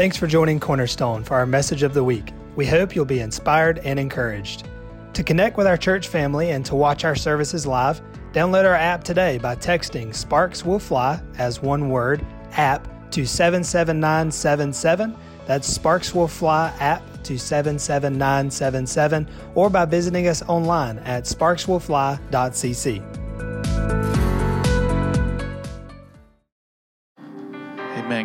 Thanks 0.00 0.16
for 0.16 0.26
joining 0.26 0.58
Cornerstone 0.58 1.22
for 1.24 1.34
our 1.34 1.44
message 1.44 1.82
of 1.82 1.92
the 1.92 2.02
week. 2.02 2.32
We 2.56 2.64
hope 2.64 2.96
you'll 2.96 3.04
be 3.04 3.20
inspired 3.20 3.80
and 3.80 3.98
encouraged. 3.98 4.66
To 5.12 5.22
connect 5.22 5.58
with 5.58 5.66
our 5.66 5.76
church 5.76 6.08
family 6.08 6.52
and 6.52 6.64
to 6.64 6.74
watch 6.74 7.04
our 7.04 7.14
services 7.14 7.66
live, 7.66 8.00
download 8.32 8.64
our 8.64 8.74
app 8.74 9.04
today 9.04 9.36
by 9.36 9.56
texting 9.56 10.14
Sparks 10.14 10.64
Will 10.64 10.78
Fly 10.78 11.20
as 11.36 11.60
one 11.60 11.90
word, 11.90 12.24
app 12.52 13.10
to 13.10 13.26
77977. 13.26 15.14
That's 15.44 15.68
Sparks 15.68 16.14
Will 16.14 16.28
Fly 16.28 16.74
app 16.80 17.02
to 17.24 17.38
77977 17.38 19.28
or 19.54 19.68
by 19.68 19.84
visiting 19.84 20.28
us 20.28 20.40
online 20.48 20.98
at 21.00 21.24
sparkswillfly.cc. 21.24 23.19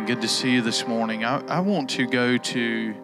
Good 0.06 0.20
to 0.20 0.28
see 0.28 0.52
you 0.52 0.62
this 0.62 0.86
morning. 0.86 1.24
I, 1.24 1.44
I 1.48 1.58
want 1.58 1.90
to 1.90 2.06
go 2.06 2.36
to 2.36 2.94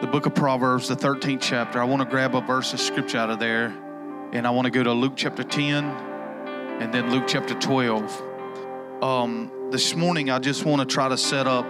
the 0.00 0.08
book 0.08 0.26
of 0.26 0.34
Proverbs, 0.34 0.88
the 0.88 0.96
13th 0.96 1.40
chapter. 1.40 1.80
I 1.80 1.84
want 1.84 2.02
to 2.02 2.08
grab 2.08 2.34
a 2.34 2.40
verse 2.40 2.72
of 2.72 2.80
scripture 2.80 3.18
out 3.18 3.30
of 3.30 3.38
there, 3.38 3.66
and 4.32 4.44
I 4.44 4.50
want 4.50 4.64
to 4.64 4.72
go 4.72 4.82
to 4.82 4.92
Luke 4.92 5.12
chapter 5.14 5.44
10 5.44 5.84
and 5.84 6.92
then 6.92 7.12
Luke 7.12 7.26
chapter 7.28 7.54
12. 7.54 9.04
Um, 9.04 9.68
this 9.70 9.94
morning, 9.94 10.28
I 10.28 10.40
just 10.40 10.64
want 10.64 10.80
to 10.80 10.92
try 10.92 11.08
to 11.08 11.16
set 11.16 11.46
up 11.46 11.64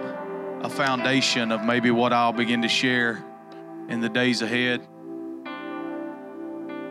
a 0.63 0.69
foundation 0.71 1.51
of 1.51 1.63
maybe 1.63 1.91
what 1.91 2.11
I'll 2.11 2.33
begin 2.33 2.63
to 2.63 2.67
share 2.67 3.23
in 3.89 4.01
the 4.01 4.09
days 4.09 4.41
ahead. 4.41 4.81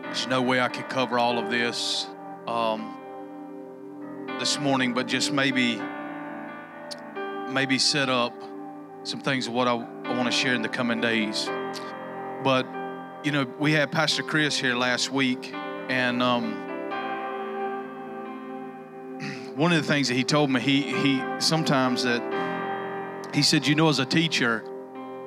There's 0.03 0.27
no 0.27 0.41
way 0.41 0.61
I 0.61 0.69
could 0.69 0.87
cover 0.87 1.19
all 1.19 1.37
of 1.37 1.51
this 1.51 2.07
um, 2.47 2.97
this 4.39 4.57
morning, 4.57 4.93
but 4.93 5.05
just 5.05 5.33
maybe 5.33 5.81
maybe 7.49 7.77
set 7.79 8.09
up 8.09 8.33
some 9.03 9.21
things 9.21 9.47
of 9.47 9.53
what 9.53 9.67
I, 9.67 9.73
I 9.73 10.17
want 10.17 10.25
to 10.25 10.31
share 10.31 10.53
in 10.53 10.61
the 10.61 10.69
coming 10.69 11.01
days. 11.01 11.49
But 12.43 12.67
you 13.23 13.31
know, 13.31 13.45
we 13.59 13.71
had 13.73 13.91
Pastor 13.91 14.23
Chris 14.23 14.57
here 14.57 14.75
last 14.75 15.11
week, 15.11 15.51
and 15.89 16.21
um, 16.21 16.53
one 19.55 19.71
of 19.73 19.81
the 19.81 19.87
things 19.87 20.07
that 20.07 20.13
he 20.13 20.23
told 20.23 20.49
me, 20.49 20.59
he 20.59 20.81
he 20.81 21.23
sometimes 21.39 22.03
that 22.03 22.21
he 23.33 23.41
said, 23.41 23.67
you 23.67 23.75
know, 23.75 23.89
as 23.89 23.99
a 23.99 24.05
teacher, 24.05 24.63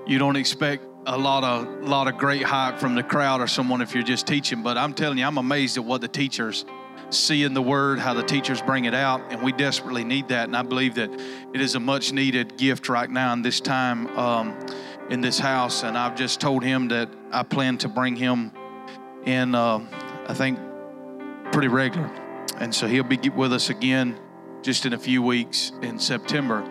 you 0.06 0.18
don't 0.18 0.36
expect 0.36 0.84
a 1.06 1.16
lot 1.16 1.44
of 1.44 1.66
lot 1.82 2.08
of 2.08 2.18
great 2.18 2.42
hype 2.42 2.78
from 2.78 2.94
the 2.94 3.02
crowd 3.02 3.40
or 3.40 3.46
someone 3.46 3.80
if 3.80 3.94
you're 3.94 4.02
just 4.02 4.26
teaching. 4.26 4.62
But 4.62 4.76
I'm 4.76 4.94
telling 4.94 5.18
you, 5.18 5.24
I'm 5.24 5.38
amazed 5.38 5.76
at 5.76 5.84
what 5.84 6.00
the 6.00 6.08
teachers 6.08 6.64
see 7.10 7.44
in 7.44 7.54
the 7.54 7.62
Word, 7.62 7.98
how 7.98 8.14
the 8.14 8.22
teachers 8.22 8.62
bring 8.62 8.84
it 8.84 8.94
out, 8.94 9.20
and 9.30 9.42
we 9.42 9.52
desperately 9.52 10.04
need 10.04 10.28
that. 10.28 10.44
And 10.44 10.56
I 10.56 10.62
believe 10.62 10.94
that 10.94 11.10
it 11.52 11.60
is 11.60 11.74
a 11.74 11.80
much 11.80 12.12
needed 12.12 12.56
gift 12.56 12.88
right 12.88 13.10
now 13.10 13.32
in 13.32 13.42
this 13.42 13.60
time 13.60 14.06
um, 14.18 14.58
in 15.08 15.20
this 15.20 15.38
house. 15.38 15.82
And 15.82 15.96
I've 15.98 16.16
just 16.16 16.40
told 16.40 16.62
him 16.62 16.88
that 16.88 17.08
I 17.32 17.42
plan 17.42 17.78
to 17.78 17.88
bring 17.88 18.16
him 18.16 18.52
in. 19.24 19.54
Uh, 19.54 19.86
I 20.28 20.34
think 20.34 20.58
pretty 21.52 21.68
regular, 21.68 22.10
and 22.58 22.74
so 22.74 22.86
he'll 22.86 23.02
be 23.02 23.28
with 23.30 23.52
us 23.52 23.70
again 23.70 24.18
just 24.62 24.86
in 24.86 24.92
a 24.92 24.98
few 24.98 25.22
weeks 25.22 25.72
in 25.82 25.98
September. 25.98 26.62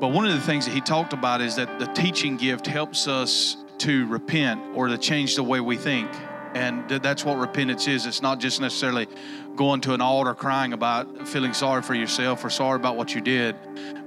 But 0.00 0.08
one 0.08 0.26
of 0.26 0.34
the 0.34 0.40
things 0.40 0.64
that 0.66 0.74
he 0.74 0.80
talked 0.80 1.12
about 1.12 1.40
is 1.40 1.54
that 1.56 1.78
the 1.78 1.86
teaching 1.86 2.36
gift 2.36 2.66
helps 2.66 3.06
us 3.06 3.56
to 3.78 4.06
repent 4.06 4.60
or 4.74 4.88
to 4.88 4.98
change 4.98 5.36
the 5.36 5.42
way 5.42 5.60
we 5.60 5.76
think. 5.76 6.10
And 6.54 6.88
that's 6.88 7.24
what 7.24 7.38
repentance 7.38 7.86
is. 7.88 8.04
It's 8.04 8.20
not 8.20 8.38
just 8.38 8.60
necessarily 8.60 9.06
going 9.56 9.80
to 9.82 9.94
an 9.94 10.00
altar 10.00 10.34
crying 10.34 10.72
about 10.72 11.28
feeling 11.28 11.52
sorry 11.52 11.82
for 11.82 11.94
yourself 11.94 12.44
or 12.44 12.50
sorry 12.50 12.76
about 12.76 12.96
what 12.96 13.14
you 13.14 13.20
did. 13.20 13.56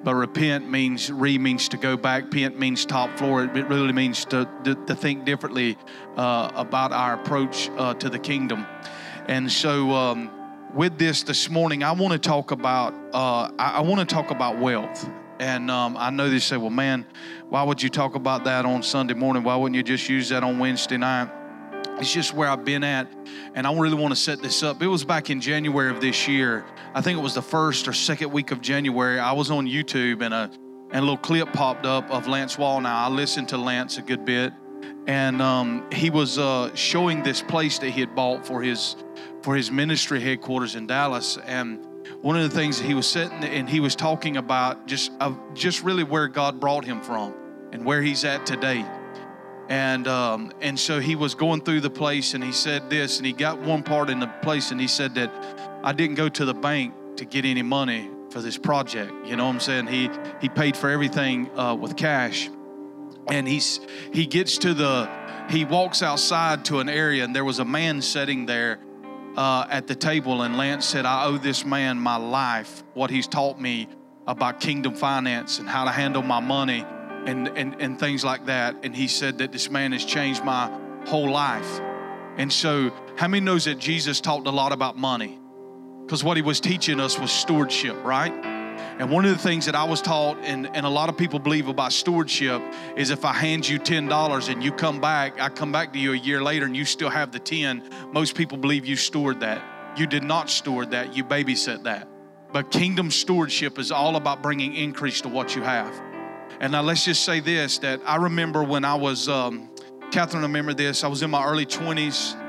But 0.04 0.16
repent 0.16 0.70
means, 0.70 1.12
re 1.12 1.38
means 1.38 1.70
to 1.70 1.78
go 1.78 1.98
back. 1.98 2.32
Pent 2.32 2.60
means 2.60 2.86
top 2.86 3.18
floor. 3.18 3.44
It 3.44 3.68
really 3.68 3.94
means 3.94 4.26
to, 4.26 4.50
to, 4.64 4.76
to 4.76 4.96
think 4.96 5.26
differently 5.26 5.78
uh, 6.18 6.52
about 6.56 6.92
our 6.92 7.14
approach 7.14 7.70
uh, 7.78 7.94
to 7.96 8.10
the 8.10 8.20
kingdom. 8.20 8.66
And 9.28 9.52
so, 9.52 9.92
um, 9.92 10.32
with 10.74 10.98
this 10.98 11.24
this 11.24 11.50
morning, 11.50 11.84
I 11.84 11.94
want 11.94 12.12
to 12.14 12.20
talk 12.20 12.52
about 12.52 12.94
uh, 13.14 13.50
I, 13.58 13.78
I 13.78 13.82
want 13.82 14.08
to 14.08 14.14
talk 14.14 14.32
about 14.32 14.60
wealth. 14.60 15.10
And 15.40 15.70
um, 15.70 15.98
I 15.98 16.12
know 16.12 16.30
they 16.30 16.40
say, 16.40 16.56
well, 16.56 16.70
man, 16.70 17.06
why 17.50 17.64
would 17.64 17.82
you 17.84 17.90
talk 17.90 18.16
about 18.16 18.46
that 18.46 18.66
on 18.66 18.84
Sunday 18.84 19.14
morning? 19.14 19.44
Why 19.44 19.56
wouldn't 19.56 19.76
you 19.76 19.84
just 19.84 20.08
use 20.08 20.30
that 20.30 20.44
on 20.44 20.60
Wednesday 20.60 20.98
night? 20.98 21.30
It's 21.98 22.12
just 22.12 22.34
where 22.34 22.50
I've 22.50 22.66
been 22.66 22.84
at, 22.84 23.08
and 23.54 23.66
I 23.66 23.74
really 23.74 23.96
want 23.96 24.14
to 24.14 24.20
set 24.20 24.42
this 24.42 24.64
up. 24.64 24.82
It 24.82 24.88
was 24.88 25.06
back 25.06 25.30
in 25.30 25.40
January 25.40 25.90
of 25.90 26.02
this 26.02 26.28
year. 26.28 26.66
I 26.94 27.02
think 27.02 27.18
it 27.18 27.22
was 27.22 27.36
the 27.36 27.42
first 27.42 27.88
or 27.88 27.94
second 27.94 28.32
week 28.34 28.52
of 28.52 28.60
January. 28.60 29.18
I 29.18 29.32
was 29.32 29.50
on 29.50 29.66
YouTube, 29.66 30.22
and 30.22 30.34
a 30.34 30.52
and 30.92 30.98
a 30.98 31.02
little 31.02 31.18
clip 31.18 31.52
popped 31.54 31.86
up 31.86 32.10
of 32.12 32.28
Lance 32.28 32.58
Wallnau. 32.58 32.84
Now 32.84 33.06
I 33.06 33.10
listened 33.10 33.50
to 33.50 33.58
Lance 33.58 33.98
a 33.98 34.02
good 34.02 34.26
bit, 34.26 34.52
and 35.08 35.42
um, 35.42 35.90
he 35.92 36.10
was 36.10 36.38
uh, 36.38 36.76
showing 36.76 37.24
this 37.24 37.42
place 37.42 37.80
that 37.80 37.90
he 37.90 38.02
had 38.02 38.14
bought 38.14 38.46
for 38.46 38.62
his 38.62 38.98
for 39.42 39.56
his 39.56 39.72
ministry 39.72 40.20
headquarters 40.20 40.76
in 40.76 40.88
Dallas, 40.88 41.38
and 41.46 41.86
one 42.22 42.36
of 42.36 42.44
the 42.44 42.56
things 42.56 42.80
that 42.80 42.86
he 42.86 42.94
was 42.94 43.08
sitting 43.08 43.44
and 43.44 43.70
he 43.70 43.80
was 43.80 43.96
talking 43.96 44.36
about 44.38 44.86
just 44.86 45.12
uh, 45.22 45.34
just 45.54 45.82
really 45.84 46.04
where 46.04 46.28
God 46.28 46.60
brought 46.60 46.84
him 46.84 47.02
from 47.02 47.34
and 47.72 47.86
where 47.86 48.02
he's 48.02 48.26
at 48.26 48.46
today. 48.46 48.86
And 49.68 50.08
um, 50.08 50.52
and 50.62 50.80
so 50.80 51.00
he 51.00 51.16
was 51.16 51.34
going 51.34 51.62
through 51.62 51.82
the 51.82 51.90
place 51.90 52.34
and 52.34 52.44
he 52.44 52.52
said 52.52 52.90
this 52.90 53.18
and 53.18 53.26
he 53.26 53.34
got 53.34 53.60
one 53.60 53.82
part 53.82 54.10
in 54.10 54.20
the 54.20 54.28
place 54.28 54.72
and 54.72 54.80
he 54.80 54.88
said 54.88 55.16
that 55.16 55.32
I 55.84 55.92
didn't 55.92 56.16
go 56.16 56.30
to 56.30 56.46
the 56.46 56.54
bank 56.54 56.94
to 57.18 57.26
get 57.26 57.46
any 57.46 57.64
money 57.64 58.10
for 58.30 58.42
this 58.42 58.58
project. 58.58 59.12
You 59.26 59.36
know 59.36 59.46
what 59.46 59.54
I'm 59.54 59.60
saying? 59.60 59.88
He 59.88 60.10
he 60.40 60.50
paid 60.50 60.78
for 60.78 60.90
everything 60.90 61.50
uh, 61.58 61.76
with 61.76 61.96
cash. 61.96 62.50
And 63.28 63.48
he's 63.48 63.80
he 64.14 64.28
gets 64.28 64.60
to 64.60 64.76
the 64.76 65.10
he 65.50 65.66
walks 65.66 66.04
outside 66.04 66.66
to 66.66 66.80
an 66.80 66.90
area 66.90 67.24
and 67.24 67.36
there 67.36 67.46
was 67.46 67.60
a 67.60 67.66
man 67.66 68.02
sitting 68.02 68.46
there 68.46 68.80
uh, 69.36 69.66
at 69.70 69.88
the 69.88 69.96
table, 69.96 70.44
and 70.44 70.58
Lance 70.58 70.86
said, 70.86 71.06
I 71.06 71.26
owe 71.26 71.38
this 71.38 71.66
man 71.66 72.00
my 72.00 72.16
life, 72.16 72.84
what 72.94 73.10
he's 73.10 73.28
taught 73.28 73.60
me 73.60 73.88
about 74.28 74.60
kingdom 74.60 74.96
finance 74.96 75.60
and 75.60 75.68
how 75.68 75.86
to 75.86 75.92
handle 75.92 76.22
my 76.22 76.40
money 76.40 76.86
and, 77.26 77.48
and, 77.50 77.82
and 77.82 78.00
things 78.00 78.24
like 78.24 78.46
that. 78.46 78.76
And 78.84 78.96
he 78.96 79.08
said 79.08 79.40
that 79.40 79.52
this 79.52 79.70
man 79.70 79.92
has 79.92 80.06
changed 80.06 80.44
my 80.44 80.72
whole 81.06 81.30
life. 81.30 81.82
And 82.38 82.52
so, 82.52 82.92
how 83.16 83.28
many 83.28 83.46
knows 83.46 83.66
that 83.66 83.80
Jesus 83.80 84.20
talked 84.20 84.48
a 84.48 84.52
lot 84.52 84.72
about 84.72 84.98
money? 84.98 85.40
Because 86.06 86.24
what 86.24 86.38
he 86.38 86.44
was 86.44 86.60
teaching 86.60 87.00
us 87.00 87.18
was 87.18 87.32
stewardship, 87.32 87.96
right? 88.04 88.34
And 88.98 89.10
one 89.10 89.26
of 89.26 89.32
the 89.32 89.42
things 89.42 89.66
that 89.66 89.76
I 89.76 89.84
was 89.84 90.02
taught, 90.02 90.38
and, 90.42 90.68
and 90.76 90.86
a 90.86 90.90
lot 90.90 91.10
of 91.10 91.18
people 91.18 91.40
believe 91.40 91.68
about 91.68 91.92
stewardship, 91.92 92.62
is 92.96 93.10
if 93.10 93.26
I 93.26 93.34
hand 93.34 93.68
you 93.68 93.78
$10 93.78 94.50
and 94.50 94.64
you 94.64 94.72
come 94.72 95.02
back, 95.02 95.40
I 95.42 95.50
come 95.50 95.72
back 95.72 95.92
to 95.94 96.00
you 96.00 96.14
a 96.14 96.18
year 96.18 96.42
later 96.42 96.66
and 96.66 96.78
you 96.78 96.86
still 96.86 97.10
have 97.10 97.32
the 97.32 97.40
10, 97.40 97.90
most 98.14 98.36
people 98.36 98.58
believe 98.58 98.86
you 98.86 98.96
stored 98.96 99.42
that. 99.42 99.62
You 99.98 100.08
did 100.08 100.24
not 100.24 100.50
steward 100.50 100.92
that, 100.92 101.16
you 101.16 101.26
babysit 101.26 101.84
that. 101.84 102.08
But 102.54 102.72
kingdom 102.72 103.12
stewardship 103.12 103.80
is 103.80 103.92
all 103.92 104.16
about 104.16 104.42
bringing 104.42 104.76
increase 104.76 105.20
to 105.22 105.30
what 105.30 105.56
you 105.56 105.64
have. 105.64 105.94
And 106.60 106.72
now 106.72 106.82
let's 106.82 107.06
just 107.06 107.24
say 107.24 107.40
this 107.40 107.80
that 107.80 108.02
I 108.06 108.16
remember 108.18 108.64
when 108.64 108.86
I 108.86 108.96
was, 108.96 109.28
um, 109.28 109.70
Catherine, 110.12 110.44
remember 110.44 110.74
this, 110.74 111.04
I 111.04 111.08
was 111.08 111.22
in 111.24 111.30
my 111.30 111.46
early 111.46 111.66
20s. 111.66 112.40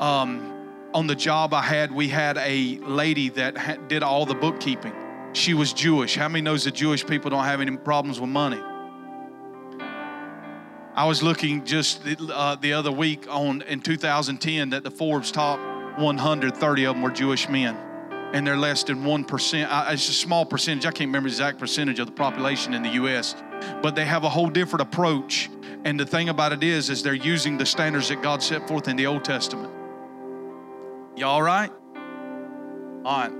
Um, 0.00 0.52
on 0.92 1.06
the 1.06 1.14
job 1.14 1.52
I 1.52 1.62
had, 1.62 1.92
we 1.92 2.08
had 2.08 2.38
a 2.38 2.78
lady 2.78 3.28
that 3.30 3.56
ha- 3.56 3.76
did 3.88 4.02
all 4.02 4.26
the 4.26 4.34
bookkeeping 4.34 4.92
she 5.36 5.54
was 5.54 5.72
Jewish. 5.72 6.16
How 6.16 6.28
many 6.28 6.42
knows 6.42 6.64
that 6.64 6.74
Jewish 6.74 7.06
people 7.06 7.30
don't 7.30 7.44
have 7.44 7.60
any 7.60 7.76
problems 7.76 8.18
with 8.18 8.30
money? 8.30 8.60
I 10.94 11.04
was 11.04 11.22
looking 11.22 11.64
just 11.64 12.00
uh, 12.06 12.56
the 12.56 12.72
other 12.72 12.90
week 12.90 13.26
on 13.28 13.60
in 13.62 13.80
2010 13.80 14.70
that 14.70 14.82
the 14.82 14.90
Forbes 14.90 15.30
top 15.30 15.60
130 15.98 16.84
of 16.84 16.94
them 16.94 17.02
were 17.02 17.10
Jewish 17.10 17.48
men, 17.50 17.76
and 18.32 18.46
they're 18.46 18.56
less 18.56 18.82
than 18.84 19.04
one 19.04 19.24
percent. 19.24 19.70
It's 19.92 20.08
a 20.08 20.12
small 20.12 20.44
percentage. 20.44 20.84
I 20.86 20.90
can't 20.90 21.08
remember 21.08 21.28
the 21.28 21.34
exact 21.34 21.58
percentage 21.58 21.98
of 21.98 22.06
the 22.06 22.12
population 22.12 22.74
in 22.74 22.82
the 22.82 22.90
U.S., 22.90 23.34
but 23.82 23.94
they 23.94 24.04
have 24.04 24.24
a 24.24 24.28
whole 24.28 24.48
different 24.48 24.82
approach. 24.82 25.48
And 25.84 25.98
the 25.98 26.06
thing 26.06 26.28
about 26.28 26.52
it 26.52 26.62
is, 26.64 26.90
is 26.90 27.02
they're 27.02 27.14
using 27.14 27.56
the 27.56 27.66
standards 27.66 28.08
that 28.08 28.20
God 28.22 28.42
set 28.42 28.66
forth 28.66 28.88
in 28.88 28.96
the 28.96 29.06
Old 29.06 29.24
Testament. 29.24 29.72
You 31.16 31.26
all 31.26 31.42
right? 31.42 31.70
All 33.04 33.28
right. 33.28 33.32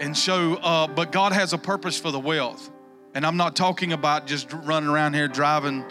And 0.00 0.16
so, 0.16 0.54
uh, 0.54 0.86
but 0.86 1.10
God 1.10 1.32
has 1.32 1.52
a 1.52 1.58
purpose 1.58 1.98
for 1.98 2.10
the 2.10 2.20
wealth. 2.20 2.70
And 3.14 3.26
I'm 3.26 3.36
not 3.36 3.56
talking 3.56 3.92
about 3.92 4.26
just 4.26 4.52
running 4.52 4.88
around 4.88 5.14
here 5.14 5.26
driving 5.26 5.84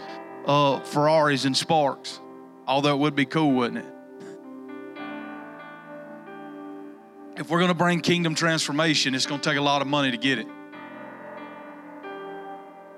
uh, 0.46 0.80
Ferraris 0.80 1.44
and 1.44 1.56
Sparks, 1.56 2.22
although 2.66 2.94
it 2.94 3.00
would 3.00 3.16
be 3.16 3.26
cool, 3.26 3.52
wouldn't 3.52 3.86
it? 3.86 3.94
If 7.38 7.50
we're 7.52 7.60
going 7.60 7.70
to 7.70 7.76
bring 7.76 8.02
kingdom 8.02 8.34
transformation, 8.34 9.14
it's 9.14 9.28
going 9.28 9.40
to 9.40 9.48
take 9.48 9.60
a 9.60 9.62
lot 9.62 9.84
of 9.84 9.88
money 9.88 10.10
to 10.10 10.18
get 10.18 10.40
it. 10.40 10.48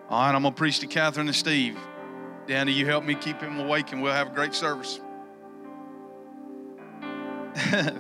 All 0.09 0.21
right, 0.21 0.33
I'm 0.33 0.43
going 0.43 0.53
to 0.53 0.57
preach 0.57 0.79
to 0.79 0.87
Catherine 0.87 1.27
and 1.27 1.35
Steve. 1.35 1.77
Danny, 2.47 2.71
you 2.71 2.85
help 2.85 3.03
me 3.03 3.15
keep 3.15 3.41
him 3.41 3.59
awake 3.59 3.91
and 3.91 4.01
we'll 4.01 4.13
have 4.13 4.27
a 4.27 4.33
great 4.33 4.53
service. 4.53 5.01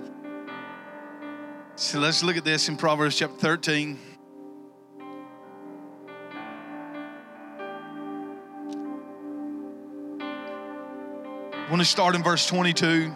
so 1.75 1.99
let's 1.99 2.23
look 2.23 2.37
at 2.37 2.45
this 2.45 2.69
in 2.69 2.77
Proverbs 2.77 3.17
chapter 3.17 3.35
13. 3.37 3.99
I 11.51 11.69
want 11.69 11.81
to 11.81 11.85
start 11.85 12.15
in 12.15 12.23
verse 12.23 12.47
22. 12.47 13.13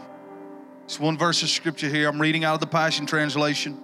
It's 0.85 0.99
one 0.99 1.17
verse 1.17 1.41
of 1.43 1.49
scripture 1.49 1.89
here. 1.89 2.09
I'm 2.09 2.19
reading 2.19 2.43
out 2.43 2.55
of 2.55 2.59
the 2.59 2.67
Passion 2.67 3.05
Translation. 3.05 3.79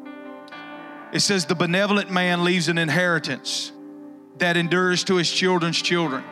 It 1.14 1.22
says, 1.22 1.46
The 1.46 1.56
benevolent 1.56 2.12
man 2.12 2.44
leaves 2.44 2.68
an 2.68 2.78
inheritance 2.78 3.72
that 4.38 4.58
endures 4.58 5.04
to 5.06 5.16
his 5.16 5.32
children's 5.32 5.82
children. 5.82 6.24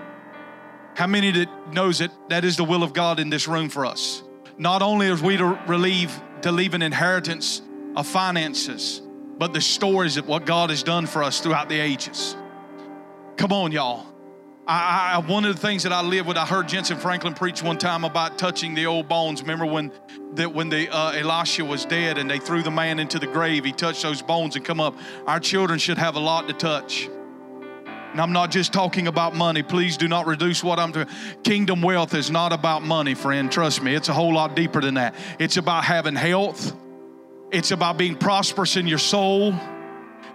How 0.95 1.07
many 1.07 1.31
that 1.31 1.73
knows 1.73 2.01
it? 2.01 2.11
That 2.29 2.43
is 2.43 2.57
the 2.57 2.63
will 2.63 2.83
of 2.83 2.93
God 2.93 3.19
in 3.19 3.29
this 3.29 3.47
room 3.47 3.69
for 3.69 3.85
us. 3.85 4.23
Not 4.57 4.81
only 4.81 5.09
are 5.09 5.15
we 5.15 5.37
to 5.37 5.45
relieve, 5.67 6.19
to 6.41 6.51
leave 6.51 6.73
an 6.73 6.81
inheritance 6.81 7.61
of 7.95 8.07
finances, 8.07 9.01
but 9.37 9.53
the 9.53 9.61
stories 9.61 10.17
of 10.17 10.27
what 10.27 10.45
God 10.45 10.69
has 10.69 10.83
done 10.83 11.05
for 11.05 11.23
us 11.23 11.39
throughout 11.39 11.69
the 11.69 11.79
ages. 11.79 12.35
Come 13.35 13.53
on, 13.53 13.71
y'all. 13.71 14.07
I, 14.67 15.13
I, 15.13 15.17
one 15.19 15.45
of 15.45 15.55
the 15.55 15.61
things 15.61 15.83
that 15.83 15.93
I 15.93 16.01
live 16.01 16.27
with, 16.27 16.35
I 16.35 16.45
heard 16.45 16.67
Jentezen 16.67 16.97
Franklin 16.97 17.33
preach 17.33 17.63
one 17.63 17.77
time 17.77 18.03
about 18.03 18.37
touching 18.37 18.73
the 18.73 18.85
old 18.85 19.07
bones. 19.07 19.41
Remember 19.41 19.65
when 19.65 19.93
that 20.33 20.53
when 20.53 20.67
the 20.67 20.93
uh, 20.93 21.11
Elisha 21.11 21.63
was 21.63 21.85
dead 21.85 22.17
and 22.17 22.29
they 22.29 22.37
threw 22.37 22.61
the 22.61 22.71
man 22.71 22.99
into 22.99 23.17
the 23.17 23.27
grave, 23.27 23.63
he 23.63 23.71
touched 23.71 24.01
those 24.01 24.21
bones 24.21 24.57
and 24.57 24.65
come 24.65 24.81
up. 24.81 24.93
Our 25.25 25.39
children 25.39 25.79
should 25.79 25.97
have 25.97 26.17
a 26.17 26.19
lot 26.19 26.49
to 26.49 26.53
touch. 26.53 27.09
And 28.11 28.19
I'm 28.19 28.33
not 28.33 28.51
just 28.51 28.73
talking 28.73 29.07
about 29.07 29.33
money. 29.33 29.63
Please 29.63 29.95
do 29.95 30.09
not 30.09 30.27
reduce 30.27 30.61
what 30.61 30.79
I'm 30.79 30.91
doing. 30.91 31.07
Kingdom 31.43 31.81
wealth 31.81 32.13
is 32.13 32.29
not 32.29 32.51
about 32.51 32.83
money, 32.83 33.13
friend. 33.13 33.49
Trust 33.49 33.81
me, 33.81 33.95
it's 33.95 34.09
a 34.09 34.13
whole 34.13 34.33
lot 34.33 34.53
deeper 34.53 34.81
than 34.81 34.95
that. 34.95 35.15
It's 35.39 35.55
about 35.55 35.85
having 35.85 36.15
health. 36.15 36.73
It's 37.51 37.71
about 37.71 37.97
being 37.97 38.17
prosperous 38.17 38.75
in 38.75 38.85
your 38.85 38.97
soul 38.97 39.53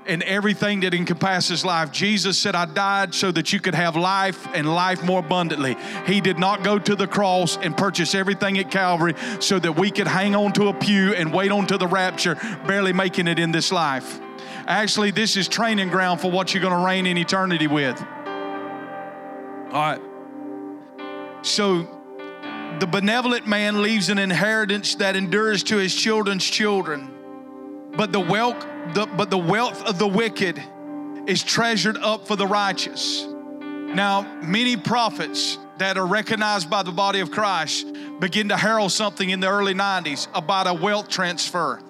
and 0.07 0.23
everything 0.23 0.81
that 0.81 0.95
encompasses 0.95 1.65
life. 1.65 1.93
Jesus 1.93 2.39
said, 2.39 2.55
I 2.55 2.67
died 2.67 3.15
so 3.15 3.31
that 3.33 3.53
you 3.53 3.61
could 3.61 3.75
have 3.75 3.97
life 3.97 4.47
and 4.55 4.73
life 4.75 5.03
more 5.03 5.21
abundantly. 5.21 5.77
He 6.07 6.21
did 6.21 6.39
not 6.39 6.63
go 6.63 6.79
to 6.79 6.97
the 6.97 7.07
cross 7.07 7.57
and 7.57 7.77
purchase 7.77 8.15
everything 8.15 8.59
at 8.59 8.71
Calvary 8.71 9.15
so 9.41 9.59
that 9.59 9.77
we 9.77 9.91
could 9.91 10.07
hang 10.07 10.35
on 10.35 10.53
to 10.55 10.69
a 10.69 10.75
pew 10.75 11.15
and 11.15 11.33
wait 11.33 11.53
on 11.53 11.67
to 11.69 11.79
the 11.79 11.87
rapture, 11.87 12.35
barely 12.67 12.93
making 12.93 13.29
it 13.29 13.39
in 13.39 13.53
this 13.53 13.73
life. 13.73 14.21
Actually, 14.67 15.11
this 15.11 15.37
is 15.37 15.49
training 15.49 15.89
ground 15.89 16.21
for 16.21 16.31
what 16.31 16.55
you're 16.55 16.63
going 16.63 16.79
to 16.79 16.87
reign 16.87 17.07
in 17.07 17.19
eternity 17.19 17.67
with. 17.67 18.01
All 19.73 19.81
right. 19.81 20.01
So, 21.43 21.89
the 22.79 22.87
benevolent 22.87 23.47
man 23.47 23.83
leaves 23.83 24.09
an 24.09 24.19
inheritance 24.19 24.95
that 24.97 25.17
endures 25.17 25.63
to 25.65 25.77
his 25.77 25.95
children's 25.95 26.45
children, 26.45 27.12
but 27.97 28.13
the 28.13 28.21
wealth 28.21 28.67
the, 28.95 29.07
but 29.07 29.31
the 29.31 29.39
wealth 29.39 29.83
of 29.85 29.99
the 29.99 30.09
wicked 30.09 30.63
is 31.27 31.43
treasured 31.43 31.97
up 31.99 32.27
for 32.27 32.37
the 32.37 32.47
righteous. 32.47 33.27
Now, 33.61 34.23
many 34.43 34.77
prophets 34.77 35.59
that 35.79 35.97
are 35.97 36.07
recognized 36.07 36.69
by 36.69 36.83
the 36.83 36.91
body 36.91 37.21
of 37.21 37.31
Christ 37.31 37.87
begin 38.19 38.49
to 38.49 38.57
herald 38.57 38.93
something 38.93 39.31
in 39.31 39.41
the 39.41 39.49
early 39.49 39.75
90s 39.75 40.29
about 40.35 40.67
a 40.67 40.75
wealth 40.75 41.09
transfer. 41.09 41.81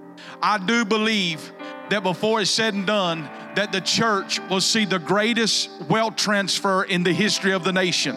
I 0.42 0.58
do 0.58 0.84
believe 0.84 1.52
that 1.88 2.02
before 2.02 2.40
it's 2.40 2.50
said 2.50 2.74
and 2.74 2.86
done, 2.86 3.28
that 3.54 3.72
the 3.72 3.80
church 3.80 4.40
will 4.48 4.60
see 4.60 4.84
the 4.84 4.98
greatest 4.98 5.70
wealth 5.88 6.16
transfer 6.16 6.84
in 6.84 7.02
the 7.02 7.12
history 7.12 7.52
of 7.52 7.64
the 7.64 7.72
nation. 7.72 8.16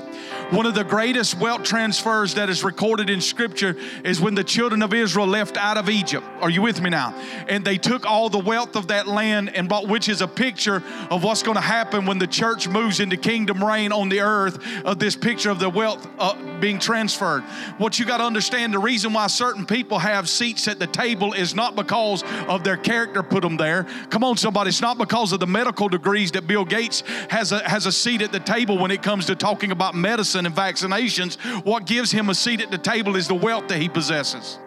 One 0.52 0.66
of 0.66 0.76
the 0.76 0.84
greatest 0.84 1.40
wealth 1.40 1.64
transfers 1.64 2.36
that 2.36 2.50
is 2.50 2.64
recorded 2.64 3.10
in 3.10 3.20
Scripture 3.20 3.76
is 4.04 4.22
when 4.22 4.36
the 4.36 4.44
children 4.44 4.84
of 4.84 4.94
Israel 4.94 5.26
left 5.26 5.58
out 5.58 5.78
of 5.78 5.90
Egypt. 5.90 6.26
Are 6.40 6.50
you 6.50 6.62
with 6.62 6.82
me 6.82 6.90
now? 6.90 7.16
And 7.48 7.66
they 7.66 7.78
took 7.78 8.06
all 8.06 8.30
the 8.30 8.40
wealth 8.40 8.76
of 8.76 8.88
that 8.90 9.08
land 9.08 9.56
and 9.56 9.68
bought, 9.68 9.88
which 9.88 10.08
is 10.08 10.22
a 10.22 10.28
picture 10.28 10.84
of 11.10 11.24
what's 11.24 11.42
going 11.42 11.56
to 11.56 11.62
happen 11.62 12.06
when 12.06 12.20
the 12.20 12.28
church 12.28 12.68
moves 12.68 13.00
into 13.00 13.18
kingdom 13.18 13.64
reign 13.64 13.92
on 13.92 14.10
the 14.10 14.22
earth. 14.22 14.60
Of 14.86 15.00
this 15.00 15.16
picture 15.16 15.50
of 15.50 15.60
the 15.60 15.70
wealth 15.70 16.08
uh, 16.20 16.60
being 16.60 16.80
transferred. 16.80 17.42
What 17.78 17.98
you 17.98 18.06
got 18.06 18.18
to 18.18 18.24
understand: 18.24 18.74
the 18.74 18.80
reason 18.80 19.14
why 19.14 19.28
certain 19.28 19.66
people 19.66 19.98
have 20.00 20.30
seats 20.30 20.68
at 20.68 20.80
the 20.80 20.88
table 20.88 21.34
is 21.34 21.56
not 21.56 21.76
because 21.76 22.24
of 22.48 22.64
their 22.64 22.78
character 22.78 23.24
put 23.24 23.42
them 23.42 23.58
there. 23.58 23.86
Come 24.10 24.24
on, 24.24 24.38
somebody! 24.38 24.70
It's 24.70 24.82
not 24.82 24.98
because 24.98 25.25
of 25.32 25.40
the 25.40 25.48
medical 25.48 25.88
degrees 25.88 26.32
that 26.32 26.48
Bill 26.48 26.66
Gates 26.66 27.04
has 27.30 27.52
a 27.52 27.68
has 27.68 27.86
a 27.86 27.92
seat 27.92 28.22
at 28.22 28.32
the 28.32 28.40
table 28.40 28.78
when 28.78 28.92
it 28.92 29.02
comes 29.02 29.26
to 29.28 29.36
talking 29.36 29.72
about 29.72 29.96
medicine 29.96 30.16
medicine 30.16 30.46
and 30.46 30.56
vaccinations. 30.56 31.36
What 31.66 31.86
gives 31.86 32.12
him 32.12 32.30
a 32.30 32.36
seat 32.36 32.62
at 32.62 32.72
the 32.72 32.78
table 32.78 33.16
is 33.16 33.28
the 33.28 33.36
wealth 33.36 33.68
that 33.68 33.80
he 33.80 33.90
possesses. 33.90 34.58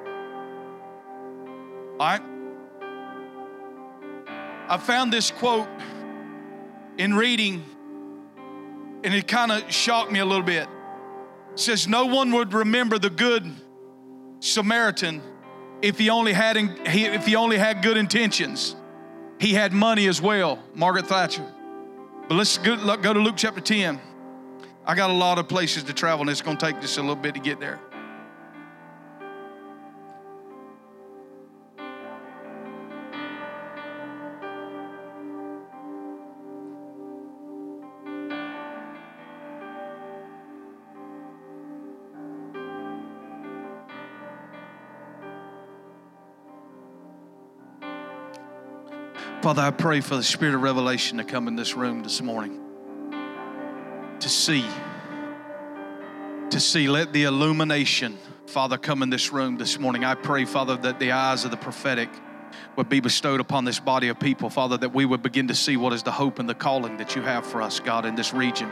All 1.98 2.06
right? 2.06 2.22
I 4.68 4.76
found 4.76 5.12
this 5.12 5.30
quote 5.30 5.68
in 6.98 7.14
reading, 7.14 7.64
and 9.02 9.14
it 9.14 9.26
kind 9.26 9.50
of 9.50 9.72
shocked 9.72 10.12
me 10.12 10.18
a 10.18 10.24
little 10.24 10.44
bit. 10.44 10.68
It 11.52 11.58
says, 11.58 11.88
No 11.88 12.06
one 12.06 12.32
would 12.32 12.52
remember 12.52 12.98
the 12.98 13.10
good 13.10 13.50
Samaritan 14.40 15.22
if 15.80 15.98
he 15.98 16.10
only 16.10 16.32
had 16.32 16.56
if 16.56 17.26
he 17.26 17.36
only 17.36 17.56
had 17.56 17.82
good 17.82 17.96
intentions. 17.96 18.76
He 19.40 19.54
had 19.54 19.72
money 19.72 20.06
as 20.08 20.20
well, 20.20 20.62
Margaret 20.74 21.06
Thatcher. 21.06 21.46
But 22.28 22.34
let's 22.34 22.58
go, 22.58 22.76
to 22.76 23.20
Luke 23.20 23.36
chapter 23.36 23.60
10. 23.60 24.00
I 24.84 24.94
got 24.94 25.10
a 25.10 25.14
lot 25.14 25.38
of 25.38 25.48
places 25.48 25.84
to 25.84 25.92
travel, 25.92 26.22
and 26.22 26.30
it's 26.30 26.42
going 26.42 26.56
to 26.56 26.66
take 26.66 26.80
just 26.80 26.98
a 26.98 27.00
little 27.00 27.16
bit 27.16 27.34
to 27.34 27.40
get 27.40 27.60
there. 27.60 27.80
Father, 49.48 49.62
I 49.62 49.70
pray 49.70 50.02
for 50.02 50.14
the 50.14 50.22
spirit 50.22 50.54
of 50.54 50.60
revelation 50.60 51.16
to 51.16 51.24
come 51.24 51.48
in 51.48 51.56
this 51.56 51.74
room 51.74 52.02
this 52.02 52.20
morning 52.20 52.60
to 54.20 54.28
see. 54.28 54.62
To 56.50 56.60
see. 56.60 56.86
Let 56.86 57.14
the 57.14 57.24
illumination, 57.24 58.18
Father, 58.44 58.76
come 58.76 59.02
in 59.02 59.08
this 59.08 59.32
room 59.32 59.56
this 59.56 59.78
morning. 59.78 60.04
I 60.04 60.16
pray, 60.16 60.44
Father, 60.44 60.76
that 60.76 60.98
the 60.98 61.12
eyes 61.12 61.46
of 61.46 61.50
the 61.50 61.56
prophetic 61.56 62.10
would 62.76 62.90
be 62.90 63.00
bestowed 63.00 63.40
upon 63.40 63.64
this 63.64 63.80
body 63.80 64.08
of 64.08 64.20
people, 64.20 64.50
Father, 64.50 64.76
that 64.76 64.92
we 64.92 65.06
would 65.06 65.22
begin 65.22 65.48
to 65.48 65.54
see 65.54 65.78
what 65.78 65.94
is 65.94 66.02
the 66.02 66.12
hope 66.12 66.38
and 66.38 66.46
the 66.46 66.54
calling 66.54 66.98
that 66.98 67.16
you 67.16 67.22
have 67.22 67.46
for 67.46 67.62
us, 67.62 67.80
God, 67.80 68.04
in 68.04 68.16
this 68.16 68.34
region. 68.34 68.70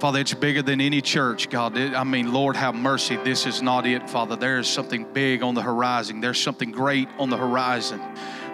Father, 0.00 0.18
it's 0.18 0.34
bigger 0.34 0.60
than 0.60 0.82
any 0.82 1.00
church, 1.00 1.48
God. 1.48 1.78
I 1.78 2.04
mean, 2.04 2.32
Lord, 2.32 2.56
have 2.56 2.74
mercy. 2.74 3.16
This 3.16 3.46
is 3.46 3.62
not 3.62 3.86
it, 3.86 4.10
Father. 4.10 4.36
There 4.36 4.58
is 4.58 4.68
something 4.68 5.10
big 5.14 5.42
on 5.42 5.54
the 5.54 5.62
horizon. 5.62 6.20
There's 6.20 6.40
something 6.40 6.72
great 6.72 7.08
on 7.18 7.30
the 7.30 7.38
horizon. 7.38 8.02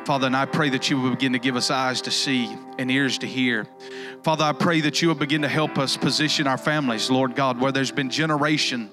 Father, 0.09 0.27
and 0.27 0.35
I 0.35 0.47
pray 0.47 0.71
that 0.71 0.89
you 0.89 0.99
will 0.99 1.11
begin 1.11 1.35
to 1.35 1.39
give 1.39 1.55
us 1.55 1.71
eyes 1.71 2.01
to 2.01 2.11
see 2.11 2.57
and 2.79 2.91
ears 2.91 3.19
to 3.19 3.27
hear. 3.27 3.67
Father, 4.23 4.43
I 4.43 4.55
pray 4.55 4.81
that 4.81 5.03
you 5.03 5.09
will 5.09 5.15
begin 5.15 5.43
to 5.43 5.49
help 5.49 5.77
us 5.77 5.99
position 5.99 6.47
our 6.47 6.57
families, 6.57 7.11
Lord 7.11 7.35
God, 7.35 7.61
where 7.61 7.73
there's 7.73 7.91
been 7.91 8.09
generation 8.09 8.91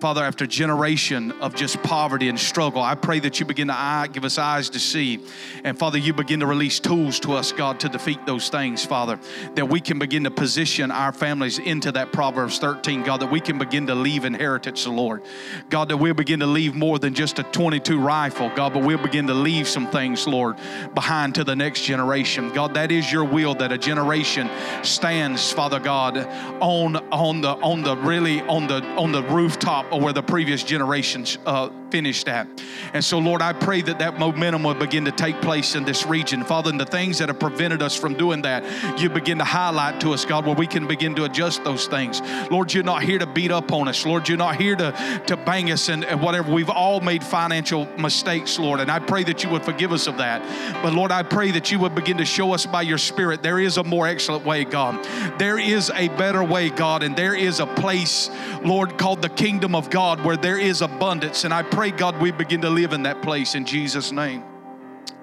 Father, 0.00 0.22
after 0.22 0.46
generation 0.46 1.32
of 1.40 1.54
just 1.54 1.82
poverty 1.82 2.28
and 2.28 2.38
struggle, 2.38 2.82
I 2.82 2.94
pray 2.94 3.18
that 3.20 3.40
you 3.40 3.46
begin 3.46 3.68
to 3.68 3.74
eye, 3.74 4.08
give 4.12 4.24
us 4.24 4.38
eyes 4.38 4.70
to 4.70 4.78
see. 4.78 5.20
And 5.64 5.78
Father, 5.78 5.98
you 5.98 6.12
begin 6.12 6.40
to 6.40 6.46
release 6.46 6.80
tools 6.80 7.18
to 7.20 7.32
us, 7.32 7.52
God, 7.52 7.80
to 7.80 7.88
defeat 7.88 8.26
those 8.26 8.48
things, 8.48 8.84
Father, 8.84 9.18
that 9.54 9.68
we 9.68 9.80
can 9.80 9.98
begin 9.98 10.24
to 10.24 10.30
position 10.30 10.90
our 10.90 11.12
families 11.12 11.58
into 11.58 11.92
that 11.92 12.12
Proverbs 12.12 12.58
13, 12.58 13.04
God, 13.04 13.20
that 13.20 13.30
we 13.30 13.40
can 13.40 13.58
begin 13.58 13.86
to 13.86 13.94
leave 13.94 14.24
inheritance, 14.24 14.86
Lord. 14.86 15.22
God, 15.70 15.88
that 15.88 15.96
we'll 15.96 16.14
begin 16.14 16.40
to 16.40 16.46
leave 16.46 16.74
more 16.74 16.98
than 16.98 17.14
just 17.14 17.38
a 17.38 17.42
22 17.42 17.98
rifle, 17.98 18.50
God, 18.54 18.74
but 18.74 18.82
we'll 18.82 18.98
begin 18.98 19.26
to 19.28 19.34
leave 19.34 19.68
some 19.68 19.90
things, 19.90 20.26
Lord, 20.26 20.56
behind 20.94 21.34
to 21.36 21.44
the 21.44 21.56
next 21.56 21.82
generation. 21.82 22.52
God, 22.52 22.74
that 22.74 22.92
is 22.92 23.10
your 23.10 23.24
will 23.24 23.54
that 23.56 23.72
a 23.72 23.78
generation 23.78 24.50
stands, 24.82 25.52
Father 25.52 25.80
God, 25.80 26.18
on 26.60 26.96
on 27.10 27.40
the 27.40 27.50
on 27.50 27.82
the 27.82 27.96
really 27.96 28.40
on 28.42 28.66
the 28.66 28.82
on 28.96 29.12
the 29.12 29.22
rooftop 29.22 29.65
or 29.66 30.00
where 30.00 30.12
the 30.12 30.22
previous 30.22 30.62
generations 30.62 31.38
uh, 31.46 31.68
finished 31.90 32.28
at. 32.28 32.48
And 32.92 33.04
so, 33.04 33.18
Lord, 33.18 33.42
I 33.42 33.52
pray 33.52 33.82
that 33.82 33.98
that 33.98 34.18
momentum 34.18 34.62
will 34.62 34.74
begin 34.74 35.04
to 35.04 35.12
take 35.12 35.40
place 35.40 35.74
in 35.74 35.84
this 35.84 36.06
region. 36.06 36.44
Father, 36.44 36.70
and 36.70 36.80
the 36.80 36.86
things 36.86 37.18
that 37.18 37.28
have 37.28 37.40
prevented 37.40 37.82
us 37.82 37.96
from 37.96 38.14
doing 38.14 38.42
that, 38.42 39.00
you 39.00 39.08
begin 39.08 39.38
to 39.38 39.44
highlight 39.44 40.00
to 40.00 40.12
us, 40.12 40.24
God, 40.24 40.46
where 40.46 40.54
we 40.54 40.66
can 40.66 40.86
begin 40.86 41.14
to 41.16 41.24
adjust 41.24 41.64
those 41.64 41.86
things. 41.86 42.20
Lord, 42.50 42.72
you're 42.72 42.84
not 42.84 43.02
here 43.02 43.18
to 43.18 43.26
beat 43.26 43.50
up 43.50 43.72
on 43.72 43.88
us. 43.88 44.04
Lord, 44.04 44.28
you're 44.28 44.38
not 44.38 44.56
here 44.56 44.76
to, 44.76 45.22
to 45.26 45.36
bang 45.36 45.70
us 45.70 45.88
and, 45.88 46.04
whatever. 46.20 46.52
We've 46.52 46.70
all 46.70 47.00
made 47.00 47.22
financial 47.22 47.86
mistakes, 47.98 48.58
Lord, 48.58 48.80
and 48.80 48.90
I 48.90 48.98
pray 48.98 49.24
that 49.24 49.44
you 49.44 49.50
would 49.50 49.64
forgive 49.64 49.92
us 49.92 50.06
of 50.06 50.18
that. 50.18 50.42
But 50.82 50.92
Lord, 50.92 51.12
I 51.12 51.22
pray 51.22 51.50
that 51.52 51.70
you 51.70 51.78
would 51.80 51.94
begin 51.94 52.18
to 52.18 52.24
show 52.24 52.52
us 52.52 52.66
by 52.66 52.82
your 52.82 52.98
Spirit 52.98 53.42
there 53.42 53.58
is 53.58 53.76
a 53.76 53.84
more 53.84 54.06
excellent 54.06 54.44
way, 54.44 54.64
God. 54.64 55.04
There 55.38 55.58
is 55.58 55.90
a 55.94 56.08
better 56.08 56.42
way, 56.42 56.70
God, 56.70 57.02
and 57.02 57.14
there 57.16 57.34
is 57.34 57.60
a 57.60 57.66
place, 57.66 58.30
Lord, 58.64 58.98
called 58.98 59.22
the 59.22 59.28
kingdom 59.28 59.74
of 59.74 59.90
God 59.90 60.24
where 60.24 60.36
there 60.36 60.58
is 60.58 60.82
abundance. 60.82 61.44
And 61.44 61.54
I 61.54 61.62
pray, 61.62 61.75
God, 61.76 62.22
we 62.22 62.30
begin 62.30 62.62
to 62.62 62.70
live 62.70 62.94
in 62.94 63.02
that 63.02 63.20
place 63.20 63.54
in 63.54 63.66
Jesus' 63.66 64.10
name. 64.10 64.42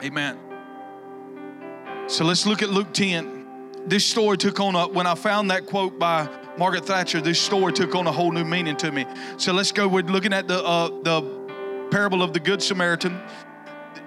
Amen. 0.03 0.37
So 2.07 2.23
let's 2.23 2.45
look 2.45 2.61
at 2.61 2.69
Luke 2.69 2.93
10. 2.93 3.87
This 3.87 4.05
story 4.05 4.37
took 4.37 4.59
on 4.59 4.75
up 4.75 4.93
when 4.93 5.07
I 5.07 5.15
found 5.15 5.49
that 5.49 5.65
quote 5.65 5.97
by 5.97 6.29
Margaret 6.59 6.85
Thatcher, 6.85 7.21
this 7.21 7.41
story 7.41 7.73
took 7.73 7.95
on 7.95 8.05
a 8.05 8.11
whole 8.11 8.31
new 8.31 8.45
meaning 8.45 8.75
to 8.77 8.91
me. 8.91 9.07
So 9.37 9.51
let's 9.51 9.71
go. 9.71 9.87
We're 9.87 10.03
looking 10.03 10.31
at 10.31 10.47
the 10.47 10.63
uh, 10.63 10.89
the 11.01 11.87
parable 11.89 12.21
of 12.21 12.33
the 12.33 12.39
Good 12.39 12.61
Samaritan. 12.61 13.19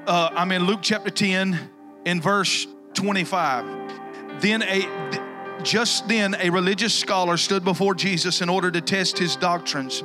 Uh, 0.07 0.31
I'm 0.33 0.53
in 0.53 0.67
Luke 0.67 0.81
chapter 0.83 1.11
10, 1.11 1.59
in 2.05 2.21
verse 2.21 2.69
25. 2.95 4.41
Then 4.41 4.63
a 4.63 5.63
just 5.65 6.07
then 6.07 6.37
a 6.37 6.49
religious 6.51 6.95
scholar 6.95 7.37
stood 7.37 7.65
before 7.65 7.97
Jesus 7.97 8.41
in 8.41 8.49
order 8.49 8.71
to 8.71 8.81
test 8.81 9.19
his 9.19 9.35
doctrines. 9.35 10.05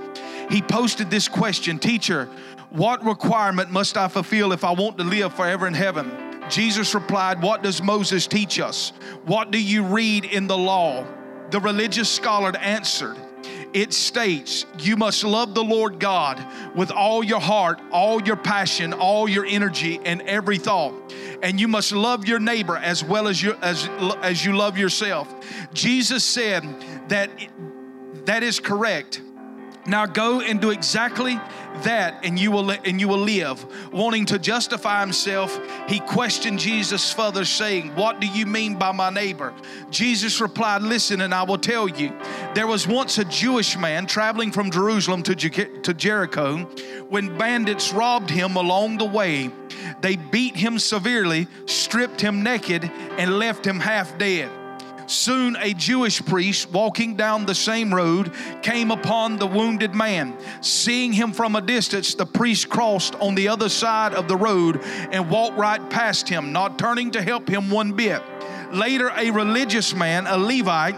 He 0.52 0.62
posted 0.62 1.10
this 1.10 1.28
question, 1.28 1.80
"Teacher, 1.80 2.30
what 2.70 3.04
requirement 3.06 3.72
must 3.72 3.98
I 3.98 4.08
fulfill 4.08 4.52
if 4.52 4.64
I 4.64 4.72
want 4.72 4.98
to 4.98 5.04
live 5.04 5.34
forever 5.34 5.66
in 5.66 5.74
heaven?" 5.74 6.12
Jesus 6.52 6.94
replied, 6.94 7.42
What 7.42 7.64
does 7.64 7.82
Moses 7.82 8.28
teach 8.28 8.60
us? 8.60 8.92
What 9.26 9.52
do 9.52 9.62
you 9.62 9.84
read 9.84 10.26
in 10.26 10.48
the 10.48 10.58
law? 10.58 11.06
The 11.50 11.62
religious 11.62 12.10
scholar 12.10 12.52
answered, 12.58 13.16
It 13.74 13.94
states, 13.94 14.66
You 14.78 14.98
must 14.98 15.24
love 15.24 15.56
the 15.56 15.64
Lord 15.64 16.00
God 16.00 16.46
with 16.76 16.92
all 16.92 17.24
your 17.24 17.40
heart, 17.40 17.80
all 17.90 18.22
your 18.22 18.36
passion, 18.36 18.92
all 18.92 19.30
your 19.30 19.46
energy, 19.46 20.02
and 20.04 20.22
every 20.24 20.58
thought. 20.58 20.94
And 21.42 21.60
you 21.60 21.70
must 21.70 21.94
love 21.94 22.28
your 22.28 22.40
neighbor 22.40 22.76
as 22.76 23.02
well 23.02 23.30
as 23.30 23.42
you, 23.42 23.56
as, 23.62 23.88
as 24.22 24.46
you 24.46 24.56
love 24.56 24.78
yourself. 24.78 25.34
Jesus 25.74 26.24
said 26.26 26.64
that 27.08 27.30
that 28.26 28.44
is 28.44 28.60
correct. 28.60 29.22
Now 29.86 30.06
go 30.06 30.42
and 30.42 30.62
do 30.62 30.70
exactly 30.70 31.40
that 31.84 32.24
and 32.24 32.38
you 32.38 32.52
will 32.52 32.70
and 32.70 33.00
you 33.00 33.08
will 33.08 33.18
live. 33.18 33.66
Wanting 33.92 34.26
to 34.28 34.38
justify 34.38 35.00
himself 35.00 35.60
he 35.88 36.00
questioned 36.00 36.60
jesus 36.60 37.12
further 37.12 37.46
saying 37.46 37.96
what 37.96 38.20
do 38.20 38.28
you 38.28 38.46
mean 38.46 38.76
by 38.76 38.92
my 38.92 39.10
neighbor? 39.10 39.54
Jesus 39.90 40.40
replied 40.40 40.84
listen 40.84 41.22
and 41.22 41.34
i 41.34 41.44
will 41.44 41.58
tell 41.58 41.88
you. 41.88 42.16
There 42.54 42.68
was 42.68 42.88
once 42.88 43.18
a 43.18 43.26
jewish 43.26 43.78
man 43.78 44.06
traveling 44.06 44.52
from 44.52 44.70
jerusalem 44.70 45.24
to, 45.24 45.36
to 45.36 45.94
jericho. 45.94 46.58
When 47.10 47.38
bandits 47.38 47.92
robbed 47.92 48.30
him 48.30 48.56
along 48.56 48.98
the 48.98 49.06
way 49.06 49.52
they 50.02 50.16
beat 50.16 50.56
him 50.56 50.78
severely 50.78 51.48
stripped 51.66 52.22
him 52.22 52.44
naked 52.44 52.84
and 53.18 53.40
left 53.40 53.66
him 53.66 53.80
half 53.80 54.18
dead 54.18 54.52
Soon 55.08 55.56
a 55.58 55.74
Jewish 55.74 56.24
priest 56.24 56.72
walking 56.72 57.16
down 57.16 57.46
the 57.46 57.56
same 57.56 57.94
road 57.94 58.32
came 58.62 58.92
upon 58.92 59.38
the 59.38 59.48
wounded 59.48 59.94
man. 59.94 60.38
Seeing 60.62 61.14
him 61.14 61.32
from 61.32 61.56
a 61.56 61.62
distance, 61.62 62.16
the 62.16 62.26
priest 62.26 62.70
crossed 62.70 63.16
on 63.16 63.36
the 63.36 63.48
other 63.48 63.70
side 63.70 64.14
of 64.14 64.28
the 64.28 64.38
road 64.38 64.82
and 65.12 65.30
walked 65.30 65.58
right 65.58 65.90
past 65.90 66.30
him, 66.30 66.52
not 66.52 66.80
turning 66.80 67.12
to 67.12 67.22
help 67.22 67.50
him 67.50 67.70
one 67.70 67.94
bit. 67.94 68.22
Later, 68.72 69.12
a 69.18 69.32
religious 69.32 69.94
man, 69.94 70.28
a 70.28 70.38
Levite, 70.38 70.96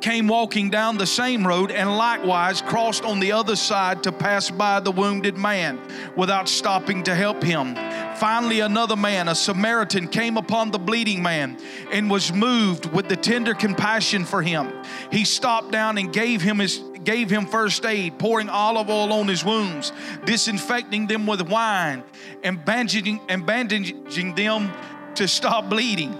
came 0.00 0.28
walking 0.28 0.70
down 0.70 0.96
the 0.96 1.06
same 1.06 1.46
road 1.46 1.70
and 1.70 1.96
likewise 1.96 2.62
crossed 2.62 3.04
on 3.04 3.20
the 3.20 3.32
other 3.32 3.56
side 3.56 4.02
to 4.04 4.12
pass 4.12 4.50
by 4.50 4.80
the 4.80 4.92
wounded 4.92 5.36
man 5.36 5.80
without 6.16 6.48
stopping 6.48 7.02
to 7.02 7.14
help 7.14 7.42
him. 7.42 7.74
Finally, 8.18 8.60
another 8.60 8.96
man, 8.96 9.28
a 9.28 9.34
Samaritan, 9.34 10.08
came 10.08 10.36
upon 10.36 10.72
the 10.72 10.78
bleeding 10.78 11.22
man 11.22 11.56
and 11.92 12.10
was 12.10 12.32
moved 12.32 12.86
with 12.86 13.08
the 13.08 13.14
tender 13.14 13.54
compassion 13.54 14.24
for 14.24 14.42
him. 14.42 14.72
He 15.12 15.24
stopped 15.24 15.70
down 15.70 15.98
and 15.98 16.12
gave 16.12 16.42
him 16.42 16.58
his 16.58 16.82
gave 17.04 17.30
him 17.30 17.46
first 17.46 17.86
aid, 17.86 18.18
pouring 18.18 18.48
olive 18.48 18.90
oil 18.90 19.12
on 19.12 19.28
his 19.28 19.44
wounds, 19.44 19.92
disinfecting 20.24 21.06
them 21.06 21.26
with 21.26 21.40
wine, 21.42 22.02
and 22.42 22.62
bandaging, 22.64 23.20
and 23.28 23.46
bandaging 23.46 24.34
them 24.34 24.72
to 25.14 25.28
stop 25.28 25.70
bleeding 25.70 26.18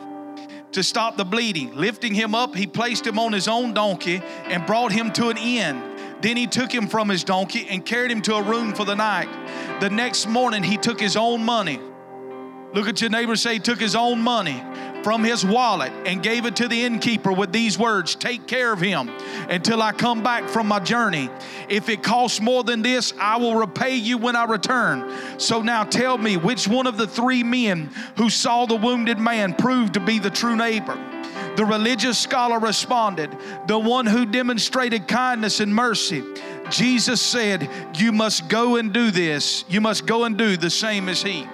to 0.72 0.82
stop 0.82 1.16
the 1.16 1.24
bleeding. 1.24 1.74
Lifting 1.76 2.14
him 2.14 2.34
up, 2.34 2.54
he 2.54 2.66
placed 2.66 3.06
him 3.06 3.18
on 3.18 3.32
his 3.32 3.48
own 3.48 3.72
donkey 3.72 4.22
and 4.44 4.66
brought 4.66 4.92
him 4.92 5.12
to 5.12 5.28
an 5.28 5.36
inn. 5.36 5.87
Then 6.20 6.36
he 6.36 6.46
took 6.46 6.72
him 6.72 6.88
from 6.88 7.08
his 7.08 7.24
donkey 7.24 7.66
and 7.68 7.84
carried 7.84 8.10
him 8.10 8.22
to 8.22 8.34
a 8.34 8.42
room 8.42 8.74
for 8.74 8.84
the 8.84 8.96
night. 8.96 9.28
The 9.80 9.90
next 9.90 10.26
morning, 10.26 10.62
he 10.62 10.76
took 10.76 11.00
his 11.00 11.16
own 11.16 11.44
money. 11.44 11.80
Look 12.74 12.88
at 12.88 13.00
your 13.00 13.10
neighbor 13.10 13.36
say, 13.36 13.54
he 13.54 13.58
took 13.60 13.80
his 13.80 13.94
own 13.94 14.20
money 14.20 14.62
from 15.02 15.24
his 15.24 15.44
wallet 15.44 15.92
and 16.04 16.22
gave 16.22 16.44
it 16.44 16.56
to 16.56 16.68
the 16.68 16.84
innkeeper 16.84 17.32
with 17.32 17.52
these 17.52 17.78
words 17.78 18.14
Take 18.14 18.46
care 18.46 18.72
of 18.72 18.80
him 18.80 19.08
until 19.48 19.80
I 19.80 19.92
come 19.92 20.22
back 20.22 20.48
from 20.48 20.66
my 20.68 20.80
journey. 20.80 21.30
If 21.68 21.88
it 21.88 22.02
costs 22.02 22.40
more 22.40 22.64
than 22.64 22.82
this, 22.82 23.14
I 23.18 23.36
will 23.36 23.54
repay 23.54 23.96
you 23.96 24.18
when 24.18 24.36
I 24.36 24.44
return. 24.44 25.10
So 25.38 25.62
now 25.62 25.84
tell 25.84 26.18
me, 26.18 26.36
which 26.36 26.68
one 26.68 26.86
of 26.86 26.96
the 26.96 27.06
three 27.06 27.42
men 27.42 27.90
who 28.16 28.28
saw 28.28 28.66
the 28.66 28.76
wounded 28.76 29.18
man 29.18 29.54
proved 29.54 29.94
to 29.94 30.00
be 30.00 30.18
the 30.18 30.30
true 30.30 30.56
neighbor? 30.56 30.96
The 31.58 31.66
religious 31.66 32.16
scholar 32.16 32.60
responded, 32.60 33.36
The 33.66 33.76
one 33.76 34.06
who 34.06 34.24
demonstrated 34.24 35.08
kindness 35.08 35.58
and 35.58 35.74
mercy. 35.74 36.22
Jesus 36.70 37.20
said, 37.20 37.68
You 37.96 38.12
must 38.12 38.48
go 38.48 38.76
and 38.76 38.92
do 38.92 39.10
this. 39.10 39.64
You 39.68 39.80
must 39.80 40.06
go 40.06 40.22
and 40.22 40.38
do 40.38 40.56
the 40.56 40.70
same 40.70 41.08
as 41.08 41.20
he. 41.20 41.48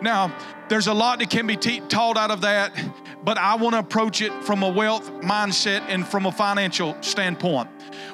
Now, 0.00 0.34
there's 0.70 0.86
a 0.86 0.94
lot 0.94 1.18
that 1.18 1.28
can 1.28 1.46
be 1.46 1.58
te- 1.58 1.80
taught 1.80 2.16
out 2.16 2.30
of 2.30 2.40
that, 2.40 2.72
but 3.26 3.38
I 3.38 3.56
want 3.56 3.74
to 3.74 3.80
approach 3.80 4.22
it 4.22 4.32
from 4.44 4.62
a 4.62 4.68
wealth 4.68 5.10
mindset 5.14 5.82
and 5.88 6.06
from 6.06 6.26
a 6.26 6.32
financial 6.32 6.96
standpoint. 7.00 7.68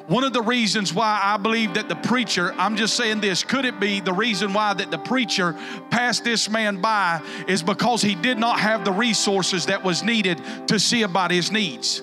One 0.06 0.24
of 0.24 0.32
the 0.32 0.40
reasons 0.40 0.94
why 0.94 1.20
I 1.22 1.36
believe 1.36 1.74
that 1.74 1.90
the 1.90 1.96
preacher, 1.96 2.54
I'm 2.56 2.78
just 2.78 2.96
saying 2.96 3.20
this, 3.20 3.44
could 3.44 3.66
it 3.66 3.78
be 3.78 4.00
the 4.00 4.14
reason 4.14 4.54
why 4.54 4.72
that 4.72 4.90
the 4.90 4.96
preacher 4.96 5.52
passed 5.90 6.24
this 6.24 6.48
man 6.48 6.80
by 6.80 7.20
is 7.46 7.62
because 7.62 8.00
he 8.00 8.14
did 8.14 8.38
not 8.38 8.58
have 8.58 8.86
the 8.86 8.92
resources 8.92 9.66
that 9.66 9.84
was 9.84 10.02
needed 10.02 10.40
to 10.68 10.80
see 10.80 11.02
about 11.02 11.30
his 11.30 11.52
needs. 11.52 12.02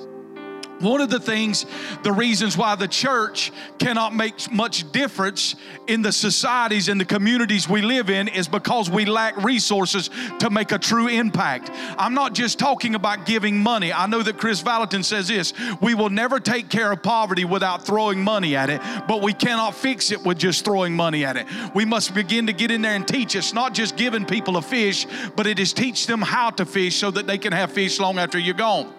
One 0.79 1.01
of 1.01 1.09
the 1.09 1.19
things, 1.19 1.65
the 2.03 2.12
reasons 2.12 2.57
why 2.57 2.75
the 2.75 2.88
church 2.88 3.51
cannot 3.79 4.15
make 4.15 4.51
much 4.51 4.89
difference 4.91 5.55
in 5.88 6.01
the 6.01 6.12
societies 6.12 6.88
and 6.88 7.00
the 7.00 7.05
communities 7.05 7.67
we 7.67 7.81
live 7.81 8.09
in 8.09 8.27
is 8.27 8.48
because 8.48 8.89
we 8.89 9.05
lack 9.05 9.36
resources 9.43 10.09
to 10.39 10.50
make 10.50 10.71
a 10.71 10.77
true 10.79 11.07
impact. 11.07 11.71
I'm 11.98 12.13
not 12.13 12.33
just 12.33 12.59
talking 12.59 12.95
about 12.95 13.25
giving 13.25 13.57
money. 13.57 13.91
I 13.91 14.07
know 14.07 14.24
that 14.24 14.38
Kris 14.38 14.62
Vallotton 14.62 15.03
says 15.03 15.27
this 15.27 15.53
we 15.81 15.95
will 15.95 16.09
never 16.09 16.39
take 16.39 16.69
care 16.69 16.91
of 16.91 17.03
poverty 17.03 17.45
without 17.45 17.86
throwing 17.86 18.24
money 18.24 18.55
at 18.55 18.69
it, 18.69 18.81
but 19.07 19.21
we 19.21 19.33
cannot 19.33 19.75
fix 19.75 20.12
it 20.12 20.24
with 20.24 20.38
just 20.38 20.63
throwing 20.63 20.95
money 20.95 21.25
at 21.25 21.38
it. 21.38 21.45
We 21.74 21.86
must 21.86 22.13
begin 22.13 22.48
to 22.48 22.53
get 22.53 22.71
in 22.71 22.81
there 22.81 22.95
and 22.95 23.07
teach. 23.07 23.36
It's 23.36 23.53
not 23.53 23.74
just 23.74 23.98
giving 23.98 24.25
people 24.25 24.57
a 24.57 24.62
fish, 24.62 25.05
but 25.36 25.48
it 25.48 25.59
is 25.59 25.74
teach 25.74 26.07
them 26.07 26.21
how 26.21 26.51
to 26.51 26.65
fish 26.65 26.95
so 26.95 27.12
that 27.12 27.27
they 27.27 27.38
can 27.38 27.51
have 27.51 27.71
fish 27.71 28.00
long 28.00 28.17
after 28.17 28.39
you're 28.39 28.53
gone. 28.53 28.93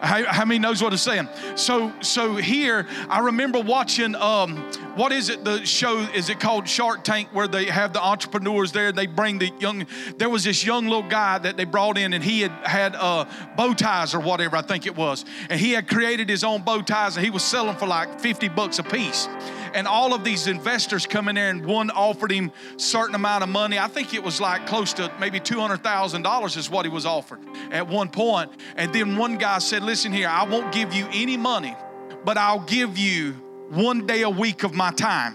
How, 0.00 0.24
how 0.24 0.44
many 0.44 0.58
knows 0.58 0.82
what 0.82 0.92
I'm 0.92 0.98
saying? 0.98 1.28
So, 1.56 1.92
so 2.00 2.36
here 2.36 2.86
I 3.08 3.20
remember 3.20 3.60
watching. 3.60 4.14
Um, 4.14 4.56
what 4.96 5.12
is 5.12 5.28
it? 5.28 5.44
The 5.44 5.64
show 5.64 5.98
is 6.14 6.30
it 6.30 6.38
called 6.38 6.68
Shark 6.68 7.02
Tank, 7.02 7.28
where 7.32 7.48
they 7.48 7.66
have 7.66 7.92
the 7.92 8.02
entrepreneurs 8.02 8.72
there. 8.72 8.92
They 8.92 9.06
bring 9.06 9.38
the 9.38 9.50
young. 9.58 9.86
There 10.18 10.28
was 10.28 10.44
this 10.44 10.64
young 10.64 10.84
little 10.84 11.08
guy 11.08 11.38
that 11.38 11.56
they 11.56 11.64
brought 11.64 11.98
in, 11.98 12.12
and 12.12 12.22
he 12.22 12.42
had 12.42 12.52
had 12.64 12.96
uh, 12.96 13.24
bow 13.56 13.74
ties 13.74 14.14
or 14.14 14.20
whatever 14.20 14.56
I 14.56 14.62
think 14.62 14.86
it 14.86 14.96
was, 14.96 15.24
and 15.50 15.58
he 15.58 15.72
had 15.72 15.88
created 15.88 16.28
his 16.28 16.44
own 16.44 16.62
bow 16.62 16.82
ties, 16.82 17.16
and 17.16 17.24
he 17.24 17.30
was 17.30 17.42
selling 17.42 17.76
for 17.76 17.86
like 17.86 18.20
50 18.20 18.48
bucks 18.50 18.78
a 18.78 18.82
piece 18.82 19.28
and 19.74 19.86
all 19.86 20.14
of 20.14 20.24
these 20.24 20.46
investors 20.46 21.06
come 21.06 21.28
in 21.28 21.34
there 21.34 21.50
and 21.50 21.66
one 21.66 21.90
offered 21.90 22.30
him 22.30 22.52
certain 22.76 23.14
amount 23.14 23.42
of 23.42 23.50
money. 23.50 23.78
I 23.78 23.88
think 23.88 24.14
it 24.14 24.22
was 24.22 24.40
like 24.40 24.66
close 24.66 24.92
to 24.94 25.12
maybe 25.20 25.40
$200000 25.40 26.56
is 26.56 26.70
what 26.70 26.84
he 26.86 26.90
was 26.90 27.04
offered 27.04 27.40
at 27.70 27.86
one 27.88 28.08
point. 28.08 28.50
And 28.76 28.92
then 28.92 29.16
one 29.16 29.36
guy 29.36 29.58
said 29.58 29.82
listen 29.82 30.12
here 30.12 30.28
i 30.28 30.44
won't 30.44 30.72
give 30.72 30.92
you 30.92 31.06
any 31.12 31.36
money 31.36 31.76
but 32.24 32.38
i'll 32.38 32.60
give 32.60 32.96
you 32.96 33.32
one 33.70 34.06
day 34.06 34.22
a 34.22 34.30
week 34.30 34.62
of 34.62 34.74
my 34.74 34.90
time 34.92 35.34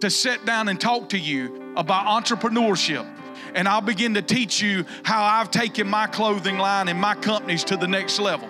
to 0.00 0.10
sit 0.10 0.44
down 0.44 0.68
and 0.68 0.80
talk 0.80 1.10
to 1.10 1.18
you 1.18 1.72
about 1.76 2.06
entrepreneurship. 2.06 3.06
And 3.54 3.66
I'll 3.66 3.80
begin 3.80 4.14
to 4.14 4.22
teach 4.22 4.60
you 4.60 4.84
how 5.02 5.22
I've 5.22 5.50
taken 5.50 5.88
my 5.88 6.06
clothing 6.06 6.58
line 6.58 6.88
and 6.88 7.00
my 7.00 7.14
companies 7.14 7.64
to 7.64 7.76
the 7.76 7.88
next 7.88 8.18
level. 8.18 8.48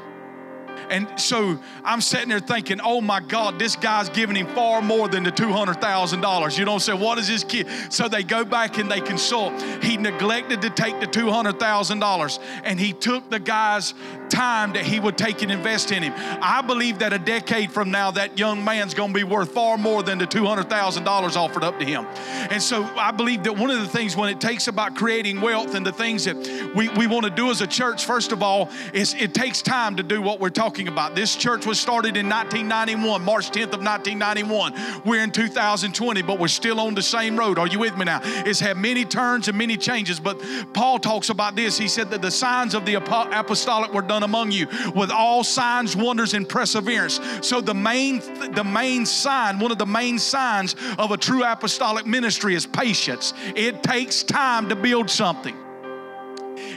And 0.90 1.09
so 1.19 1.59
I'm 1.85 2.00
sitting 2.00 2.28
there 2.28 2.40
thinking, 2.40 2.81
oh 2.81 3.00
my 3.00 3.21
God, 3.21 3.59
this 3.59 3.76
guy's 3.76 4.09
giving 4.09 4.37
him 4.37 4.47
far 4.49 4.83
more 4.83 5.09
than 5.09 5.25
the 5.25 5.33
$200,000. 5.33 6.59
You 6.59 6.64
know, 6.64 6.78
say, 6.78 6.93
what 6.93 7.19
is 7.19 7.28
this 7.28 7.45
kid? 7.45 7.69
So 7.90 8.09
they 8.09 8.23
go 8.23 8.45
back 8.45 8.78
and 8.78 8.90
they 8.90 9.00
consult. 9.00 9.61
He 9.83 9.97
neglected 9.97 10.62
to 10.62 10.71
take 10.71 11.00
the 11.00 11.07
$200,000 11.07 12.38
and 12.64 12.81
he 12.81 12.93
took 12.93 13.28
the 13.31 13.40
guy's 13.40 13.95
time 14.37 14.75
that 14.75 14.85
he 14.85 15.00
would 15.00 15.16
take 15.16 15.40
and 15.40 15.50
invest 15.50 15.90
in 15.90 16.02
him. 16.02 16.12
I 16.43 16.61
believe 16.61 16.99
that 16.99 17.14
a 17.14 17.19
decade 17.19 17.73
from 17.73 17.90
now, 17.90 18.11
that 18.11 18.38
young 18.38 18.62
man's 18.62 18.93
going 18.93 19.14
to 19.14 19.19
be 19.19 19.25
worth 19.25 19.52
far 19.52 19.78
more 19.78 20.02
than 20.02 20.19
the 20.19 20.26
$200,000 20.26 21.37
offered 21.37 21.64
up 21.64 21.78
to 21.78 21.87
him. 21.87 22.05
And 22.50 22.62
so 22.62 22.85
I 22.97 23.12
believe 23.12 23.45
that 23.45 23.57
one 23.57 23.71
of 23.71 23.81
the 23.81 23.88
things 23.88 24.14
when 24.14 24.28
it 24.28 24.38
takes 24.38 24.69
about 24.69 24.95
creating 24.95 25.40
wealth 25.40 25.75
and 25.75 25.87
the 25.87 25.93
things 25.93 26.26
that 26.26 26.37
we, 26.76 26.90
we 26.90 27.07
want 27.07 27.25
to 27.25 27.31
do 27.31 27.49
as 27.49 27.62
a 27.62 27.66
church, 27.66 28.05
first 28.05 28.31
of 28.31 28.43
all, 28.43 28.69
is 28.93 29.14
it 29.14 29.33
takes 29.33 29.62
time 29.62 29.97
to 29.97 30.02
do 30.02 30.21
what 30.21 30.38
we're 30.38 30.50
talking 30.50 30.88
about. 30.88 31.14
This 31.14 31.35
church 31.35 31.64
was 31.64 31.81
started 31.81 32.19
in 32.19 32.28
1991, 32.28 33.25
March 33.25 33.50
10th 33.50 33.73
of 33.73 33.83
1991. 33.83 35.02
We're 35.07 35.23
in 35.23 35.31
2020, 35.31 36.21
but 36.21 36.38
we're 36.38 36.49
still 36.49 36.78
on 36.81 36.95
the 36.95 37.02
same 37.02 37.38
road. 37.38 37.59
Are 37.59 37.66
you 37.66 37.78
with 37.78 37.97
me 37.97 38.05
now? 38.05 38.21
It's 38.23 38.61
had 38.61 38.76
many 38.76 39.07
turns 39.07 39.49
and 39.49 39.57
many 39.57 39.78
changes, 39.78 40.21
but 40.21 40.38
Paul 40.75 40.99
talks 40.99 41.31
about 41.31 41.57
this. 41.57 41.78
He 41.78 41.88
said 41.88 42.11
that 42.11 42.21
the 42.21 42.31
signs 42.31 42.75
of 42.75 42.85
the 42.85 42.97
apostolic 42.97 43.95
were 43.95 44.02
done 44.02 44.25
among 44.26 44.50
you 44.50 44.66
with 44.95 45.11
all 45.11 45.42
signs, 45.42 45.97
wonders, 45.97 46.35
and 46.35 46.47
perseverance. 46.47 47.18
So 47.40 47.62
the 47.62 47.75
main, 47.75 48.18
the 48.52 48.64
main 48.64 49.06
sign, 49.06 49.59
one 49.59 49.73
of 49.73 49.78
the 49.78 49.87
main 49.87 50.18
signs 50.18 50.76
of 50.99 51.12
a 51.12 51.16
true 51.16 51.42
apostolic 51.45 52.04
ministry 52.04 52.54
is 52.54 52.66
patience. 52.66 53.33
It 53.54 53.83
takes 53.83 54.23
time 54.23 54.68
to 54.68 54.76
build 54.76 55.09
something. 55.09 55.56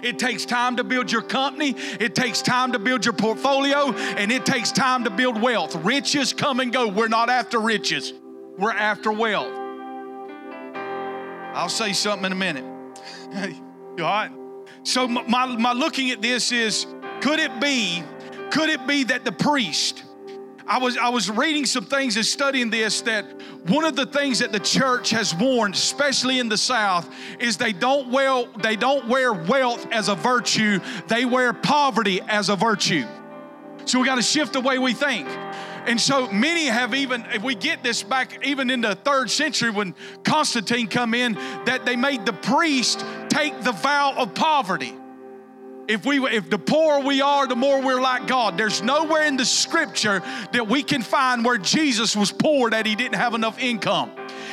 It 0.02 0.20
takes 0.20 0.46
time 0.46 0.78
to 0.78 0.84
build 0.84 1.12
your 1.12 1.22
company, 1.22 1.76
it 2.00 2.16
takes 2.16 2.42
time 2.42 2.72
to 2.74 2.80
build 2.80 3.06
your 3.06 3.14
portfolio, 3.14 3.92
and 3.92 4.32
it 4.32 4.46
takes 4.46 4.72
time 4.72 5.04
to 5.04 5.10
build 5.10 5.42
wealth. 5.42 5.76
Riches 5.76 6.32
come 6.32 6.60
and 6.60 6.72
go. 6.72 6.88
We're 6.88 7.08
not 7.08 7.30
after 7.30 7.60
riches, 7.60 8.14
we're 8.58 8.72
after 8.72 9.12
wealth. 9.12 9.54
I'll 11.54 11.70
say 11.70 11.94
something 11.94 12.26
in 12.26 12.32
a 12.32 12.36
minute. 12.36 12.64
all 13.34 13.98
right? 13.98 14.32
So 14.84 15.08
my, 15.08 15.46
my 15.46 15.74
looking 15.74 16.12
at 16.12 16.22
this 16.22 16.52
is 16.52 16.86
could 17.22 17.40
it 17.40 17.60
be, 17.60 18.04
could 18.52 18.70
it 18.70 18.86
be 18.88 19.04
that 19.06 19.26
the 19.26 19.32
priest, 19.32 20.04
I 20.70 20.78
was 20.78 20.98
I 20.98 21.10
was 21.10 21.32
reading 21.32 21.66
some 21.66 21.86
things 21.86 22.16
and 22.16 22.24
studying 22.24 22.70
this 22.70 23.02
that 23.02 23.26
one 23.66 23.86
of 23.86 23.96
the 23.96 24.06
things 24.06 24.38
that 24.40 24.52
the 24.52 24.60
church 24.60 25.10
has 25.10 25.34
warned, 25.34 25.74
especially 25.74 26.38
in 26.38 26.48
the 26.48 26.58
South, 26.58 27.12
is 27.40 27.58
they 27.58 27.74
don't 27.74 28.12
wear 28.12 28.46
they 28.62 28.76
don't 28.76 29.08
wear 29.08 29.34
wealth 29.34 29.88
as 29.92 30.10
a 30.10 30.16
virtue, 30.16 30.80
they 31.08 31.26
wear 31.26 31.54
poverty 31.54 32.22
as 32.28 32.50
a 32.50 32.56
virtue. 32.56 33.06
So 33.86 34.00
we 34.00 34.06
got 34.06 34.16
to 34.16 34.22
shift 34.22 34.54
the 34.54 34.62
way 34.62 34.78
we 34.78 34.94
think. 34.94 35.28
And 35.88 36.00
so 36.00 36.32
many 36.32 36.68
have 36.68 36.94
even, 36.94 37.26
if 37.34 37.42
we 37.42 37.56
get 37.56 37.82
this 37.82 38.04
back 38.04 38.46
even 38.46 38.70
in 38.70 38.82
the 38.82 38.94
third 38.94 39.32
century 39.32 39.72
when 39.72 39.96
Constantine 40.24 40.88
come 40.88 41.16
in, 41.16 41.34
that 41.66 41.84
they 41.86 41.96
made 41.96 42.28
the 42.28 42.34
priest 42.34 43.04
take 43.30 43.60
the 43.62 43.72
vow 43.72 44.14
of 44.16 44.36
poverty. 44.36 44.94
If 45.90 46.06
we 46.06 46.20
if 46.20 46.52
the 46.52 46.60
poorer 46.60 47.00
we 47.00 47.20
are, 47.20 47.48
the 47.48 47.56
more 47.56 47.82
we're 47.82 48.00
like 48.00 48.28
God. 48.28 48.60
There's 48.60 48.84
nowhere 48.84 49.24
in 49.24 49.38
the 49.38 49.46
scripture 49.46 50.20
that 50.52 50.68
we 50.68 50.84
can 50.84 51.02
find 51.02 51.44
where 51.44 51.58
Jesus 51.58 52.16
was 52.16 52.32
poor 52.32 52.70
that 52.70 52.86
he 52.86 52.94
didn't 52.94 53.16
have 53.16 53.34
enough 53.34 53.58
income. 53.58 54.12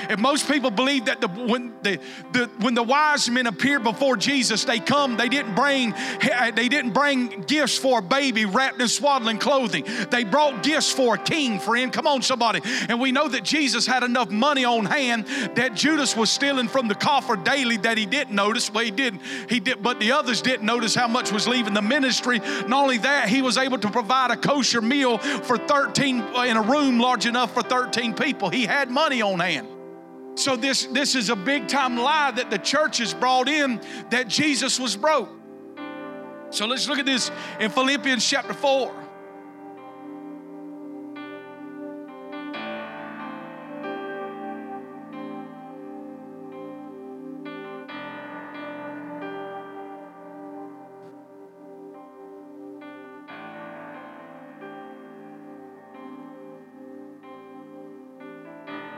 And 0.09 0.21
most 0.21 0.49
people 0.49 0.71
believe 0.71 1.07
that 1.07 1.21
the, 1.21 1.29
when, 1.29 1.75
the, 1.83 1.99
the, 2.33 2.51
when 2.61 2.75
the 2.75 2.83
wise 2.83 3.29
men 3.31 3.47
appeared 3.47 3.85
before 3.85 4.17
Jesus, 4.17 4.65
they 4.65 4.79
come, 4.79 5.17
they 5.17 5.29
didn't 5.29 5.55
bring 5.55 5.95
they 6.55 6.69
didn't 6.69 6.93
bring 6.93 7.43
gifts 7.43 7.79
for 7.79 7.99
a 7.99 8.03
baby 8.03 8.45
wrapped 8.45 8.81
in 8.81 8.89
swaddling 8.89 9.39
clothing. 9.39 9.85
They 10.11 10.25
brought 10.25 10.63
gifts 10.63 10.91
for 10.93 11.15
a 11.15 11.19
king, 11.19 11.59
friend. 11.59 11.93
Come 11.93 12.07
on, 12.07 12.23
somebody. 12.23 12.61
And 12.89 13.01
we 13.01 13.13
know 13.13 13.29
that 13.29 13.45
Jesus 13.45 13.87
had 13.87 14.03
enough 14.03 14.31
money 14.31 14.65
on 14.65 14.85
hand 14.85 15.27
that 15.57 15.75
Judas 15.75 16.17
was 16.17 16.31
stealing 16.31 16.69
from 16.69 16.89
the 16.89 16.95
coffer 16.95 17.37
daily 17.37 17.77
that 17.79 17.99
he 17.99 18.07
didn't 18.07 18.35
notice. 18.35 18.73
Well, 18.73 18.85
he 18.85 18.91
didn't. 18.91 19.23
He 19.49 19.61
did, 19.61 19.83
but 19.83 20.01
the 20.01 20.13
others 20.13 20.43
didn't 20.43 20.67
notice 20.67 20.95
how 20.95 21.09
much 21.09 21.33
was 21.33 21.47
leaving 21.47 21.75
the 21.75 21.83
ministry. 21.83 22.39
Not 22.39 22.83
only 22.83 22.99
that, 22.99 23.29
he 23.29 23.43
was 23.43 23.59
able 23.59 23.79
to 23.79 23.91
provide 23.91 24.31
a 24.31 24.37
kosher 24.37 24.81
meal 24.81 25.19
for 25.19 25.59
13 25.59 26.21
in 26.21 26.57
a 26.57 26.63
room 26.63 26.99
large 26.99 27.27
enough 27.27 27.55
for 27.55 27.63
13 27.63 28.15
people. 28.15 28.51
He 28.51 28.65
had 28.67 28.91
money 28.91 29.23
on 29.23 29.41
hand. 29.41 29.76
So 30.37 30.55
this 30.55 30.85
this 30.85 31.15
is 31.15 31.31
a 31.31 31.37
big 31.37 31.67
time 31.67 31.97
lie 31.97 32.31
that 32.31 32.51
the 32.51 32.59
church 32.59 32.99
has 32.99 33.15
brought 33.15 33.49
in 33.49 33.81
that 34.11 34.29
Jesus 34.29 34.79
was 34.79 34.95
broke. 34.95 35.31
So 36.51 36.67
let's 36.67 36.89
look 36.89 36.99
at 36.99 37.07
this 37.07 37.31
in 37.59 37.71
Philippians 37.71 38.29
chapter 38.29 38.53
4. 38.53 38.95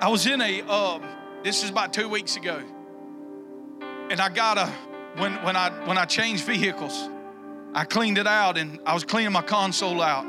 I 0.00 0.08
was 0.10 0.26
in 0.26 0.40
a 0.40 0.62
um, 0.62 1.17
this 1.48 1.64
is 1.64 1.70
about 1.70 1.94
two 1.94 2.10
weeks 2.10 2.36
ago. 2.36 2.62
And 4.10 4.20
I 4.20 4.28
got 4.28 4.58
a, 4.58 4.66
when, 5.16 5.32
when, 5.42 5.56
I, 5.56 5.70
when 5.86 5.96
I 5.96 6.04
changed 6.04 6.44
vehicles, 6.44 7.08
I 7.72 7.84
cleaned 7.84 8.18
it 8.18 8.26
out 8.26 8.58
and 8.58 8.78
I 8.84 8.92
was 8.92 9.02
cleaning 9.02 9.32
my 9.32 9.40
console 9.40 10.02
out. 10.02 10.26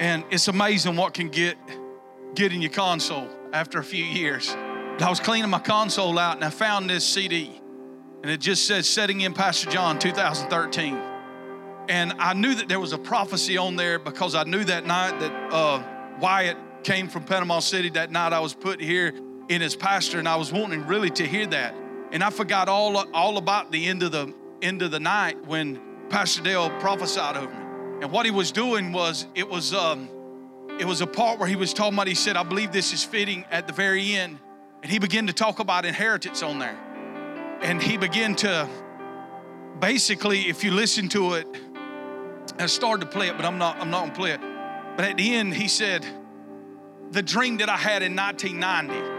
And 0.00 0.24
it's 0.30 0.48
amazing 0.48 0.96
what 0.96 1.12
can 1.12 1.28
get, 1.28 1.58
get 2.34 2.54
in 2.54 2.62
your 2.62 2.70
console 2.70 3.28
after 3.52 3.78
a 3.78 3.84
few 3.84 4.02
years. 4.02 4.48
I 4.48 5.06
was 5.10 5.20
cleaning 5.20 5.50
my 5.50 5.58
console 5.58 6.18
out 6.18 6.36
and 6.36 6.44
I 6.46 6.50
found 6.50 6.88
this 6.88 7.04
CD. 7.04 7.60
And 8.22 8.32
it 8.32 8.40
just 8.40 8.66
says, 8.66 8.88
Setting 8.88 9.20
in 9.20 9.34
Pastor 9.34 9.70
John 9.70 9.98
2013. 9.98 10.98
And 11.90 12.14
I 12.18 12.32
knew 12.32 12.54
that 12.54 12.68
there 12.68 12.80
was 12.80 12.94
a 12.94 12.98
prophecy 12.98 13.58
on 13.58 13.76
there 13.76 13.98
because 13.98 14.34
I 14.34 14.44
knew 14.44 14.64
that 14.64 14.86
night 14.86 15.20
that 15.20 15.52
uh, 15.52 15.82
Wyatt 16.20 16.56
came 16.84 17.06
from 17.06 17.24
Panama 17.24 17.58
City 17.60 17.90
that 17.90 18.10
night 18.10 18.32
I 18.32 18.40
was 18.40 18.54
put 18.54 18.80
here 18.80 19.12
in 19.48 19.60
his 19.60 19.74
pastor, 19.74 20.18
and 20.18 20.28
I 20.28 20.36
was 20.36 20.52
wanting 20.52 20.86
really 20.86 21.10
to 21.10 21.26
hear 21.26 21.46
that. 21.46 21.74
And 22.12 22.22
I 22.22 22.30
forgot 22.30 22.68
all, 22.68 22.96
all 23.12 23.38
about 23.38 23.72
the 23.72 23.86
end 23.86 24.02
of 24.02 24.12
the 24.12 24.32
end 24.60 24.82
of 24.82 24.90
the 24.90 25.00
night 25.00 25.46
when 25.46 25.80
Pastor 26.08 26.42
Dale 26.42 26.70
prophesied 26.80 27.36
over 27.36 27.52
me. 27.52 28.02
And 28.02 28.10
what 28.10 28.26
he 28.26 28.32
was 28.32 28.52
doing 28.52 28.92
was 28.92 29.26
it 29.34 29.48
was 29.48 29.74
um, 29.74 30.08
it 30.78 30.84
was 30.84 31.00
a 31.00 31.06
part 31.06 31.38
where 31.38 31.48
he 31.48 31.56
was 31.56 31.72
talking 31.72 31.94
about. 31.94 32.06
He 32.06 32.14
said, 32.14 32.36
"I 32.36 32.42
believe 32.42 32.72
this 32.72 32.92
is 32.92 33.04
fitting 33.04 33.44
at 33.50 33.66
the 33.66 33.72
very 33.72 34.14
end," 34.14 34.38
and 34.82 34.90
he 34.90 34.98
began 34.98 35.26
to 35.26 35.32
talk 35.32 35.58
about 35.58 35.84
inheritance 35.84 36.42
on 36.42 36.58
there. 36.58 36.78
And 37.60 37.82
he 37.82 37.96
began 37.96 38.36
to 38.36 38.68
basically, 39.80 40.48
if 40.48 40.62
you 40.62 40.70
listen 40.70 41.08
to 41.10 41.34
it, 41.34 41.46
I 42.58 42.66
started 42.66 43.06
to 43.06 43.10
play 43.10 43.28
it, 43.28 43.36
but 43.36 43.44
I'm 43.44 43.58
not 43.58 43.80
I'm 43.80 43.90
not 43.90 44.06
gonna 44.06 44.14
play 44.14 44.32
it. 44.32 44.40
But 44.96 45.04
at 45.04 45.16
the 45.16 45.34
end, 45.34 45.54
he 45.54 45.68
said, 45.68 46.06
"The 47.10 47.22
dream 47.22 47.58
that 47.58 47.68
I 47.68 47.76
had 47.76 48.02
in 48.02 48.14
1990." 48.14 49.17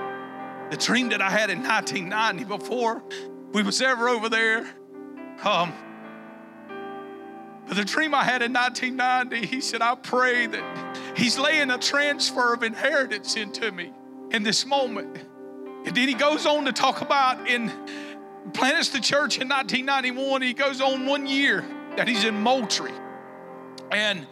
The 0.70 0.78
dream 0.78 1.10
that 1.10 1.22
I 1.22 1.30
had 1.30 1.50
in 1.50 1.64
1990 1.64 2.44
before 2.46 3.04
we 3.52 3.64
was 3.64 3.82
ever 3.82 4.08
over 4.08 4.30
there. 4.30 4.68
Um, 5.44 5.74
but 7.68 7.76
the 7.76 7.86
dream 7.86 8.14
I 8.14 8.24
had 8.24 8.42
in 8.42 8.54
1990, 8.54 9.48
he 9.48 9.62
said, 9.62 9.82
I 9.82 9.96
pray 9.96 10.48
that 10.48 10.98
he's 11.16 11.38
laying 11.38 11.72
a 11.72 11.78
transfer 11.78 12.54
of 12.54 12.64
inheritance 12.64 13.36
into 13.36 13.72
me 13.72 13.92
in 14.32 14.44
this 14.44 14.66
moment. 14.66 15.18
And 15.86 15.96
then 15.96 16.08
he 16.08 16.14
goes 16.14 16.46
on 16.46 16.66
to 16.66 16.72
talk 16.72 17.02
about 17.02 17.48
in 17.48 17.72
plants 18.54 18.90
the 18.90 19.00
church 19.00 19.40
in 19.40 19.48
1991. 19.48 20.42
He 20.42 20.54
goes 20.54 20.82
on 20.82 21.06
one 21.06 21.26
year 21.26 21.66
that 21.96 22.08
he's 22.08 22.24
in 22.24 22.42
Moultrie. 22.42 22.92
And 23.92 24.28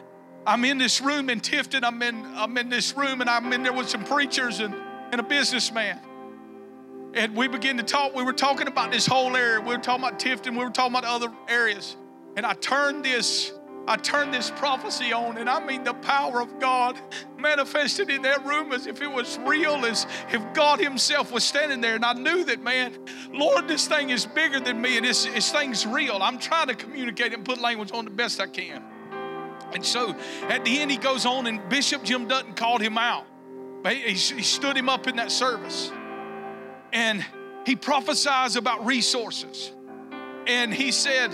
I'm 0.46 0.66
in 0.66 0.78
this 0.78 1.02
room 1.02 1.30
in 1.30 1.42
Tifton. 1.42 1.84
I'm 1.84 2.02
in, 2.02 2.26
I'm 2.36 2.58
in 2.58 2.70
this 2.70 2.96
room 2.96 3.22
and 3.22 3.30
I'm 3.30 3.52
in 3.54 3.64
there 3.64 3.74
with 3.74 3.90
some 3.90 4.04
preachers 4.04 4.60
and, 4.60 4.74
and 5.12 5.20
a 5.20 5.24
businessman 5.24 6.00
and 7.18 7.36
we 7.36 7.48
began 7.48 7.78
to 7.78 7.84
talk. 7.84 8.16
We 8.16 8.24
were 8.24 8.34
talking 8.34 8.68
about 8.68 8.92
this 8.92 9.06
whole 9.06 9.36
area. 9.36 9.60
We 9.60 9.76
were 9.76 9.82
talking 9.82 10.06
about 10.06 10.20
Tifton. 10.20 10.52
We 10.52 10.64
were 10.64 10.70
talking 10.70 10.96
about 10.96 11.04
other 11.04 11.34
areas. 11.48 11.98
And 12.36 12.46
I 12.46 12.54
turned 12.54 13.04
this, 13.04 13.52
I 13.88 13.98
turned 13.98 14.34
this 14.34 14.52
prophecy 14.52 15.12
on, 15.12 15.38
and 15.38 15.50
I 15.50 15.64
mean 15.66 15.84
the 15.84 15.96
power 15.96 16.40
of 16.40 16.60
God 16.60 17.00
manifested 17.40 18.12
in 18.12 18.22
that 18.22 18.46
room 18.46 18.72
as 18.72 18.86
if 18.86 19.02
it 19.02 19.12
was 19.12 19.40
real, 19.40 19.84
as 19.86 20.06
if 20.32 20.42
God 20.54 20.80
Himself 20.80 21.32
was 21.32 21.44
standing 21.44 21.82
there. 21.82 21.96
And 21.96 22.06
I 22.06 22.14
knew 22.14 22.44
that, 22.44 22.62
man, 22.62 22.94
Lord, 23.32 23.68
this 23.68 23.88
thing 23.88 24.12
is 24.12 24.26
bigger 24.28 24.60
than 24.60 24.80
me, 24.80 24.98
and 24.98 25.06
this, 25.06 25.26
this 25.26 25.52
thing's 25.52 25.88
real. 25.88 26.20
I'm 26.22 26.38
trying 26.38 26.68
to 26.68 26.76
communicate 26.76 27.34
and 27.34 27.44
put 27.44 27.60
language 27.60 27.92
on 27.92 28.06
the 28.06 28.12
best 28.12 28.40
I 28.40 28.48
can. 28.48 28.84
And 29.74 29.84
so 29.84 30.16
at 30.50 30.64
the 30.64 30.80
end, 30.80 30.92
he 30.92 30.98
goes 30.98 31.26
on, 31.26 31.48
and 31.48 31.68
Bishop 31.68 32.04
Jim 32.04 32.28
Dutton 32.28 32.54
called 32.54 32.82
him 32.82 32.98
out. 32.98 33.26
He, 33.88 34.14
he 34.14 34.16
stood 34.16 34.78
him 34.78 34.90
up 34.90 35.08
in 35.08 35.16
that 35.16 35.32
service 35.32 35.92
and 36.98 37.24
he 37.64 37.76
prophesies 37.76 38.56
about 38.56 38.84
resources. 38.84 39.72
And 40.48 40.74
he 40.74 40.92
said, 40.92 41.30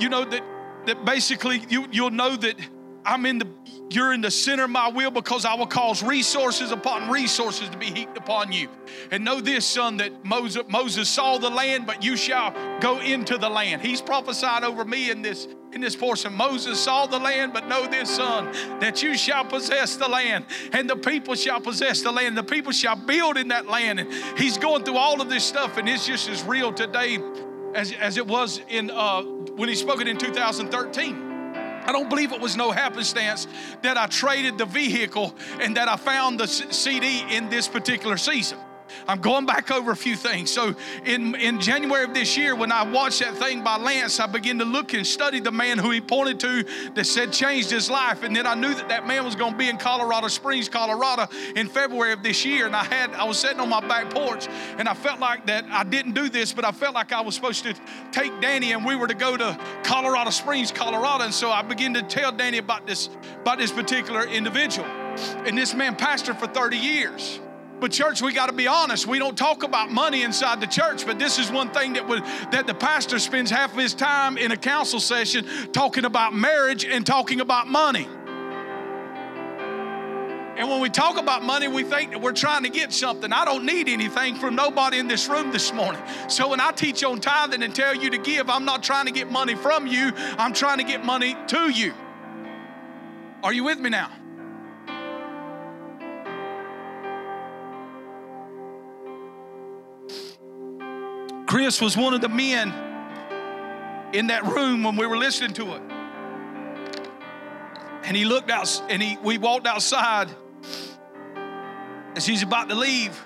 you 0.00 0.08
know, 0.08 0.24
that, 0.24 0.42
that 0.86 1.04
basically 1.04 1.62
you, 1.68 1.86
you'll 1.92 2.10
know 2.10 2.34
that 2.34 2.56
I'm 3.04 3.24
in 3.24 3.38
the 3.38 3.46
you're 3.90 4.12
in 4.12 4.20
the 4.20 4.30
center 4.30 4.64
of 4.64 4.70
my 4.70 4.88
will 4.88 5.10
because 5.10 5.44
I 5.44 5.54
will 5.54 5.66
cause 5.66 6.02
resources 6.02 6.72
upon 6.72 7.10
resources 7.10 7.68
to 7.68 7.78
be 7.78 7.86
heaped 7.86 8.16
upon 8.18 8.52
you. 8.52 8.68
And 9.10 9.24
know 9.24 9.40
this, 9.40 9.64
son, 9.64 9.98
that 9.98 10.24
Moses, 10.24 10.64
Moses 10.68 11.08
saw 11.08 11.38
the 11.38 11.50
land, 11.50 11.86
but 11.86 12.02
you 12.02 12.16
shall 12.16 12.52
go 12.80 13.00
into 13.00 13.38
the 13.38 13.48
land. 13.48 13.82
He's 13.82 14.02
prophesied 14.02 14.64
over 14.64 14.84
me 14.84 15.10
in 15.10 15.22
this 15.22 15.46
in 15.72 15.82
this 15.82 15.94
portion. 15.94 16.32
Moses 16.32 16.80
saw 16.80 17.06
the 17.06 17.18
land, 17.18 17.52
but 17.52 17.68
know 17.68 17.86
this, 17.86 18.16
son, 18.16 18.50
that 18.80 19.02
you 19.02 19.16
shall 19.16 19.44
possess 19.44 19.96
the 19.96 20.08
land, 20.08 20.46
and 20.72 20.88
the 20.88 20.96
people 20.96 21.34
shall 21.34 21.60
possess 21.60 22.00
the 22.00 22.10
land. 22.10 22.36
The 22.36 22.42
people 22.42 22.72
shall 22.72 22.96
build 22.96 23.36
in 23.36 23.48
that 23.48 23.66
land. 23.66 24.00
And 24.00 24.12
he's 24.38 24.56
going 24.56 24.84
through 24.84 24.96
all 24.96 25.20
of 25.20 25.28
this 25.28 25.44
stuff, 25.44 25.76
and 25.76 25.88
it's 25.88 26.06
just 26.06 26.28
as 26.28 26.42
real 26.44 26.72
today 26.72 27.18
as, 27.74 27.92
as 27.92 28.16
it 28.16 28.26
was 28.26 28.60
in 28.68 28.90
uh, 28.90 29.22
when 29.22 29.68
he 29.68 29.74
spoke 29.74 30.00
it 30.00 30.08
in 30.08 30.16
2013. 30.16 31.25
I 31.86 31.92
don't 31.92 32.08
believe 32.08 32.32
it 32.32 32.40
was 32.40 32.56
no 32.56 32.70
happenstance 32.72 33.46
that 33.82 33.96
I 33.96 34.06
traded 34.06 34.58
the 34.58 34.66
vehicle 34.66 35.34
and 35.60 35.76
that 35.76 35.88
I 35.88 35.96
found 35.96 36.40
the 36.40 36.46
CD 36.46 37.24
in 37.30 37.48
this 37.48 37.68
particular 37.68 38.16
season. 38.16 38.58
I'm 39.08 39.20
going 39.20 39.46
back 39.46 39.70
over 39.70 39.90
a 39.90 39.96
few 39.96 40.16
things. 40.16 40.50
So 40.50 40.74
in, 41.04 41.34
in 41.36 41.60
January 41.60 42.04
of 42.04 42.14
this 42.14 42.36
year, 42.36 42.54
when 42.54 42.72
I 42.72 42.84
watched 42.90 43.20
that 43.20 43.36
thing 43.36 43.62
by 43.62 43.76
Lance, 43.76 44.20
I 44.20 44.26
began 44.26 44.58
to 44.58 44.64
look 44.64 44.94
and 44.94 45.06
study 45.06 45.40
the 45.40 45.52
man 45.52 45.78
who 45.78 45.90
he 45.90 46.00
pointed 46.00 46.40
to 46.40 46.64
that 46.94 47.04
said 47.04 47.32
changed 47.32 47.70
his 47.70 47.90
life. 47.90 48.22
And 48.22 48.34
then 48.34 48.46
I 48.46 48.54
knew 48.54 48.74
that 48.74 48.88
that 48.88 49.06
man 49.06 49.24
was 49.24 49.34
going 49.34 49.52
to 49.52 49.58
be 49.58 49.68
in 49.68 49.76
Colorado 49.76 50.28
Springs, 50.28 50.68
Colorado 50.68 51.28
in 51.54 51.68
February 51.68 52.12
of 52.12 52.22
this 52.22 52.44
year. 52.44 52.66
And 52.66 52.74
I 52.74 52.84
had, 52.84 53.12
I 53.14 53.24
was 53.24 53.38
sitting 53.38 53.60
on 53.60 53.68
my 53.68 53.80
back 53.86 54.10
porch 54.10 54.48
and 54.78 54.88
I 54.88 54.94
felt 54.94 55.20
like 55.20 55.46
that 55.46 55.64
I 55.70 55.84
didn't 55.84 56.12
do 56.12 56.28
this, 56.28 56.52
but 56.52 56.64
I 56.64 56.72
felt 56.72 56.94
like 56.94 57.12
I 57.12 57.20
was 57.20 57.34
supposed 57.34 57.64
to 57.64 57.74
take 58.12 58.40
Danny 58.40 58.72
and 58.72 58.84
we 58.84 58.96
were 58.96 59.08
to 59.08 59.14
go 59.14 59.36
to 59.36 59.58
Colorado 59.82 60.30
Springs, 60.30 60.72
Colorado. 60.72 61.24
And 61.24 61.34
so 61.34 61.50
I 61.50 61.62
began 61.62 61.94
to 61.94 62.02
tell 62.02 62.32
Danny 62.32 62.58
about 62.58 62.86
this, 62.86 63.08
about 63.40 63.58
this 63.58 63.70
particular 63.70 64.24
individual. 64.24 64.86
And 65.46 65.56
this 65.56 65.74
man 65.74 65.96
pastored 65.96 66.38
for 66.38 66.46
30 66.46 66.76
years. 66.76 67.40
But 67.78 67.92
church, 67.92 68.22
we 68.22 68.32
got 68.32 68.46
to 68.46 68.52
be 68.52 68.66
honest. 68.66 69.06
We 69.06 69.18
don't 69.18 69.36
talk 69.36 69.62
about 69.62 69.90
money 69.90 70.22
inside 70.22 70.60
the 70.60 70.66
church, 70.66 71.04
but 71.04 71.18
this 71.18 71.38
is 71.38 71.50
one 71.50 71.70
thing 71.70 71.92
that 71.94 72.08
would 72.08 72.24
that 72.50 72.66
the 72.66 72.74
pastor 72.74 73.18
spends 73.18 73.50
half 73.50 73.72
of 73.72 73.78
his 73.78 73.92
time 73.92 74.38
in 74.38 74.50
a 74.50 74.56
council 74.56 74.98
session 74.98 75.46
talking 75.72 76.04
about 76.06 76.34
marriage 76.34 76.84
and 76.84 77.04
talking 77.06 77.40
about 77.40 77.68
money. 77.68 78.08
And 80.56 80.70
when 80.70 80.80
we 80.80 80.88
talk 80.88 81.18
about 81.18 81.42
money, 81.42 81.68
we 81.68 81.82
think 81.82 82.12
that 82.12 82.22
we're 82.22 82.32
trying 82.32 82.62
to 82.62 82.70
get 82.70 82.90
something. 82.90 83.30
I 83.30 83.44
don't 83.44 83.66
need 83.66 83.90
anything 83.90 84.36
from 84.36 84.54
nobody 84.54 84.98
in 84.98 85.06
this 85.06 85.28
room 85.28 85.52
this 85.52 85.70
morning. 85.70 86.00
So 86.28 86.48
when 86.48 86.60
I 86.60 86.72
teach 86.72 87.04
on 87.04 87.20
tithing 87.20 87.62
and 87.62 87.74
tell 87.74 87.94
you 87.94 88.08
to 88.08 88.16
give, 88.16 88.48
I'm 88.48 88.64
not 88.64 88.82
trying 88.82 89.04
to 89.04 89.12
get 89.12 89.30
money 89.30 89.54
from 89.54 89.86
you, 89.86 90.12
I'm 90.38 90.54
trying 90.54 90.78
to 90.78 90.84
get 90.84 91.04
money 91.04 91.36
to 91.48 91.68
you. 91.68 91.92
Are 93.42 93.52
you 93.52 93.64
with 93.64 93.78
me 93.78 93.90
now? 93.90 94.10
Chris 101.56 101.80
was 101.80 101.96
one 101.96 102.12
of 102.12 102.20
the 102.20 102.28
men 102.28 102.68
in 104.12 104.26
that 104.26 104.44
room 104.44 104.82
when 104.82 104.94
we 104.94 105.06
were 105.06 105.16
listening 105.16 105.54
to 105.54 105.72
it. 105.72 105.82
And 108.04 108.14
he 108.14 108.26
looked 108.26 108.50
out 108.50 108.82
and 108.90 109.02
he 109.02 109.16
we 109.22 109.38
walked 109.38 109.66
outside 109.66 110.28
as 112.14 112.26
he's 112.26 112.42
about 112.42 112.68
to 112.68 112.74
leave. 112.74 113.18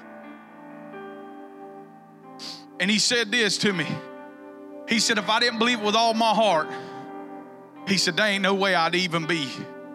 And 2.79 2.89
he 2.89 3.01
said 3.01 3.33
this 3.33 3.59
to 3.59 3.73
me. 3.73 3.89
He 4.89 5.01
said, 5.01 5.19
if 5.19 5.29
I 5.29 5.41
didn't 5.41 5.59
believe 5.59 5.81
it 5.81 5.85
with 5.85 5.97
all 5.97 6.15
my 6.15 6.33
heart, 6.33 6.69
he 7.89 7.97
said, 7.97 8.17
there 8.17 8.27
ain't 8.27 8.45
no 8.45 8.55
way 8.55 8.77
I'd 8.77 8.95
even 8.95 9.27
be 9.27 9.49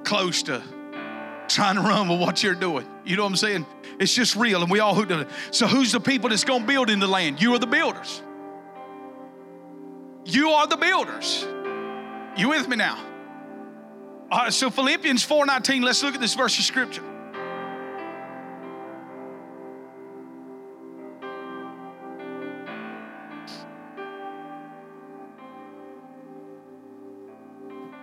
close 0.03 0.43
to 0.43 0.61
trying 1.47 1.75
to 1.75 1.81
run 1.81 2.09
with 2.09 2.19
what 2.19 2.43
you're 2.43 2.53
doing. 2.53 2.85
You 3.05 3.15
know 3.15 3.23
what 3.23 3.29
I'm 3.29 3.37
saying? 3.37 3.65
It's 3.97 4.13
just 4.13 4.35
real, 4.35 4.61
and 4.61 4.69
we 4.69 4.79
all 4.79 4.93
hooked 4.93 5.11
it. 5.11 5.27
So, 5.51 5.67
who's 5.67 5.93
the 5.93 6.01
people 6.01 6.29
that's 6.29 6.43
to 6.43 6.59
build 6.59 6.89
in 6.89 6.99
the 6.99 7.07
land? 7.07 7.41
You 7.41 7.55
are 7.55 7.59
the 7.59 7.67
builders. 7.67 8.21
You 10.25 10.49
are 10.49 10.67
the 10.67 10.77
builders. 10.77 11.45
You 12.35 12.49
with 12.49 12.67
me 12.67 12.75
now? 12.75 12.97
All 14.31 14.39
right, 14.39 14.53
so 14.53 14.69
Philippians 14.69 15.25
4:19, 15.25 15.83
let's 15.83 16.03
look 16.03 16.15
at 16.15 16.21
this 16.21 16.33
verse 16.33 16.57
of 16.57 16.65
scripture. 16.65 17.03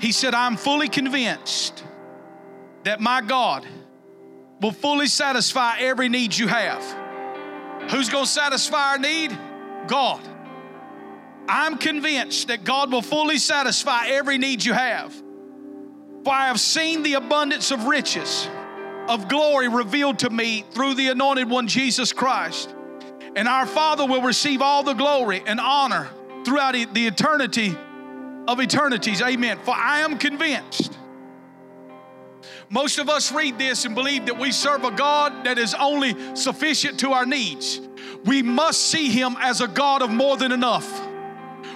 He 0.00 0.10
said, 0.10 0.34
I'm 0.34 0.56
fully 0.56 0.88
convinced 0.88 1.84
that 2.82 3.00
my 3.00 3.20
God 3.20 3.66
will 4.60 4.72
fully 4.72 5.06
satisfy 5.06 5.78
every 5.78 6.08
need 6.08 6.36
you 6.36 6.48
have. 6.48 6.82
Who's 7.90 8.08
going 8.08 8.24
to 8.24 8.30
satisfy 8.30 8.90
our 8.90 8.98
need? 8.98 9.36
God. 9.86 10.20
I'm 11.48 11.78
convinced 11.78 12.48
that 12.48 12.64
God 12.64 12.92
will 12.92 13.02
fully 13.02 13.38
satisfy 13.38 14.06
every 14.08 14.38
need 14.38 14.64
you 14.64 14.72
have. 14.72 15.12
For 16.24 16.32
I 16.32 16.46
have 16.46 16.60
seen 16.60 17.02
the 17.02 17.14
abundance 17.14 17.70
of 17.70 17.84
riches, 17.84 18.48
of 19.08 19.28
glory 19.28 19.68
revealed 19.68 20.20
to 20.20 20.30
me 20.30 20.64
through 20.70 20.94
the 20.94 21.08
anointed 21.08 21.50
one, 21.50 21.66
Jesus 21.66 22.12
Christ. 22.12 22.74
And 23.34 23.48
our 23.48 23.66
Father 23.66 24.06
will 24.06 24.22
receive 24.22 24.62
all 24.62 24.82
the 24.82 24.92
glory 24.92 25.42
and 25.44 25.58
honor 25.58 26.08
throughout 26.44 26.72
the 26.72 27.06
eternity 27.06 27.76
of 28.46 28.60
eternities. 28.60 29.20
Amen. 29.20 29.58
For 29.64 29.74
I 29.74 30.00
am 30.00 30.18
convinced 30.18 30.98
most 32.72 32.98
of 32.98 33.10
us 33.10 33.30
read 33.30 33.58
this 33.58 33.84
and 33.84 33.94
believe 33.94 34.24
that 34.26 34.38
we 34.38 34.50
serve 34.50 34.84
a 34.84 34.90
God 34.90 35.44
that 35.44 35.58
is 35.58 35.74
only 35.74 36.16
sufficient 36.34 37.00
to 37.00 37.12
our 37.12 37.26
needs. 37.26 37.82
We 38.24 38.42
must 38.42 38.86
see 38.86 39.10
Him 39.10 39.36
as 39.40 39.60
a 39.60 39.68
God 39.68 40.00
of 40.00 40.10
more 40.10 40.38
than 40.38 40.52
enough. 40.52 41.11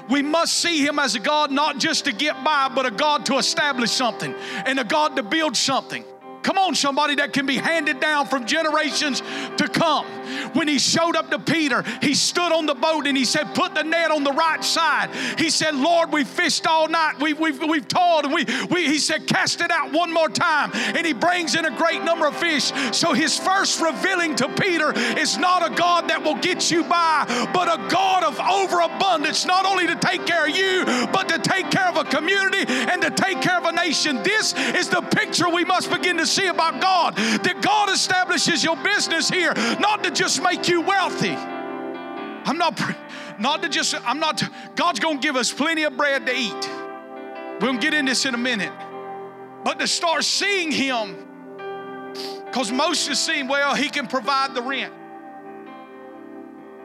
We 0.09 0.23
must 0.23 0.55
see 0.55 0.85
Him 0.85 0.99
as 0.99 1.15
a 1.15 1.21
God 1.21 1.51
not 1.51 1.79
just 1.79 2.05
to 2.05 2.13
get 2.13 2.43
by, 2.45 2.69
but 2.69 2.87
a 2.87 2.91
God 2.91 3.27
to 3.27 3.39
establish 3.39 3.91
something 3.91 4.35
and 4.65 4.79
a 4.79 4.85
God 4.85 5.17
to 5.17 5.23
build 5.23 5.57
something. 5.57 6.05
Come 6.43 6.59
on, 6.59 6.75
somebody 6.77 7.17
that 7.17 7.33
can 7.33 7.45
be 7.45 7.57
handed 7.57 7.99
down 7.99 8.27
from 8.27 8.47
generations 8.47 9.21
to 9.57 9.69
come. 9.69 10.07
When 10.53 10.69
he 10.69 10.79
showed 10.79 11.17
up 11.17 11.31
to 11.31 11.39
Peter, 11.39 11.83
he 12.03 12.15
stood 12.15 12.53
on 12.53 12.67
the 12.67 12.75
boat 12.75 13.07
and 13.07 13.17
he 13.17 13.25
said, 13.25 13.55
Put 13.55 13.75
the 13.75 13.83
net 13.83 14.11
on 14.11 14.25
the 14.25 14.33
right 14.33 14.63
side. 14.63 15.11
He 15.39 15.51
said, 15.51 15.75
Lord, 15.75 16.13
we 16.13 16.25
fished 16.25 16.67
all 16.67 16.89
night. 16.89 17.21
We, 17.21 17.33
we've, 17.33 17.61
we've 17.61 17.87
toiled. 17.87 18.25
And 18.25 18.35
we, 18.35 18.45
we, 18.71 18.87
he 18.87 18.99
said, 18.99 19.27
Cast 19.27 19.61
it 19.61 19.71
out 19.71 19.93
one 19.93 20.13
more 20.13 20.29
time. 20.29 20.71
And 20.75 21.07
he 21.07 21.13
brings 21.13 21.55
in 21.55 21.65
a 21.65 21.77
great 21.77 22.03
number 22.03 22.27
of 22.27 22.37
fish. 22.37 22.73
So 22.93 23.13
his 23.13 23.39
first 23.39 23.81
revealing 23.81 24.37
to 24.37 24.49
Peter 24.49 24.93
is 25.19 25.37
not 25.39 25.71
a 25.71 25.75
God 25.75 26.09
that 26.09 26.23
will 26.23 26.37
get 26.37 26.71
you 26.71 26.85
by, 26.85 27.25
but 27.53 27.69
a 27.69 27.89
God 27.89 28.25
of 28.25 28.39
overabundance, 28.41 29.47
not 29.47 29.67
only 29.67 29.87
to 29.87 29.97
take 29.97 30.27
care 30.27 30.47
of 30.47 30.57
you, 30.57 30.85
but 31.13 31.29
to 31.29 31.39
take 31.39 31.71
care 31.71 31.89
of 31.89 31.97
a 31.97 32.05
community 32.05 32.65
and 32.69 33.03
to 33.03 33.11
take 33.11 33.41
care 33.41 33.59
of 33.59 33.65
a 33.65 33.73
nation. 33.73 34.23
This 34.23 34.55
is 34.55 34.89
the 34.89 35.03
picture 35.03 35.49
we 35.49 35.65
must 35.65 35.91
begin 35.91 36.17
to 36.19 36.27
see 36.27 36.47
about 36.47 36.81
God 36.81 37.17
that 37.17 37.61
God 37.63 37.91
establishes 37.91 38.65
your 38.65 38.77
business 38.77 39.29
here, 39.29 39.55
not 39.81 40.03
to 40.05 40.11
just 40.17 40.43
make 40.43 40.69
you 40.69 40.81
wealthy. 40.81 41.31
I'm 41.31 42.59
not, 42.59 42.81
not 43.39 43.63
to 43.63 43.69
just, 43.69 43.95
I'm 44.07 44.19
not, 44.19 44.43
God's 44.75 44.99
gonna 44.99 45.19
give 45.19 45.37
us 45.37 45.53
plenty 45.53 45.83
of 45.85 45.97
bread 45.97 46.27
to 46.27 46.35
eat. 46.35 46.71
Gonna 47.61 47.79
get 47.79 47.95
in 47.95 48.07
this 48.07 48.25
in 48.25 48.35
a 48.35 48.39
minute. 48.39 48.73
But 49.65 49.79
to 49.81 49.87
start 49.87 50.25
seeing 50.25 50.71
Him, 50.71 51.17
because 52.45 52.73
most 52.73 53.09
is 53.09 53.19
seeing, 53.19 53.49
well, 53.49 53.75
He 53.75 53.89
can 53.89 54.07
provide 54.07 54.55
the 54.55 54.63
rent. 54.63 54.93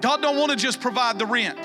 God 0.02 0.22
don't 0.22 0.38
want 0.38 0.52
to 0.52 0.58
just 0.58 0.82
provide 0.82 1.20
the 1.20 1.26
rent. 1.26 1.60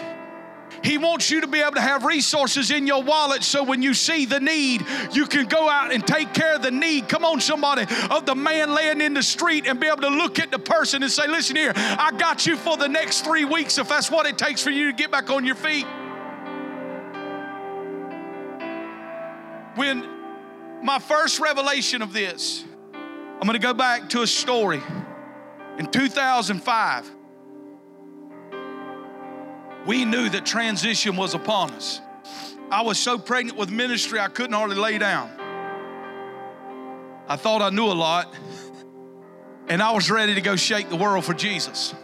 He 0.83 0.99
wants 0.99 1.31
you 1.31 1.41
to 1.41 1.47
be 1.47 1.61
able 1.61 1.75
to 1.75 1.81
have 1.81 2.05
resources 2.05 2.71
in 2.71 2.87
your 2.87 3.03
wallet 3.03 3.43
so 3.43 3.63
when 3.63 3.83
you 3.83 3.95
see 3.95 4.27
the 4.27 4.41
need, 4.41 4.85
you 5.13 5.27
can 5.27 5.47
go 5.47 5.69
out 5.69 5.93
and 5.93 6.07
take 6.07 6.35
care 6.35 6.55
of 6.55 6.63
the 6.63 6.71
need. 6.71 7.09
Come 7.09 7.25
on, 7.25 7.41
somebody, 7.41 7.87
of 8.11 8.27
the 8.27 8.35
man 8.35 8.75
laying 8.75 9.01
in 9.01 9.15
the 9.15 9.23
street 9.23 9.67
and 9.67 9.81
be 9.81 9.87
able 9.87 10.03
to 10.03 10.09
look 10.09 10.39
at 10.39 10.51
the 10.51 10.59
person 10.59 11.03
and 11.03 11.11
say, 11.11 11.27
Listen 11.27 11.57
here, 11.57 11.73
I 11.75 12.13
got 12.17 12.47
you 12.47 12.57
for 12.57 12.77
the 12.77 12.89
next 12.89 13.23
three 13.23 13.45
weeks 13.45 13.79
if 13.79 13.89
that's 13.89 14.11
what 14.11 14.27
it 14.27 14.39
takes 14.39 14.63
for 14.63 14.71
you 14.71 14.91
to 14.91 14.97
get 14.97 15.11
back 15.11 15.31
on 15.31 15.45
your 15.45 15.55
feet. 15.55 15.87
When 19.77 20.09
my 20.83 20.99
first 20.99 21.41
revelation 21.41 22.01
of 22.01 22.13
this, 22.13 22.65
I'm 22.95 23.47
going 23.47 23.53
to 23.53 23.59
go 23.59 23.75
back 23.75 24.09
to 24.11 24.23
a 24.23 24.27
story 24.27 24.83
in 25.79 25.87
2005 25.91 27.16
we 29.87 30.05
knew 30.05 30.29
that 30.29 30.45
transition 30.45 31.17
was 31.17 31.35
upon 31.35 31.71
us. 31.73 32.01
I 32.71 32.83
was 32.83 32.99
so 32.99 33.19
pregnant 33.19 33.57
with 33.57 33.71
ministry, 33.71 34.19
I 34.19 34.29
couldn't 34.29 34.53
hardly 34.53 34.77
lay 34.77 34.99
down. 34.99 35.31
I 37.29 37.37
thought 37.37 37.63
I 37.63 37.71
knew 37.71 37.87
a 37.87 37.95
lot, 37.95 38.35
and 39.69 39.83
I 39.83 39.93
was 39.93 40.11
ready 40.11 40.35
to 40.35 40.41
go 40.41 40.57
shake 40.57 40.89
the 40.89 40.97
world 40.97 41.25
for 41.25 41.35
Jesus. 41.35 41.95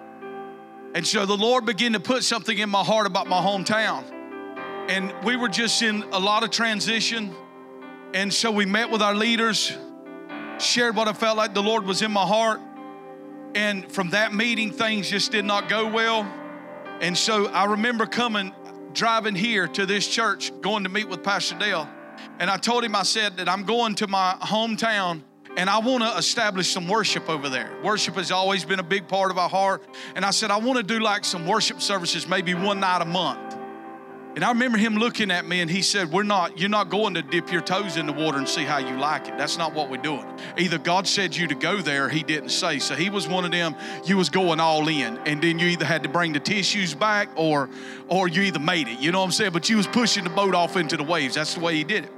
And 0.94 1.06
so 1.06 1.26
the 1.26 1.36
Lord 1.36 1.64
began 1.64 1.94
to 1.94 2.00
put 2.00 2.22
something 2.22 2.56
in 2.56 2.68
my 2.68 2.84
heart 2.84 3.06
about 3.06 3.26
my 3.26 3.40
hometown. 3.40 4.04
And 4.88 5.12
we 5.24 5.36
were 5.36 5.48
just 5.48 5.80
in 5.82 6.02
a 6.12 6.18
lot 6.18 6.42
of 6.42 6.50
transition. 6.50 7.34
And 8.14 8.32
so 8.32 8.50
we 8.50 8.66
met 8.66 8.90
with 8.90 9.00
our 9.00 9.14
leaders, 9.14 9.76
shared 10.58 10.94
what 10.94 11.08
I 11.08 11.12
felt 11.12 11.36
like 11.36 11.54
the 11.54 11.62
Lord 11.62 11.86
was 11.86 12.02
in 12.02 12.12
my 12.12 12.26
heart. 12.26 12.60
And 13.54 13.90
from 13.90 14.10
that 14.10 14.34
meeting, 14.34 14.70
things 14.70 15.08
just 15.08 15.32
did 15.32 15.44
not 15.44 15.68
go 15.68 15.86
well. 15.86 16.30
And 17.02 17.18
so 17.18 17.48
I 17.48 17.64
remember 17.64 18.06
coming, 18.06 18.54
driving 18.92 19.34
here 19.34 19.66
to 19.66 19.86
this 19.86 20.06
church, 20.06 20.52
going 20.60 20.84
to 20.84 20.88
meet 20.88 21.08
with 21.08 21.24
Pastor 21.24 21.58
Dale. 21.58 21.88
And 22.38 22.48
I 22.48 22.56
told 22.56 22.84
him, 22.84 22.94
I 22.94 23.02
said 23.02 23.38
that 23.38 23.48
I'm 23.48 23.64
going 23.64 23.96
to 23.96 24.06
my 24.06 24.36
hometown 24.40 25.22
and 25.56 25.68
I 25.68 25.80
want 25.80 26.04
to 26.04 26.16
establish 26.16 26.70
some 26.70 26.86
worship 26.86 27.28
over 27.28 27.48
there. 27.48 27.76
Worship 27.82 28.14
has 28.14 28.30
always 28.30 28.64
been 28.64 28.78
a 28.78 28.84
big 28.84 29.08
part 29.08 29.32
of 29.32 29.36
our 29.36 29.48
heart. 29.48 29.84
And 30.14 30.24
I 30.24 30.30
said, 30.30 30.52
I 30.52 30.58
want 30.58 30.78
to 30.78 30.84
do 30.84 31.00
like 31.00 31.24
some 31.24 31.44
worship 31.44 31.82
services 31.82 32.28
maybe 32.28 32.54
one 32.54 32.78
night 32.78 33.02
a 33.02 33.04
month. 33.04 33.51
And 34.34 34.42
I 34.42 34.48
remember 34.48 34.78
him 34.78 34.96
looking 34.96 35.30
at 35.30 35.44
me 35.44 35.60
and 35.60 35.70
he 35.70 35.82
said, 35.82 36.10
We're 36.10 36.22
not, 36.22 36.58
you're 36.58 36.70
not 36.70 36.88
going 36.88 37.14
to 37.14 37.22
dip 37.22 37.52
your 37.52 37.60
toes 37.60 37.98
in 37.98 38.06
the 38.06 38.14
water 38.14 38.38
and 38.38 38.48
see 38.48 38.64
how 38.64 38.78
you 38.78 38.96
like 38.96 39.28
it. 39.28 39.36
That's 39.36 39.58
not 39.58 39.74
what 39.74 39.90
we're 39.90 39.98
doing. 39.98 40.24
Either 40.56 40.78
God 40.78 41.06
said 41.06 41.36
you 41.36 41.46
to 41.48 41.54
go 41.54 41.82
there, 41.82 42.08
he 42.08 42.22
didn't 42.22 42.48
say. 42.48 42.78
So 42.78 42.94
he 42.94 43.10
was 43.10 43.28
one 43.28 43.44
of 43.44 43.50
them, 43.50 43.76
you 44.06 44.16
was 44.16 44.30
going 44.30 44.58
all 44.58 44.88
in. 44.88 45.18
And 45.18 45.42
then 45.42 45.58
you 45.58 45.66
either 45.66 45.84
had 45.84 46.02
to 46.04 46.08
bring 46.08 46.32
the 46.32 46.40
tissues 46.40 46.94
back 46.94 47.28
or 47.36 47.68
or 48.08 48.26
you 48.26 48.42
either 48.42 48.58
made 48.58 48.88
it. 48.88 49.00
You 49.00 49.12
know 49.12 49.18
what 49.18 49.26
I'm 49.26 49.32
saying? 49.32 49.52
But 49.52 49.68
you 49.68 49.76
was 49.76 49.86
pushing 49.86 50.24
the 50.24 50.30
boat 50.30 50.54
off 50.54 50.76
into 50.76 50.96
the 50.96 51.04
waves. 51.04 51.34
That's 51.34 51.54
the 51.54 51.60
way 51.60 51.76
he 51.76 51.84
did 51.84 52.04
it. 52.04 52.12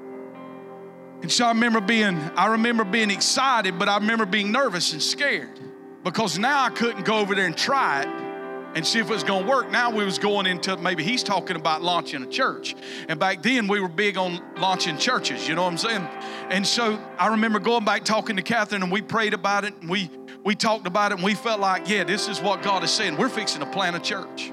And 1.22 1.32
so 1.32 1.46
I 1.46 1.48
remember 1.48 1.80
being, 1.80 2.16
I 2.36 2.46
remember 2.48 2.84
being 2.84 3.10
excited, 3.10 3.78
but 3.78 3.88
I 3.88 3.96
remember 3.96 4.26
being 4.26 4.52
nervous 4.52 4.92
and 4.92 5.02
scared. 5.02 5.58
Because 6.04 6.38
now 6.38 6.62
I 6.62 6.68
couldn't 6.68 7.06
go 7.06 7.18
over 7.18 7.34
there 7.34 7.46
and 7.46 7.56
try 7.56 8.02
it 8.02 8.33
and 8.74 8.86
see 8.86 8.98
if 8.98 9.08
it 9.08 9.12
was 9.12 9.24
going 9.24 9.44
to 9.44 9.50
work. 9.50 9.70
Now 9.70 9.90
we 9.90 10.04
was 10.04 10.18
going 10.18 10.46
into 10.46 10.76
maybe 10.76 11.04
he's 11.04 11.22
talking 11.22 11.56
about 11.56 11.82
launching 11.82 12.22
a 12.22 12.26
church. 12.26 12.74
And 13.08 13.18
back 13.18 13.42
then 13.42 13.68
we 13.68 13.80
were 13.80 13.88
big 13.88 14.18
on 14.18 14.42
launching 14.56 14.98
churches, 14.98 15.48
you 15.48 15.54
know 15.54 15.62
what 15.62 15.70
I'm 15.70 15.78
saying? 15.78 16.08
And 16.50 16.66
so 16.66 16.98
I 17.18 17.28
remember 17.28 17.58
going 17.58 17.84
back 17.84 18.04
talking 18.04 18.36
to 18.36 18.42
Catherine 18.42 18.82
and 18.82 18.90
we 18.92 19.02
prayed 19.02 19.34
about 19.34 19.64
it 19.64 19.74
and 19.80 19.88
we 19.88 20.10
we 20.44 20.54
talked 20.54 20.86
about 20.86 21.10
it 21.10 21.14
and 21.14 21.24
we 21.24 21.34
felt 21.34 21.60
like, 21.60 21.88
yeah, 21.88 22.04
this 22.04 22.28
is 22.28 22.40
what 22.40 22.62
God 22.62 22.84
is 22.84 22.90
saying. 22.90 23.16
We're 23.16 23.30
fixing 23.30 23.60
to 23.60 23.66
plant 23.66 23.96
a 23.96 24.00
church. 24.00 24.50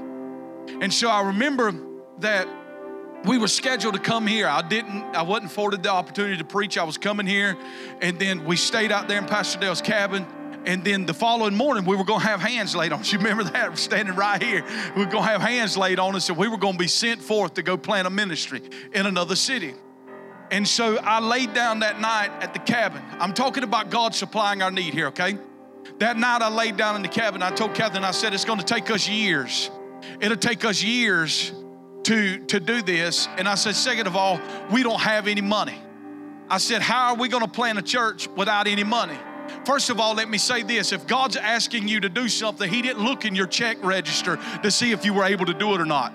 And 0.79 0.93
so 0.93 1.10
I 1.10 1.21
remember 1.23 1.73
that 2.19 2.47
we 3.25 3.38
were 3.38 3.49
scheduled 3.49 3.95
to 3.95 3.99
come 3.99 4.25
here. 4.25 4.47
I 4.47 4.62
didn't, 4.62 5.15
I 5.15 5.21
wasn't 5.21 5.51
afforded 5.51 5.84
the 5.84 5.89
opportunity 5.89 6.38
to 6.38 6.45
preach. 6.45 6.77
I 6.77 6.84
was 6.84 6.97
coming 6.97 7.27
here, 7.27 7.57
and 8.01 8.17
then 8.17 8.45
we 8.45 8.55
stayed 8.55 8.91
out 8.91 9.07
there 9.07 9.17
in 9.17 9.25
Pastor 9.25 9.60
Dale's 9.60 9.81
cabin 9.81 10.25
and 10.65 10.84
then 10.84 11.06
the 11.06 11.13
following 11.13 11.56
morning, 11.56 11.86
we 11.86 11.95
were 11.95 12.04
going 12.04 12.21
to 12.21 12.28
have 12.28 12.39
hands 12.39 12.76
laid 12.76 12.91
on 12.93 13.00
us. 13.00 13.12
You 13.12 13.17
remember 13.17 13.43
that? 13.43 13.69
We're 13.69 13.76
standing 13.76 14.15
right 14.15 14.41
here. 14.41 14.63
We 14.95 15.06
were 15.06 15.12
going 15.12 15.24
to 15.24 15.30
have 15.30 15.41
hands 15.41 15.76
laid 15.76 16.00
on 16.00 16.15
us, 16.15 16.30
and 16.30 16.38
we 16.38 16.47
were 16.47 16.58
going 16.58 16.74
to 16.74 16.80
be 16.80 16.88
sent 16.88 17.21
forth 17.21 17.56
to 17.56 17.63
go 17.63 17.78
plant 17.78 18.08
a 18.08 18.10
ministry 18.10 18.62
in 18.93 19.06
another 19.06 19.36
city. 19.36 19.74
And 20.52 20.67
so 20.67 20.97
I 20.97 21.19
laid 21.19 21.54
down 21.54 21.80
that 21.80 22.00
night 22.00 22.30
at 22.41 22.54
the 22.54 22.60
cabin. 22.60 23.02
I'm 23.19 23.34
talking 23.34 23.63
about 23.63 23.89
God 23.89 24.13
supplying 24.13 24.62
our 24.62 24.71
need 24.71 24.93
here, 24.93 25.08
okay? 25.08 25.38
That 26.00 26.17
night 26.17 26.41
I 26.41 26.50
laid 26.50 26.78
down 26.78 26.95
in 26.95 27.02
the 27.02 27.08
cabin. 27.08 27.41
I 27.41 27.52
told 27.52 27.74
Catherine, 27.74 28.04
I 28.04 28.12
said, 28.12 28.34
it's 28.34 28.45
going 28.45 28.60
to 28.60 28.65
take 28.65 28.91
us 28.91 29.08
years. 29.08 29.71
It'll 30.19 30.38
take 30.38 30.65
us 30.65 30.84
years 30.84 31.54
to, 32.04 32.39
to 32.45 32.60
do 32.60 32.82
this. 32.82 33.28
And 33.38 33.47
I 33.47 33.56
said, 33.56 33.76
second 33.76 34.08
of 34.08 34.15
all, 34.15 34.39
we 34.71 34.84
don't 34.84 35.00
have 35.00 35.28
any 35.28 35.41
money. 35.41 35.80
I 36.50 36.58
said, 36.58 36.82
how 36.82 37.12
are 37.12 37.15
we 37.15 37.30
going 37.30 37.45
to 37.45 37.50
plant 37.50 37.78
a 37.80 37.82
church 37.82 38.28
without 38.30 38.67
any 38.67 38.84
money? 38.84 39.17
First 39.65 39.89
of 39.89 39.99
all, 39.99 40.13
let 40.15 40.30
me 40.30 40.38
say 40.38 40.63
this 40.63 40.91
if 40.91 41.08
God's 41.08 41.36
asking 41.36 41.88
you 41.88 41.99
to 41.99 42.10
do 42.10 42.27
something, 42.30 42.69
He 42.69 42.82
didn't 42.82 43.04
look 43.04 43.25
in 43.25 43.36
your 43.36 43.47
check 43.47 43.77
register 43.84 44.39
to 44.63 44.71
see 44.71 44.91
if 44.91 45.06
you 45.06 45.13
were 45.13 45.25
able 45.25 45.45
to 45.45 45.54
do 45.54 45.73
it 45.73 45.82
or 45.82 45.86
not. 45.86 46.13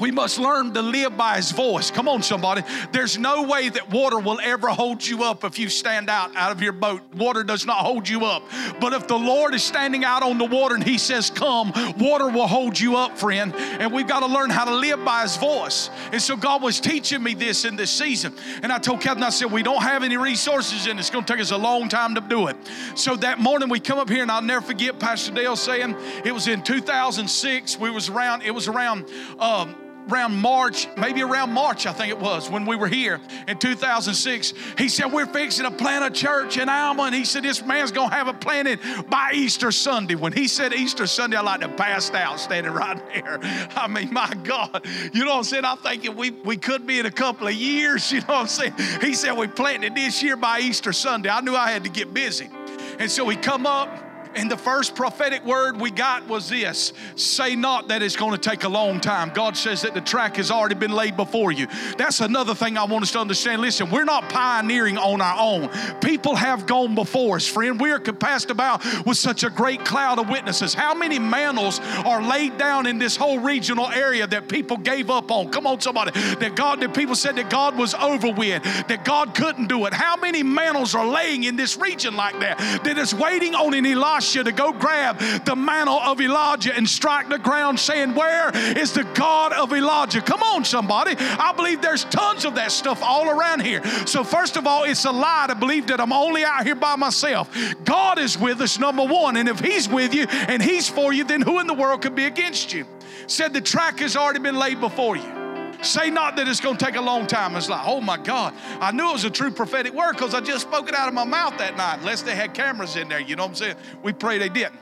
We 0.00 0.10
must 0.10 0.38
learn 0.38 0.72
to 0.74 0.82
live 0.82 1.16
by 1.16 1.36
His 1.36 1.50
voice. 1.50 1.90
Come 1.90 2.08
on, 2.08 2.22
somebody. 2.22 2.62
There's 2.92 3.18
no 3.18 3.42
way 3.42 3.68
that 3.68 3.90
water 3.90 4.18
will 4.18 4.40
ever 4.42 4.68
hold 4.68 5.06
you 5.06 5.24
up 5.24 5.44
if 5.44 5.58
you 5.58 5.68
stand 5.68 6.08
out 6.08 6.34
out 6.36 6.52
of 6.52 6.62
your 6.62 6.72
boat. 6.72 7.02
Water 7.14 7.44
does 7.44 7.66
not 7.66 7.78
hold 7.78 8.08
you 8.08 8.24
up. 8.24 8.42
But 8.80 8.92
if 8.92 9.06
the 9.06 9.18
Lord 9.18 9.54
is 9.54 9.62
standing 9.62 10.04
out 10.04 10.22
on 10.22 10.38
the 10.38 10.44
water 10.44 10.74
and 10.74 10.84
He 10.84 10.98
says, 10.98 11.30
Come, 11.30 11.72
water 11.98 12.28
will 12.28 12.46
hold 12.46 12.78
you 12.78 12.96
up, 12.96 13.18
friend. 13.18 13.54
And 13.54 13.92
we've 13.92 14.08
got 14.08 14.20
to 14.20 14.26
learn 14.26 14.50
how 14.50 14.64
to 14.64 14.74
live 14.74 15.04
by 15.04 15.22
His 15.22 15.36
voice. 15.36 15.90
And 16.12 16.20
so 16.20 16.36
God 16.36 16.62
was 16.62 16.80
teaching 16.80 17.22
me 17.22 17.34
this 17.34 17.64
in 17.64 17.76
this 17.76 17.90
season. 17.90 18.34
And 18.62 18.72
I 18.72 18.78
told 18.78 19.00
Kevin, 19.00 19.22
I 19.22 19.30
said, 19.30 19.52
We 19.52 19.62
don't 19.62 19.82
have 19.82 20.02
any 20.02 20.16
resources 20.16 20.86
and 20.86 20.98
it's 20.98 21.10
going 21.10 21.24
to 21.24 21.32
take 21.32 21.40
us 21.40 21.50
a 21.50 21.56
long 21.56 21.88
time 21.88 22.14
to 22.14 22.20
do 22.20 22.48
it. 22.48 22.56
So 22.94 23.16
that 23.16 23.38
morning 23.38 23.68
we 23.68 23.80
come 23.80 23.98
up 23.98 24.08
here 24.08 24.22
and 24.22 24.30
I'll 24.30 24.42
never 24.42 24.64
forget 24.64 24.98
Pastor 24.98 25.32
Dale 25.32 25.56
saying 25.56 25.96
it 26.24 26.32
was 26.32 26.48
in 26.48 26.62
2006. 26.62 27.78
We 27.78 27.90
was 27.90 28.08
around, 28.08 28.42
it 28.42 28.52
was 28.52 28.68
around, 28.68 29.06
um, 29.38 29.74
around 30.08 30.36
March, 30.36 30.88
maybe 30.96 31.22
around 31.22 31.52
March, 31.52 31.86
I 31.86 31.92
think 31.92 32.10
it 32.10 32.18
was, 32.18 32.50
when 32.50 32.66
we 32.66 32.76
were 32.76 32.88
here 32.88 33.20
in 33.48 33.58
2006. 33.58 34.54
He 34.78 34.88
said, 34.88 35.12
We're 35.12 35.26
fixing 35.26 35.64
to 35.64 35.70
plant 35.70 36.04
a 36.04 36.10
church 36.10 36.56
in 36.56 36.68
Alma. 36.68 37.04
And 37.04 37.14
he 37.14 37.24
said, 37.24 37.42
This 37.42 37.64
man's 37.64 37.92
going 37.92 38.10
to 38.10 38.14
have 38.14 38.28
it 38.28 38.40
planted 38.40 38.80
by 39.08 39.32
Easter 39.34 39.70
Sunday. 39.72 40.14
When 40.14 40.32
he 40.32 40.48
said 40.48 40.72
Easter 40.72 41.06
Sunday, 41.06 41.36
I 41.36 41.42
like 41.42 41.60
to 41.60 41.68
passed 41.68 42.14
out 42.14 42.38
standing 42.38 42.72
right 42.72 43.00
there. 43.14 43.38
I 43.76 43.86
mean, 43.88 44.12
my 44.12 44.32
God. 44.44 44.86
You 45.12 45.24
know 45.24 45.30
what 45.30 45.38
I'm 45.38 45.44
saying? 45.44 45.64
I'm 45.64 45.78
thinking 45.78 46.16
we, 46.16 46.30
we 46.30 46.56
could 46.56 46.86
be 46.86 46.98
in 46.98 47.06
a 47.06 47.10
couple 47.10 47.46
of 47.46 47.54
years. 47.54 48.10
You 48.12 48.20
know 48.20 48.26
what 48.26 48.40
I'm 48.40 48.46
saying? 48.48 48.74
He 49.00 49.14
said, 49.14 49.32
We 49.32 49.46
planted 49.46 49.94
this 49.94 50.22
year 50.22 50.36
by 50.36 50.60
Easter 50.60 50.92
Sunday. 50.92 51.30
I 51.30 51.40
knew 51.40 51.54
I 51.54 51.70
had 51.70 51.84
to 51.84 51.90
get 51.90 52.12
busy. 52.12 52.50
And 52.98 53.10
so 53.10 53.24
we 53.24 53.36
come 53.36 53.66
up 53.66 54.09
and 54.36 54.50
the 54.50 54.56
first 54.56 54.94
prophetic 54.94 55.44
word 55.44 55.80
we 55.80 55.90
got 55.90 56.28
was 56.28 56.48
this 56.48 56.92
say 57.16 57.56
not 57.56 57.88
that 57.88 58.02
it's 58.02 58.16
going 58.16 58.32
to 58.32 58.38
take 58.38 58.64
a 58.64 58.68
long 58.68 59.00
time. 59.00 59.30
God 59.34 59.56
says 59.56 59.82
that 59.82 59.94
the 59.94 60.00
track 60.00 60.36
has 60.36 60.50
already 60.50 60.74
been 60.74 60.92
laid 60.92 61.16
before 61.16 61.50
you. 61.50 61.66
That's 61.98 62.20
another 62.20 62.54
thing 62.54 62.78
I 62.78 62.84
want 62.84 63.02
us 63.02 63.12
to 63.12 63.18
understand. 63.18 63.60
Listen, 63.60 63.90
we're 63.90 64.04
not 64.04 64.28
pioneering 64.28 64.98
on 64.98 65.20
our 65.20 65.36
own. 65.38 65.68
People 66.00 66.36
have 66.36 66.66
gone 66.66 66.94
before 66.94 67.36
us, 67.36 67.46
friend. 67.46 67.80
We 67.80 67.90
are 67.90 67.98
compassed 67.98 68.50
about 68.50 68.84
with 69.04 69.16
such 69.16 69.42
a 69.42 69.50
great 69.50 69.84
cloud 69.84 70.18
of 70.18 70.28
witnesses. 70.28 70.74
How 70.74 70.94
many 70.94 71.18
mantles 71.18 71.80
are 72.04 72.22
laid 72.22 72.56
down 72.58 72.86
in 72.86 72.98
this 72.98 73.16
whole 73.16 73.38
regional 73.38 73.88
area 73.88 74.26
that 74.26 74.48
people 74.48 74.76
gave 74.76 75.10
up 75.10 75.30
on? 75.30 75.50
Come 75.50 75.66
on, 75.66 75.80
somebody. 75.80 76.12
That 76.36 76.54
God, 76.54 76.80
that 76.80 76.94
people 76.94 77.14
said 77.14 77.36
that 77.36 77.50
God 77.50 77.76
was 77.76 77.94
over 77.94 78.30
with, 78.30 78.62
that 78.62 79.04
God 79.04 79.34
couldn't 79.34 79.68
do 79.68 79.86
it. 79.86 79.92
How 79.92 80.16
many 80.16 80.42
mantles 80.42 80.94
are 80.94 81.06
laying 81.06 81.44
in 81.44 81.56
this 81.56 81.76
region 81.76 82.16
like 82.16 82.38
that? 82.40 82.58
That 82.84 82.96
is 82.98 83.14
waiting 83.14 83.54
on 83.54 83.74
an 83.74 83.86
Elijah 83.86 84.19
Elisha 84.20 84.44
to 84.44 84.52
go 84.52 84.70
grab 84.72 85.18
the 85.46 85.56
mantle 85.56 85.98
of 85.98 86.20
Elijah 86.20 86.76
and 86.76 86.86
strike 86.86 87.30
the 87.30 87.38
ground, 87.38 87.80
saying, 87.80 88.14
Where 88.14 88.54
is 88.76 88.92
the 88.92 89.04
God 89.14 89.54
of 89.54 89.72
Elijah? 89.72 90.20
Come 90.20 90.42
on, 90.42 90.62
somebody. 90.62 91.14
I 91.18 91.52
believe 91.56 91.80
there's 91.80 92.04
tons 92.04 92.44
of 92.44 92.56
that 92.56 92.70
stuff 92.70 93.02
all 93.02 93.30
around 93.30 93.60
here. 93.60 93.82
So, 94.06 94.22
first 94.22 94.58
of 94.58 94.66
all, 94.66 94.84
it's 94.84 95.06
a 95.06 95.10
lie 95.10 95.46
to 95.48 95.54
believe 95.54 95.86
that 95.86 96.02
I'm 96.02 96.12
only 96.12 96.44
out 96.44 96.66
here 96.66 96.74
by 96.74 96.96
myself. 96.96 97.48
God 97.84 98.18
is 98.18 98.36
with 98.36 98.60
us, 98.60 98.78
number 98.78 99.06
one. 99.06 99.38
And 99.38 99.48
if 99.48 99.58
He's 99.58 99.88
with 99.88 100.14
you 100.14 100.26
and 100.28 100.62
He's 100.62 100.86
for 100.86 101.14
you, 101.14 101.24
then 101.24 101.40
who 101.40 101.58
in 101.58 101.66
the 101.66 101.74
world 101.74 102.02
could 102.02 102.14
be 102.14 102.26
against 102.26 102.74
you? 102.74 102.84
Said 103.26 103.54
the 103.54 103.62
track 103.62 104.00
has 104.00 104.16
already 104.16 104.40
been 104.40 104.56
laid 104.56 104.80
before 104.80 105.16
you. 105.16 105.39
Say 105.82 106.10
not 106.10 106.36
that 106.36 106.46
it's 106.46 106.60
going 106.60 106.76
to 106.76 106.84
take 106.84 106.96
a 106.96 107.00
long 107.00 107.26
time. 107.26 107.56
It's 107.56 107.68
like, 107.68 107.82
oh 107.84 108.00
my 108.00 108.18
God, 108.18 108.54
I 108.80 108.92
knew 108.92 109.08
it 109.08 109.12
was 109.12 109.24
a 109.24 109.30
true 109.30 109.50
prophetic 109.50 109.94
word 109.94 110.12
because 110.12 110.34
I 110.34 110.40
just 110.40 110.62
spoke 110.62 110.88
it 110.88 110.94
out 110.94 111.08
of 111.08 111.14
my 111.14 111.24
mouth 111.24 111.56
that 111.58 111.76
night, 111.76 111.98
unless 112.00 112.22
they 112.22 112.34
had 112.34 112.54
cameras 112.54 112.96
in 112.96 113.08
there. 113.08 113.20
You 113.20 113.36
know 113.36 113.44
what 113.44 113.50
I'm 113.50 113.54
saying? 113.54 113.76
We 114.02 114.12
pray 114.12 114.38
they 114.38 114.48
didn't. 114.48 114.78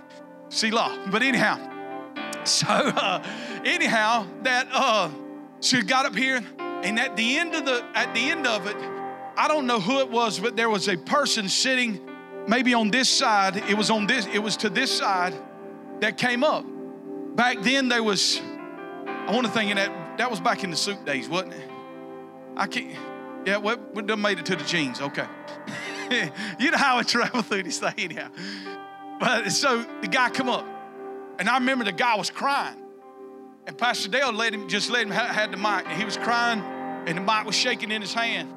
Selah. 0.48 1.08
But 1.10 1.22
anyhow, 1.22 1.58
so 2.44 2.66
uh, 2.66 3.22
anyhow, 3.64 4.26
that 4.42 4.68
uh, 4.72 5.10
she 5.60 5.82
got 5.82 6.06
up 6.06 6.16
here, 6.16 6.42
and 6.58 6.98
at 6.98 7.16
the 7.16 7.36
end 7.36 7.54
of 7.54 7.64
the 7.64 7.84
at 7.94 8.12
the 8.14 8.30
end 8.30 8.46
of 8.46 8.66
it, 8.66 8.76
I 9.36 9.46
don't 9.46 9.66
know 9.66 9.80
who 9.80 10.00
it 10.00 10.10
was, 10.10 10.40
but 10.40 10.56
there 10.56 10.70
was 10.70 10.88
a 10.88 10.96
person 10.96 11.48
sitting 11.48 12.00
maybe 12.48 12.74
on 12.74 12.90
this 12.90 13.08
side. 13.08 13.56
It 13.68 13.74
was 13.74 13.90
on 13.90 14.06
this. 14.06 14.26
It 14.32 14.38
was 14.38 14.56
to 14.58 14.70
this 14.70 14.90
side 14.90 15.34
that 16.00 16.16
came 16.16 16.42
up. 16.42 16.64
Back 17.36 17.62
then, 17.62 17.88
there 17.88 18.02
was. 18.02 18.40
I 19.06 19.32
want 19.32 19.46
to 19.46 19.52
think 19.52 19.70
in 19.70 19.76
that 19.76 19.97
that 20.18 20.30
was 20.30 20.40
back 20.40 20.64
in 20.64 20.70
the 20.70 20.76
suit 20.76 21.04
days, 21.04 21.28
wasn't 21.28 21.54
it? 21.54 21.70
I 22.56 22.66
can't. 22.66 22.94
Yeah, 23.46 23.58
we, 23.58 23.74
we 23.94 24.02
done 24.02 24.20
made 24.20 24.38
it 24.38 24.46
to 24.46 24.56
the 24.56 24.64
jeans. 24.64 25.00
Okay. 25.00 25.26
you 26.58 26.70
know 26.70 26.76
how 26.76 26.98
I 26.98 27.02
travel 27.02 27.42
through 27.42 27.62
this 27.62 27.78
thing 27.78 27.94
anyhow. 27.96 28.30
But 29.20 29.50
so 29.50 29.84
the 30.00 30.08
guy 30.08 30.30
come 30.30 30.48
up, 30.48 30.66
and 31.38 31.48
I 31.48 31.54
remember 31.58 31.84
the 31.84 31.92
guy 31.92 32.16
was 32.16 32.30
crying, 32.30 32.76
and 33.66 33.78
Pastor 33.78 34.08
Dale 34.08 34.32
let 34.32 34.52
him 34.52 34.68
just 34.68 34.90
let 34.90 35.02
him 35.02 35.12
ha- 35.12 35.32
had 35.32 35.52
the 35.52 35.56
mic, 35.56 35.86
and 35.86 35.98
he 35.98 36.04
was 36.04 36.16
crying, 36.16 36.60
and 37.06 37.16
the 37.16 37.22
mic 37.22 37.44
was 37.44 37.54
shaking 37.54 37.90
in 37.90 38.00
his 38.00 38.12
hand, 38.12 38.52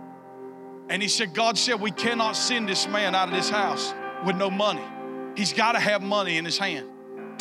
and 0.89 1.01
he 1.01 1.07
said, 1.07 1.33
"God 1.33 1.57
said 1.57 1.79
we 1.79 1.91
cannot 1.91 2.35
send 2.35 2.67
this 2.67 2.87
man 2.87 3.15
out 3.15 3.27
of 3.27 3.33
this 3.33 3.49
house 3.49 3.93
with 4.25 4.35
no 4.35 4.49
money. 4.49 4.83
He's 5.35 5.53
got 5.53 5.73
to 5.73 5.79
have 5.79 6.01
money 6.01 6.37
in 6.37 6.45
his 6.45 6.57
hand." 6.57 6.90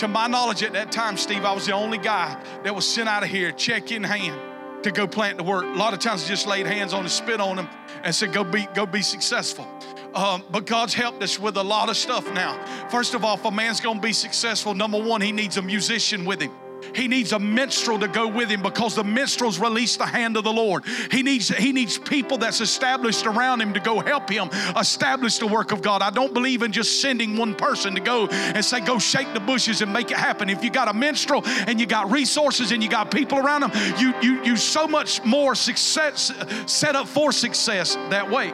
To 0.00 0.08
my 0.08 0.28
knowledge 0.28 0.62
at 0.62 0.72
that 0.72 0.90
time, 0.90 1.18
Steve, 1.18 1.44
I 1.44 1.52
was 1.52 1.66
the 1.66 1.72
only 1.72 1.98
guy 1.98 2.42
that 2.64 2.74
was 2.74 2.88
sent 2.88 3.06
out 3.06 3.22
of 3.22 3.28
here, 3.28 3.52
check 3.52 3.92
in 3.92 4.02
hand, 4.02 4.40
to 4.82 4.90
go 4.90 5.06
plant 5.06 5.36
the 5.36 5.44
work. 5.44 5.64
A 5.64 5.76
lot 5.76 5.92
of 5.92 5.98
times 5.98 6.26
just 6.26 6.46
laid 6.46 6.66
hands 6.66 6.94
on 6.94 7.00
and 7.00 7.10
spit 7.10 7.38
on 7.38 7.56
them 7.56 7.68
and 8.02 8.14
said, 8.14 8.32
go 8.32 8.42
be, 8.42 8.66
go 8.74 8.86
be 8.86 9.02
successful. 9.02 9.68
Um, 10.14 10.42
but 10.50 10.64
God's 10.64 10.94
helped 10.94 11.22
us 11.22 11.38
with 11.38 11.58
a 11.58 11.62
lot 11.62 11.90
of 11.90 11.98
stuff 11.98 12.32
now. 12.32 12.58
First 12.88 13.12
of 13.12 13.26
all, 13.26 13.34
if 13.34 13.44
a 13.44 13.50
man's 13.50 13.82
gonna 13.82 14.00
be 14.00 14.14
successful, 14.14 14.72
number 14.72 14.98
one, 14.98 15.20
he 15.20 15.32
needs 15.32 15.58
a 15.58 15.62
musician 15.62 16.24
with 16.24 16.40
him. 16.40 16.52
He 16.94 17.08
needs 17.08 17.32
a 17.32 17.38
minstrel 17.38 17.98
to 17.98 18.08
go 18.08 18.28
with 18.28 18.48
him 18.48 18.62
because 18.62 18.94
the 18.94 19.04
minstrels 19.04 19.58
release 19.58 19.96
the 19.96 20.06
hand 20.06 20.36
of 20.36 20.44
the 20.44 20.52
Lord. 20.52 20.84
He 21.10 21.22
needs, 21.22 21.48
he 21.48 21.72
needs 21.72 21.98
people 21.98 22.38
that's 22.38 22.60
established 22.60 23.26
around 23.26 23.60
him 23.60 23.72
to 23.74 23.80
go 23.80 24.00
help 24.00 24.28
him 24.30 24.48
establish 24.76 25.38
the 25.38 25.46
work 25.46 25.72
of 25.72 25.82
God. 25.82 26.02
I 26.02 26.10
don't 26.10 26.34
believe 26.34 26.62
in 26.62 26.72
just 26.72 27.00
sending 27.00 27.36
one 27.36 27.54
person 27.54 27.94
to 27.94 28.00
go 28.00 28.26
and 28.28 28.64
say, 28.64 28.80
go 28.80 28.98
shake 28.98 29.32
the 29.34 29.40
bushes 29.40 29.82
and 29.82 29.92
make 29.92 30.10
it 30.10 30.16
happen. 30.16 30.50
If 30.50 30.64
you 30.64 30.70
got 30.70 30.88
a 30.88 30.92
minstrel 30.92 31.42
and 31.44 31.80
you 31.80 31.86
got 31.86 32.10
resources 32.10 32.72
and 32.72 32.82
you 32.82 32.88
got 32.88 33.10
people 33.10 33.38
around 33.38 33.62
them, 33.62 33.72
you 33.98 34.14
you 34.20 34.42
you 34.44 34.56
so 34.56 34.86
much 34.86 35.24
more 35.24 35.54
success 35.54 36.32
set 36.66 36.96
up 36.96 37.06
for 37.06 37.32
success 37.32 37.94
that 38.10 38.30
way. 38.30 38.52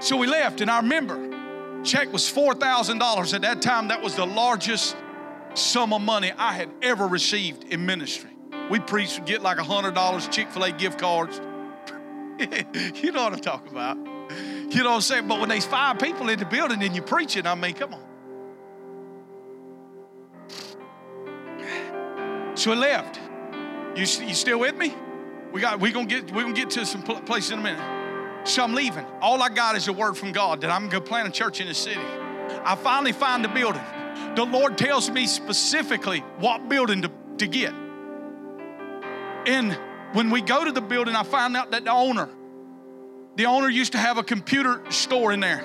So 0.00 0.16
we 0.16 0.26
left, 0.26 0.60
and 0.60 0.70
I 0.70 0.78
remember 0.78 1.30
check 1.82 2.12
was 2.12 2.28
four 2.28 2.54
thousand 2.54 2.98
dollars 2.98 3.34
at 3.34 3.42
that 3.42 3.62
time. 3.62 3.88
That 3.88 4.02
was 4.02 4.14
the 4.14 4.26
largest 4.26 4.96
sum 5.54 5.92
of 5.92 6.02
money 6.02 6.32
I 6.36 6.52
had 6.52 6.70
ever 6.82 7.06
received 7.06 7.64
in 7.64 7.86
ministry. 7.86 8.30
We 8.70 8.80
preach, 8.80 9.24
get 9.24 9.42
like 9.42 9.58
$100 9.58 10.30
Chick 10.30 10.50
fil 10.50 10.64
A 10.64 10.72
gift 10.72 10.98
cards. 10.98 11.40
you 13.02 13.12
know 13.12 13.24
what 13.24 13.32
I'm 13.32 13.40
talking 13.40 13.70
about. 13.70 13.96
You 13.96 14.82
know 14.82 14.90
what 14.90 14.96
I'm 14.96 15.00
saying? 15.02 15.28
But 15.28 15.40
when 15.40 15.48
there's 15.48 15.66
five 15.66 15.98
people 15.98 16.28
in 16.28 16.38
the 16.38 16.44
building 16.44 16.82
and 16.82 16.94
you're 16.94 17.04
preaching, 17.04 17.46
I 17.46 17.54
mean, 17.54 17.74
come 17.74 17.94
on. 17.94 18.00
So 22.56 22.70
we 22.70 22.76
left. 22.76 23.20
You, 23.94 24.02
you 24.26 24.34
still 24.34 24.60
with 24.60 24.76
me? 24.76 24.94
We 25.52 25.60
got 25.60 25.78
we 25.78 25.92
gonna 25.92 26.06
get 26.06 26.32
we 26.32 26.42
gonna 26.42 26.54
get 26.54 26.70
to 26.70 26.86
some 26.86 27.02
place 27.02 27.50
in 27.50 27.58
a 27.58 27.62
minute. 27.62 28.48
So 28.48 28.64
I'm 28.64 28.74
leaving. 28.74 29.06
All 29.20 29.42
I 29.42 29.48
got 29.48 29.76
is 29.76 29.86
a 29.88 29.92
word 29.92 30.16
from 30.16 30.32
God 30.32 30.60
that 30.62 30.70
I'm 30.70 30.88
gonna 30.88 31.04
plant 31.04 31.28
a 31.28 31.30
church 31.30 31.60
in 31.60 31.68
the 31.68 31.74
city. 31.74 32.00
I 32.00 32.74
finally 32.76 33.12
find 33.12 33.44
the 33.44 33.48
building. 33.48 33.82
The 34.36 34.44
Lord 34.44 34.76
tells 34.78 35.10
me 35.10 35.26
specifically 35.26 36.20
what 36.38 36.68
building 36.68 37.02
to, 37.02 37.10
to 37.38 37.46
get. 37.46 37.72
And 39.46 39.76
when 40.12 40.30
we 40.30 40.40
go 40.40 40.64
to 40.64 40.72
the 40.72 40.80
building, 40.80 41.14
I 41.16 41.22
find 41.22 41.56
out 41.56 41.70
that 41.72 41.84
the 41.84 41.92
owner, 41.92 42.28
the 43.36 43.46
owner 43.46 43.68
used 43.68 43.92
to 43.92 43.98
have 43.98 44.16
a 44.18 44.22
computer 44.22 44.82
store 44.90 45.32
in 45.32 45.40
there. 45.40 45.62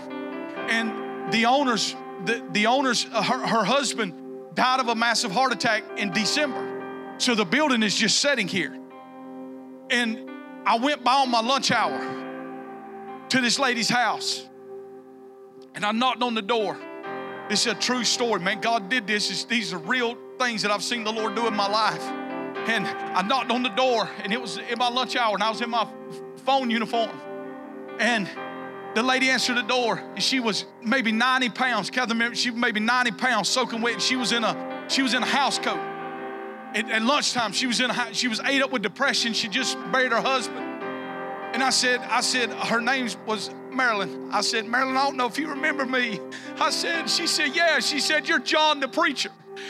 And 0.70 1.32
the 1.32 1.46
owner's, 1.46 1.96
the, 2.26 2.44
the 2.52 2.68
owner's, 2.68 3.06
uh, 3.12 3.22
her, 3.22 3.46
her 3.46 3.64
husband 3.64 4.14
died 4.56 4.80
of 4.80 4.88
a 4.88 4.96
massive 4.96 5.32
heart 5.32 5.54
attack 5.54 5.84
in 5.98 6.12
December. 6.12 7.16
So 7.18 7.36
the 7.36 7.46
building 7.46 7.84
is 7.84 7.96
just 7.96 8.20
sitting 8.20 8.48
here. 8.48 8.76
And 9.90 10.30
I 10.66 10.78
went 10.78 11.04
by 11.04 11.14
on 11.14 11.32
my 11.32 11.42
lunch 11.42 11.72
hour 11.72 12.00
to 13.30 13.42
this 13.42 13.60
lady's 13.60 13.90
house. 13.90 14.48
And 15.76 15.86
I 15.86 15.92
knocked 15.92 16.22
on 16.24 16.34
the 16.34 16.42
door. 16.42 16.78
This 17.50 17.66
is 17.66 17.74
a 17.74 17.76
true 17.76 18.04
story, 18.04 18.40
man. 18.40 18.62
God 18.62 18.90
did 18.90 19.08
this. 19.08 19.44
these 19.46 19.74
are 19.74 19.80
real 19.80 20.16
things 20.38 20.62
that 20.62 20.70
I've 20.70 20.84
seen 20.84 21.04
the 21.04 21.12
Lord 21.12 21.34
do 21.34 21.48
in 21.48 21.56
my 21.56 21.68
life. 21.68 22.04
And 22.70 22.86
I 22.86 23.24
knocked 23.24 23.50
on 23.50 23.64
the 23.64 23.70
door, 23.70 24.08
and 24.24 24.32
it 24.32 24.40
was 24.40 24.58
in 24.58 24.78
my 24.78 24.90
lunch 24.90 25.16
hour, 25.16 25.34
and 25.34 25.42
I 25.42 25.50
was 25.50 25.60
in 25.62 25.70
my 25.72 25.88
phone 26.46 26.70
uniform. 26.70 27.10
And 28.00 28.30
the 28.94 29.02
lady 29.02 29.32
answered 29.32 29.56
the 29.56 29.64
door, 29.64 29.98
and 29.98 30.22
she 30.22 30.40
was 30.40 30.66
maybe 30.84 31.12
90 31.12 31.50
pounds. 31.50 31.90
Catherine, 31.90 32.36
she 32.36 32.52
was 32.52 32.60
maybe 32.60 32.80
90 32.80 33.12
pounds, 33.14 33.50
soaking 33.50 33.82
wet. 33.82 34.00
She 34.00 34.16
was 34.16 34.32
in 34.32 34.44
a 34.44 34.86
she 34.88 35.02
was 35.02 35.16
in 35.16 35.24
a 35.24 35.28
house 35.28 35.58
coat. 35.58 35.80
At, 36.76 36.90
at 36.92 37.02
lunchtime, 37.02 37.52
she 37.52 37.66
was 37.66 37.80
in 37.80 37.90
a 37.90 38.14
she 38.14 38.28
was 38.28 38.40
ate 38.46 38.62
up 38.62 38.72
with 38.72 38.84
depression. 38.84 39.34
She 39.34 39.48
just 39.48 39.76
buried 39.92 40.12
her 40.12 40.22
husband. 40.22 40.66
And 41.54 41.64
I 41.64 41.72
said, 41.72 42.00
I 42.02 42.22
said, 42.22 42.52
her 42.52 42.80
name 42.80 43.10
was 43.26 43.50
Marilyn. 43.80 44.30
I 44.34 44.42
said, 44.42 44.66
Marilyn, 44.66 44.98
I 44.98 45.06
don't 45.06 45.16
know 45.16 45.26
if 45.26 45.38
you 45.38 45.48
remember 45.48 45.86
me. 45.86 46.20
I 46.58 46.70
said, 46.70 47.10
she 47.10 47.26
said, 47.26 47.56
yeah. 47.56 47.80
She 47.80 48.02
said, 48.02 48.28
you're 48.28 48.40
John 48.40 48.82
the 48.82 48.90
preacher. 48.90 49.30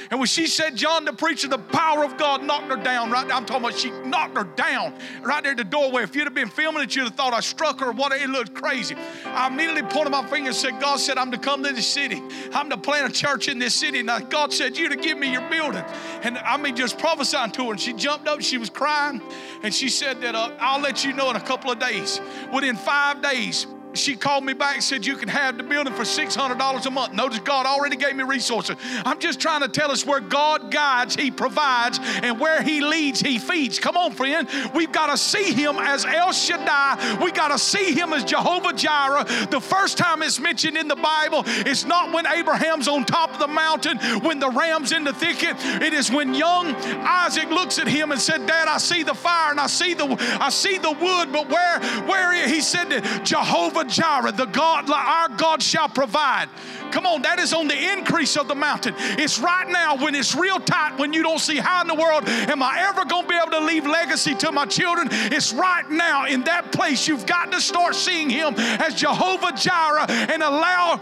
And 0.10 0.20
when 0.20 0.26
she 0.26 0.48
said 0.48 0.76
John 0.76 1.06
the 1.06 1.14
preacher, 1.14 1.48
the 1.48 1.60
power 1.60 2.04
of 2.04 2.18
God 2.18 2.44
knocked 2.44 2.72
her 2.72 2.76
down 2.76 3.12
right 3.12 3.26
I'm 3.32 3.46
talking 3.46 3.66
about 3.66 3.76
she 3.76 3.92
knocked 3.92 4.36
her 4.36 4.44
down 4.44 4.96
right 5.22 5.44
there 5.44 5.52
at 5.52 5.58
the 5.58 5.64
doorway. 5.64 6.02
If 6.04 6.16
you'd 6.16 6.26
have 6.26 6.34
been 6.34 6.50
filming 6.50 6.82
it, 6.82 6.96
you'd 6.96 7.04
have 7.04 7.16
thought 7.16 7.34
I 7.34 7.40
struck 7.40 7.82
her 7.82 7.90
or 7.90 7.92
what. 7.92 8.12
It 8.12 8.30
looked 8.30 8.56
crazy. 8.56 8.96
I 9.26 9.48
immediately 9.48 9.84
pointed 9.84 10.12
my 10.12 10.26
finger 10.28 10.50
and 10.50 10.56
said, 10.56 10.80
God 10.80 11.00
said, 11.00 11.20
I'm 11.20 11.32
to 11.32 11.38
come 11.38 11.64
to 11.64 11.72
this 11.72 11.88
city. 11.88 12.22
I'm 12.52 12.70
to 12.72 12.78
plant 12.78 13.12
a 13.12 13.14
church 13.14 13.48
in 13.48 13.60
this 13.60 13.76
city. 13.76 14.02
Now, 14.02 14.20
God 14.20 14.52
said, 14.52 14.78
You 14.78 14.90
to 14.90 14.96
give 14.96 15.18
me 15.18 15.32
your 15.32 15.48
building. 15.50 15.84
And 16.24 16.38
I 16.40 16.58
mean, 16.58 16.76
just 16.76 16.98
prophesying 16.98 17.52
to 17.52 17.66
her. 17.66 17.72
And 17.72 17.80
she 17.80 17.94
jumped 17.94 18.28
up, 18.28 18.42
she 18.42 18.58
was 18.58 18.70
crying. 18.70 19.22
And 19.62 19.74
she 19.74 19.90
said 19.90 20.22
that 20.22 20.36
uh, 20.36 20.56
I'll 20.60 20.82
let 20.82 21.06
you 21.06 21.14
know 21.14 21.30
in 21.30 21.36
a 21.36 21.42
couple 21.42 21.72
of 21.72 21.80
days. 21.80 22.20
Within 22.52 22.76
five 22.76 23.22
days, 23.22 23.68
she 23.94 24.16
called 24.16 24.44
me 24.44 24.54
back 24.54 24.76
and 24.76 24.84
said, 24.84 25.06
You 25.06 25.16
can 25.16 25.30
have 25.30 25.58
the 25.58 25.64
building 25.64 25.94
for 25.94 26.04
$600 26.04 26.86
a 26.86 26.90
month. 26.92 27.14
Notice 27.14 27.40
God 27.40 27.66
already 27.66 27.96
gave 27.96 28.16
me 28.16 28.24
resources. 28.24 28.76
I'm 29.06 29.20
just 29.20 29.40
trying 29.40 29.62
to 29.62 29.68
tell 29.68 29.92
us 29.92 30.06
where 30.06 30.20
God 30.20 30.72
guides, 30.72 31.16
He 31.16 31.32
provides, 31.32 32.00
and 32.02 32.40
where 32.40 32.62
He 32.62 32.82
leads, 32.82 33.20
He 33.20 33.40
feeds. 33.40 33.80
Come 33.80 33.98
on, 33.98 34.12
friend. 34.12 34.48
We've 34.74 34.92
got 34.92 35.08
to 35.08 35.18
see 35.18 35.54
Him 35.54 35.78
as 35.78 36.06
El 36.06 36.32
Shaddai. 36.32 37.20
We've 37.22 37.34
got 37.34 37.50
to 37.50 37.58
see 37.58 37.94
Him 37.94 38.14
as 38.14 38.24
Jehovah 38.24 38.74
Jireh. 38.74 39.26
The 39.50 39.62
first 39.62 39.98
time 39.98 40.22
it's 40.22 40.40
mentioned 40.40 40.78
in 40.78 40.88
the 40.88 40.96
Bible, 40.96 41.44
it's 41.46 41.86
not 41.86 42.14
when 42.14 42.28
Abraham's 42.28 42.88
on 42.88 43.06
top 43.06 43.34
of 43.34 43.40
the 43.40 43.48
mountain, 43.48 43.98
when 44.22 44.40
the 44.40 44.50
ram's 44.50 44.92
in 44.92 45.04
the 45.04 45.14
thicket. 45.14 45.56
It 45.82 45.94
is 45.94 46.12
when 46.12 46.34
young 46.34 46.76
Isaac 46.76 47.50
looks 47.50 47.80
at 47.80 47.88
him 47.88 48.12
and 48.12 48.20
said, 48.20 48.46
Dad, 48.46 48.68
I 48.68 48.78
see 48.78 49.04
the 49.04 49.14
fire 49.14 49.52
and 49.52 49.60
I 49.60 49.68
see 49.68 49.94
the 49.94 50.18
I 50.40 50.50
see 50.50 50.78
the 50.78 50.92
wood, 50.92 51.32
but 51.32 51.50
where, 51.50 51.80
where 52.06 52.48
he 52.48 52.62
said 52.62 52.90
that 52.90 53.26
Jehovah 53.26 53.79
Jehovah 53.84 53.90
Jireh, 53.90 54.32
the 54.32 54.46
God, 54.46 54.90
our 54.90 55.30
God 55.30 55.62
shall 55.62 55.90
provide. 55.90 56.50
Come 56.92 57.06
on, 57.06 57.22
that 57.22 57.40
is 57.40 57.54
on 57.54 57.68
the 57.68 57.94
increase 57.94 58.36
of 58.36 58.48
the 58.48 58.56
mountain. 58.56 58.94
It's 58.98 59.40
right 59.40 59.68
now 59.68 59.96
when 59.98 60.16
it's 60.16 60.36
real 60.36 60.60
tight, 60.60 60.98
when 60.98 61.14
you 61.14 61.24
don't 61.24 61.40
see 61.40 61.58
how 61.58 61.82
in 61.82 61.88
the 61.88 61.96
world 61.96 62.28
am 62.28 62.64
I 62.64 62.80
ever 62.90 63.06
going 63.06 63.24
to 63.24 63.30
be 63.30 63.36
able 63.36 63.52
to 63.52 63.66
leave 63.66 63.86
legacy 63.86 64.36
to 64.36 64.52
my 64.52 64.66
children. 64.66 65.08
It's 65.12 65.54
right 65.54 65.90
now 65.90 66.26
in 66.26 66.44
that 66.46 66.72
place 66.72 67.08
you've 67.08 67.26
got 67.26 67.52
to 67.52 67.62
start 67.62 67.96
seeing 67.96 68.30
Him 68.30 68.56
as 68.58 68.96
Jehovah 68.96 69.54
Jireh 69.56 70.06
and 70.10 70.44
allow 70.44 71.02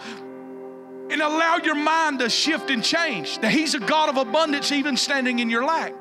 and 1.10 1.22
allow 1.22 1.58
your 1.64 1.76
mind 1.76 2.20
to 2.20 2.30
shift 2.30 2.70
and 2.70 2.84
change. 2.84 3.40
That 3.40 3.52
He's 3.52 3.76
a 3.76 3.80
God 3.80 4.10
of 4.10 4.18
abundance, 4.18 4.72
even 4.72 4.98
standing 4.98 5.40
in 5.40 5.50
your 5.50 5.66
lack. 5.66 5.94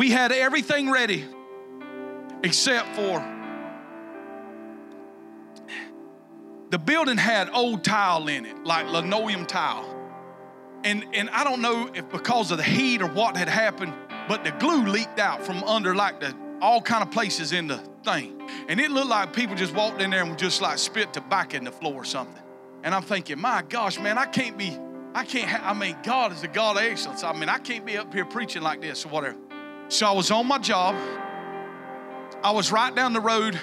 We 0.00 0.08
had 0.08 0.32
everything 0.32 0.90
ready 0.90 1.26
except 2.42 2.96
for 2.96 3.22
the 6.70 6.78
building 6.78 7.18
had 7.18 7.50
old 7.52 7.84
tile 7.84 8.26
in 8.28 8.46
it, 8.46 8.64
like 8.64 8.86
linoleum 8.86 9.44
tile. 9.44 9.84
And, 10.84 11.04
and 11.12 11.28
I 11.28 11.44
don't 11.44 11.60
know 11.60 11.90
if 11.92 12.08
because 12.08 12.50
of 12.50 12.56
the 12.56 12.64
heat 12.64 13.02
or 13.02 13.08
what 13.08 13.36
had 13.36 13.50
happened, 13.50 13.92
but 14.26 14.42
the 14.42 14.52
glue 14.52 14.86
leaked 14.86 15.18
out 15.18 15.44
from 15.44 15.62
under 15.64 15.94
like 15.94 16.18
the 16.20 16.34
all 16.62 16.80
kind 16.80 17.02
of 17.02 17.10
places 17.10 17.52
in 17.52 17.66
the 17.66 17.76
thing. 18.02 18.40
And 18.70 18.80
it 18.80 18.90
looked 18.90 19.10
like 19.10 19.34
people 19.34 19.54
just 19.54 19.74
walked 19.74 20.00
in 20.00 20.08
there 20.08 20.22
and 20.22 20.38
just 20.38 20.62
like 20.62 20.78
spit 20.78 21.12
tobacco 21.12 21.58
in 21.58 21.64
the 21.64 21.72
floor 21.72 21.96
or 21.96 22.06
something. 22.06 22.42
And 22.84 22.94
I'm 22.94 23.02
thinking, 23.02 23.38
my 23.38 23.60
gosh, 23.68 24.00
man, 24.00 24.16
I 24.16 24.24
can't 24.24 24.56
be, 24.56 24.78
I 25.14 25.26
can't, 25.26 25.46
ha- 25.46 25.70
I 25.70 25.74
mean, 25.74 25.94
God 26.02 26.32
is 26.32 26.42
a 26.42 26.48
God 26.48 26.78
of 26.78 26.84
excellence. 26.84 27.22
I 27.22 27.34
mean, 27.34 27.50
I 27.50 27.58
can't 27.58 27.84
be 27.84 27.98
up 27.98 28.14
here 28.14 28.24
preaching 28.24 28.62
like 28.62 28.80
this 28.80 29.04
or 29.04 29.10
whatever. 29.10 29.36
So 29.90 30.06
I 30.06 30.12
was 30.12 30.30
on 30.30 30.46
my 30.46 30.58
job. 30.58 30.94
I 32.44 32.52
was 32.52 32.70
right 32.70 32.94
down 32.94 33.12
the 33.12 33.20
road 33.20 33.58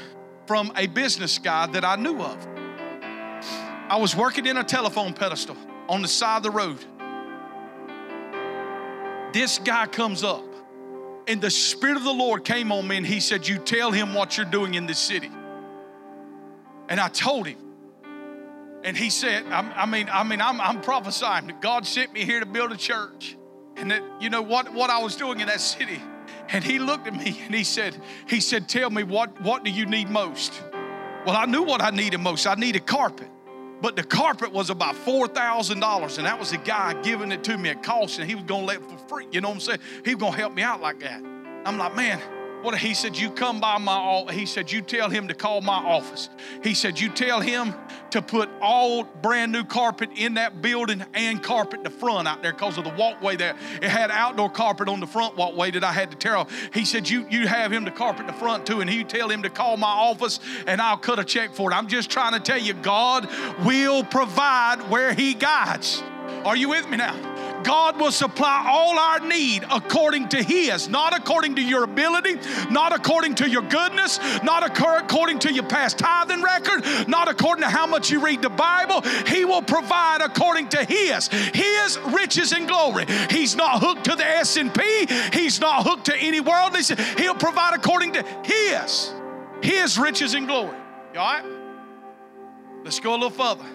from 0.45 0.73
a 0.75 0.87
business 0.87 1.39
guy 1.39 1.67
that 1.67 1.85
I 1.85 1.95
knew 1.95 2.21
of. 2.21 2.45
I 3.89 3.95
was 3.97 4.13
working 4.13 4.45
in 4.45 4.57
a 4.57 4.63
telephone 4.63 5.13
pedestal 5.13 5.55
on 5.87 6.01
the 6.01 6.07
side 6.09 6.37
of 6.37 6.43
the 6.43 6.51
road. 6.51 6.83
This 9.33 9.57
guy 9.59 9.87
comes 9.87 10.21
up, 10.25 10.43
and 11.29 11.39
the 11.39 11.49
Spirit 11.49 11.95
of 11.95 12.03
the 12.03 12.11
Lord 12.11 12.43
came 12.43 12.73
on 12.73 12.85
me, 12.85 12.97
and 12.97 13.07
he 13.07 13.21
said, 13.21 13.47
You 13.47 13.57
tell 13.57 13.91
him 13.91 14.13
what 14.13 14.35
you're 14.35 14.45
doing 14.45 14.73
in 14.73 14.85
this 14.85 14.99
city. 14.99 15.31
And 16.89 16.99
I 16.99 17.07
told 17.07 17.47
him. 17.47 17.57
And 18.83 18.97
he 18.97 19.09
said, 19.09 19.45
I, 19.45 19.85
mean, 19.85 20.09
I 20.11 20.25
mean, 20.25 20.41
I'm, 20.41 20.59
I'm 20.59 20.81
prophesying 20.81 21.47
that 21.47 21.61
God 21.61 21.87
sent 21.87 22.11
me 22.11 22.25
here 22.25 22.41
to 22.41 22.45
build 22.45 22.73
a 22.73 22.77
church. 22.77 23.37
And 23.77 23.91
that, 23.91 24.03
you 24.19 24.29
know, 24.29 24.41
what, 24.41 24.73
what 24.73 24.89
I 24.89 24.99
was 24.99 25.15
doing 25.15 25.39
in 25.39 25.47
that 25.47 25.61
city 25.61 26.01
and 26.49 26.63
he 26.63 26.79
looked 26.79 27.07
at 27.07 27.13
me 27.13 27.41
and 27.45 27.53
he 27.53 27.63
said, 27.63 27.95
he 28.27 28.39
said, 28.39 28.67
tell 28.67 28.89
me 28.89 29.03
what, 29.03 29.39
what 29.41 29.63
do 29.63 29.71
you 29.71 29.85
need 29.85 30.09
most? 30.09 30.61
Well, 31.25 31.35
I 31.35 31.45
knew 31.45 31.63
what 31.63 31.81
I 31.81 31.89
needed 31.89 32.19
most. 32.19 32.47
I 32.47 32.55
needed 32.55 32.85
carpet. 32.85 33.29
But 33.81 33.95
the 33.95 34.03
carpet 34.03 34.51
was 34.51 34.69
about 34.69 34.95
$4,000, 34.95 36.17
and 36.17 36.25
that 36.25 36.39
was 36.39 36.51
the 36.51 36.57
guy 36.57 36.99
giving 37.03 37.31
it 37.31 37.43
to 37.43 37.57
me 37.57 37.69
at 37.69 37.83
cost, 37.83 38.17
and 38.17 38.27
he 38.27 38.33
was 38.33 38.43
gonna 38.45 38.65
let 38.65 38.77
it 38.77 38.89
for 38.89 38.97
free. 39.07 39.27
You 39.31 39.41
know 39.41 39.49
what 39.49 39.55
I'm 39.55 39.59
saying? 39.59 39.79
He 40.03 40.15
was 40.15 40.21
gonna 40.21 40.35
help 40.35 40.53
me 40.53 40.63
out 40.63 40.81
like 40.81 40.99
that. 41.01 41.21
I'm 41.65 41.77
like, 41.77 41.95
man, 41.95 42.19
what 42.61 42.77
he 42.77 42.93
said, 42.93 43.17
you 43.17 43.29
come 43.29 43.59
by 43.59 43.77
my 43.77 44.25
he 44.31 44.45
said, 44.45 44.71
you 44.71 44.81
tell 44.81 45.09
him 45.09 45.27
to 45.27 45.33
call 45.33 45.61
my 45.61 45.77
office. 45.77 46.29
He 46.63 46.73
said, 46.73 46.99
you 46.99 47.09
tell 47.09 47.39
him 47.39 47.73
to 48.11 48.21
put 48.21 48.49
all 48.61 49.03
brand 49.03 49.51
new 49.51 49.63
carpet 49.63 50.09
in 50.15 50.35
that 50.35 50.61
building 50.61 51.03
and 51.13 51.41
carpet 51.41 51.83
the 51.83 51.89
front 51.89 52.27
out 52.27 52.41
there 52.41 52.53
because 52.53 52.77
of 52.77 52.83
the 52.83 52.89
walkway 52.91 53.35
there. 53.35 53.55
It 53.81 53.89
had 53.89 54.11
outdoor 54.11 54.49
carpet 54.49 54.87
on 54.87 54.99
the 54.99 55.07
front 55.07 55.35
walkway 55.37 55.71
that 55.71 55.83
I 55.83 55.91
had 55.91 56.11
to 56.11 56.17
tear 56.17 56.37
off. 56.37 56.51
He 56.73 56.85
said, 56.85 57.09
you, 57.09 57.27
you 57.29 57.47
have 57.47 57.71
him 57.71 57.85
to 57.85 57.91
carpet 57.91 58.27
the 58.27 58.33
front 58.33 58.65
too, 58.65 58.81
and 58.81 58.91
you 58.91 59.03
tell 59.03 59.29
him 59.29 59.43
to 59.43 59.49
call 59.49 59.77
my 59.77 59.87
office 59.87 60.39
and 60.65 60.81
I'll 60.81 60.97
cut 60.97 61.19
a 61.19 61.23
check 61.23 61.53
for 61.53 61.71
it. 61.71 61.75
I'm 61.75 61.87
just 61.87 62.09
trying 62.09 62.33
to 62.33 62.39
tell 62.39 62.59
you, 62.59 62.73
God 62.73 63.29
will 63.65 64.03
provide 64.03 64.89
where 64.89 65.13
he 65.13 65.33
guides. 65.33 66.01
Are 66.45 66.55
you 66.55 66.69
with 66.69 66.87
me 66.89 66.97
now? 66.97 67.37
God 67.63 67.99
will 67.99 68.11
supply 68.11 68.65
all 68.65 68.97
our 68.97 69.19
need 69.19 69.65
according 69.69 70.29
to 70.29 70.41
His, 70.41 70.87
not 70.87 71.17
according 71.17 71.55
to 71.55 71.61
your 71.61 71.83
ability, 71.83 72.35
not 72.71 72.95
according 72.95 73.35
to 73.35 73.49
your 73.49 73.63
goodness, 73.63 74.19
not 74.43 74.63
according 74.65 75.39
to 75.39 75.51
your 75.51 75.65
past 75.65 75.97
tithing 75.97 76.41
record, 76.41 76.85
not 77.07 77.27
according 77.27 77.63
to 77.63 77.69
how 77.69 77.85
much 77.85 78.09
you 78.09 78.23
read 78.23 78.41
the 78.41 78.49
Bible. 78.49 79.01
He 79.27 79.43
will 79.43 79.61
provide 79.61 80.21
according 80.21 80.69
to 80.69 80.85
His, 80.85 81.27
His 81.27 81.99
riches 82.07 82.53
and 82.53 82.67
glory. 82.67 83.05
He's 83.29 83.55
not 83.55 83.81
hooked 83.81 84.05
to 84.05 84.15
the 84.15 84.25
S&P. 84.25 85.07
He's 85.33 85.59
not 85.59 85.83
hooked 85.83 86.05
to 86.05 86.15
any 86.15 86.39
worldly. 86.39 86.83
He'll 87.17 87.35
provide 87.35 87.73
according 87.73 88.13
to 88.13 88.23
His, 88.43 89.13
His 89.61 89.97
riches 89.97 90.35
and 90.35 90.47
glory. 90.47 90.77
You 91.13 91.19
all 91.19 91.33
right? 91.33 91.45
Let's 92.83 92.99
go 92.99 93.11
a 93.11 93.17
little 93.17 93.29
further. 93.29 93.65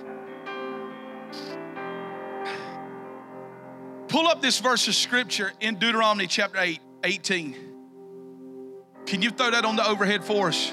Pull 4.12 4.28
up 4.28 4.42
this 4.42 4.60
verse 4.60 4.86
of 4.88 4.94
scripture 4.94 5.54
in 5.58 5.76
Deuteronomy 5.76 6.26
chapter 6.26 6.60
8, 6.60 6.78
18. 7.02 7.56
Can 9.06 9.22
you 9.22 9.30
throw 9.30 9.50
that 9.50 9.64
on 9.64 9.74
the 9.74 9.88
overhead 9.88 10.22
for 10.22 10.48
us? 10.48 10.70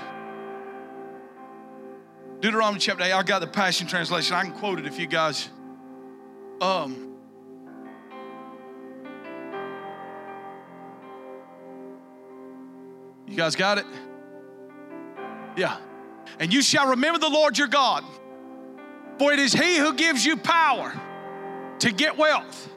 Deuteronomy 2.41 2.79
chapter 2.79 3.01
8, 3.01 3.13
I 3.13 3.23
got 3.23 3.39
the 3.39 3.47
Passion 3.47 3.87
Translation. 3.87 4.35
I 4.35 4.43
can 4.43 4.51
quote 4.51 4.77
it 4.77 4.85
if 4.85 4.99
you 4.99 5.07
guys. 5.07 5.47
Um, 6.59 7.15
you 13.25 13.37
guys 13.37 13.55
got 13.55 13.77
it? 13.77 13.85
Yeah. 15.55 15.77
And 16.39 16.53
you 16.53 16.61
shall 16.61 16.89
remember 16.89 17.19
the 17.19 17.29
Lord 17.29 17.57
your 17.57 17.69
God, 17.69 18.03
for 19.17 19.31
it 19.31 19.39
is 19.39 19.53
He 19.53 19.77
who 19.77 19.93
gives 19.93 20.25
you 20.25 20.35
power 20.35 20.93
to 21.79 21.91
get 21.93 22.17
wealth, 22.17 22.69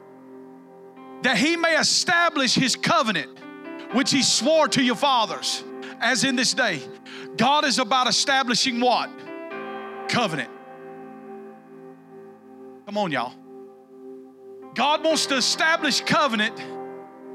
that 1.23 1.37
He 1.37 1.57
may 1.57 1.77
establish 1.77 2.53
His 2.53 2.75
covenant, 2.75 3.39
which 3.93 4.11
He 4.11 4.23
swore 4.23 4.67
to 4.69 4.83
your 4.83 4.95
fathers, 4.95 5.63
as 5.99 6.23
in 6.23 6.35
this 6.35 6.53
day. 6.53 6.81
God 7.37 7.65
is 7.65 7.79
about 7.79 8.07
establishing 8.07 8.79
what? 8.79 9.09
Covenant. 10.07 10.51
Come 12.85 12.97
on, 12.97 13.11
y'all. 13.11 13.33
God 14.75 15.03
wants 15.03 15.25
to 15.27 15.35
establish 15.35 16.01
covenant, 16.01 16.59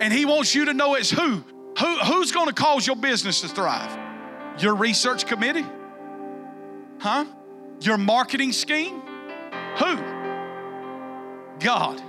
and 0.01 0.13
He 0.13 0.25
wants 0.25 0.55
you 0.55 0.67
to 0.67 0.75
know 0.75 0.95
it's 0.95 1.11
who. 1.11 1.45
Who 1.79 1.99
who's 1.99 2.33
going 2.33 2.49
to 2.49 2.53
cause 2.53 2.87
your 2.87 2.97
business 2.97 3.41
to 3.43 3.49
thrive? 3.49 3.97
Your 4.61 4.75
research 4.75 5.27
committee? 5.27 5.67
Huh? 6.99 7.25
Your 7.81 7.97
marketing 7.97 8.53
scheme? 8.53 9.01
Who? 9.79 9.97
God. 11.61 12.03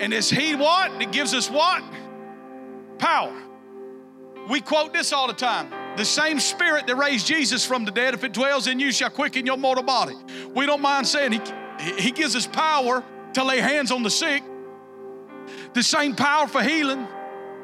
And 0.00 0.12
is 0.12 0.30
He 0.30 0.54
what? 0.54 0.98
That 0.98 1.12
gives 1.12 1.34
us 1.34 1.50
what? 1.50 1.82
Power. 2.98 3.34
We 4.48 4.60
quote 4.60 4.92
this 4.92 5.12
all 5.12 5.26
the 5.26 5.32
time. 5.32 5.70
The 5.96 6.04
same 6.04 6.38
spirit 6.38 6.86
that 6.86 6.96
raised 6.96 7.26
Jesus 7.26 7.64
from 7.64 7.84
the 7.84 7.90
dead, 7.90 8.14
if 8.14 8.22
it 8.22 8.32
dwells 8.32 8.66
in 8.66 8.78
you, 8.78 8.92
shall 8.92 9.10
quicken 9.10 9.46
your 9.46 9.56
mortal 9.56 9.82
body. 9.82 10.14
We 10.54 10.66
don't 10.66 10.82
mind 10.82 11.06
saying 11.06 11.32
He, 11.32 11.40
he 11.98 12.10
gives 12.12 12.36
us 12.36 12.46
power 12.46 13.02
to 13.34 13.44
lay 13.44 13.60
hands 13.60 13.90
on 13.90 14.02
the 14.02 14.10
sick. 14.10 14.42
The 15.72 15.82
same 15.82 16.14
power 16.14 16.46
for 16.46 16.62
healing, 16.62 17.06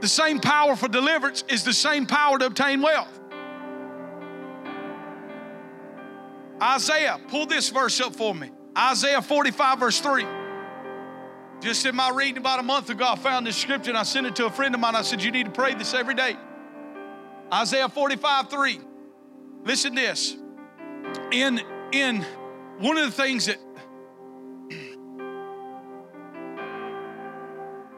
the 0.00 0.08
same 0.08 0.40
power 0.40 0.76
for 0.76 0.88
deliverance 0.88 1.44
is 1.48 1.64
the 1.64 1.72
same 1.72 2.06
power 2.06 2.38
to 2.38 2.46
obtain 2.46 2.80
wealth. 2.82 3.20
Isaiah, 6.60 7.20
pull 7.28 7.46
this 7.46 7.70
verse 7.70 8.00
up 8.00 8.14
for 8.14 8.34
me. 8.34 8.50
Isaiah 8.76 9.20
45, 9.20 9.78
verse 9.80 10.00
3. 10.00 10.24
Just 11.62 11.86
in 11.86 11.94
my 11.94 12.10
reading 12.10 12.38
about 12.38 12.58
a 12.58 12.64
month 12.64 12.90
ago, 12.90 13.06
I 13.06 13.14
found 13.14 13.46
this 13.46 13.56
scripture 13.56 13.90
and 13.90 13.98
I 13.98 14.02
sent 14.02 14.26
it 14.26 14.34
to 14.36 14.46
a 14.46 14.50
friend 14.50 14.74
of 14.74 14.80
mine. 14.80 14.96
I 14.96 15.02
said, 15.02 15.22
You 15.22 15.30
need 15.30 15.44
to 15.44 15.52
pray 15.52 15.74
this 15.74 15.94
every 15.94 16.16
day. 16.16 16.36
Isaiah 17.54 17.88
45, 17.88 18.50
3. 18.50 18.80
Listen 19.62 19.94
this. 19.94 20.36
In, 21.30 21.60
in 21.92 22.26
one 22.80 22.98
of 22.98 23.04
the 23.04 23.12
things 23.12 23.46
that 23.46 23.58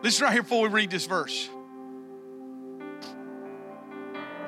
listen 0.03 0.25
right 0.25 0.33
here 0.35 0.43
before 0.43 0.65
we 0.65 0.69
read 0.69 0.91
this 0.91 1.07
verse. 1.07 1.49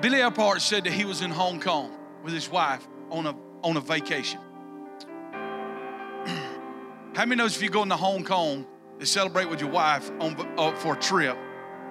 Billy 0.03 0.19
Epperhart 0.19 0.61
said 0.61 0.85
that 0.85 0.93
he 0.93 1.07
was 1.07 1.23
in 1.23 1.31
Hong 1.31 1.59
Kong 1.59 1.91
with 2.23 2.35
his 2.35 2.51
wife 2.51 2.87
on 3.11 3.25
a 3.25 3.35
on 3.64 3.79
a 3.79 3.81
vacation. 3.81 4.41
How 7.14 7.25
many 7.25 7.37
knows 7.37 7.57
if 7.57 7.62
you 7.62 7.71
go 7.71 7.83
into 7.83 7.97
Hong 7.97 8.23
Kong 8.23 8.67
to 9.01 9.07
celebrate 9.07 9.49
with 9.49 9.61
your 9.61 9.70
wife 9.70 10.11
on, 10.20 10.36
uh, 10.59 10.74
for 10.76 10.94
a 10.94 11.01
trip, 11.01 11.36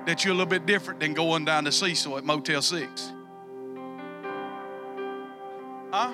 that 0.06 0.24
you're 0.24 0.34
a 0.34 0.38
little 0.38 0.50
bit 0.50 0.66
different 0.66 1.00
than 1.00 1.14
going 1.14 1.46
down 1.46 1.66
to 1.66 1.72
Cecil 1.72 2.18
at 2.18 2.24
Motel 2.24 2.62
6? 2.62 3.12
Huh? 5.92 6.14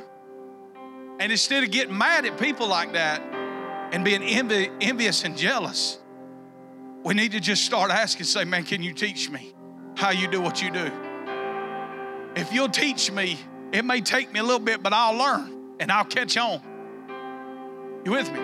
And 1.20 1.32
instead 1.32 1.64
of 1.64 1.72
getting 1.72 1.98
mad 1.98 2.26
at 2.26 2.40
people 2.40 2.68
like 2.68 2.94
that 2.94 3.22
and 3.94 4.04
being 4.04 4.24
envy, 4.24 4.70
envious 4.80 5.24
and 5.24 5.38
jealous, 5.38 6.00
we 7.04 7.14
need 7.14 7.32
to 7.32 7.40
just 7.40 7.66
start 7.66 7.92
asking, 7.92 8.26
say, 8.26 8.44
man, 8.44 8.64
can 8.64 8.84
you 8.84 8.94
teach 8.94 9.30
me 9.30 9.54
how 9.96 10.12
you 10.12 10.28
do 10.28 10.42
what 10.42 10.62
you 10.62 10.72
do? 10.72 10.92
If 12.36 12.54
you'll 12.54 12.70
teach 12.70 13.12
me, 13.12 13.38
it 13.72 13.84
may 13.84 14.02
take 14.02 14.32
me 14.32 14.40
a 14.40 14.44
little 14.44 14.60
bit, 14.60 14.82
but 14.84 14.94
I'll 14.94 15.16
learn 15.18 15.76
and 15.80 15.92
I'll 15.92 16.06
catch 16.06 16.38
on. 16.38 16.62
You 18.06 18.12
with 18.12 18.32
me? 18.32 18.40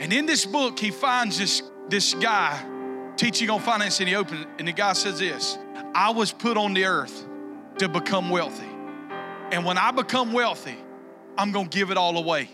And 0.00 0.12
in 0.12 0.26
this 0.26 0.44
book, 0.44 0.78
he 0.78 0.90
finds 0.90 1.38
this, 1.38 1.62
this 1.88 2.14
guy 2.14 2.64
teaching 3.16 3.48
on 3.50 3.60
finance 3.60 4.00
and 4.00 4.08
he 4.08 4.14
opened 4.14 4.42
it, 4.42 4.48
and 4.58 4.68
the 4.68 4.72
guy 4.72 4.92
says 4.92 5.18
this 5.18 5.58
I 5.94 6.10
was 6.10 6.32
put 6.32 6.56
on 6.56 6.74
the 6.74 6.84
earth 6.84 7.26
to 7.78 7.88
become 7.88 8.30
wealthy. 8.30 8.68
And 9.50 9.64
when 9.64 9.78
I 9.78 9.90
become 9.90 10.32
wealthy, 10.32 10.76
I'm 11.38 11.52
gonna 11.52 11.68
give 11.68 11.90
it 11.90 11.96
all 11.96 12.16
away. 12.18 12.50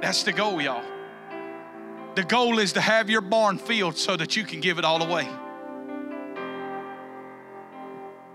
That's 0.00 0.22
the 0.24 0.32
goal, 0.32 0.60
y'all. 0.60 0.84
The 2.14 2.22
goal 2.22 2.58
is 2.58 2.72
to 2.74 2.80
have 2.80 3.10
your 3.10 3.20
barn 3.20 3.58
filled 3.58 3.96
so 3.96 4.16
that 4.16 4.36
you 4.36 4.44
can 4.44 4.60
give 4.60 4.78
it 4.78 4.84
all 4.84 5.02
away. 5.02 5.28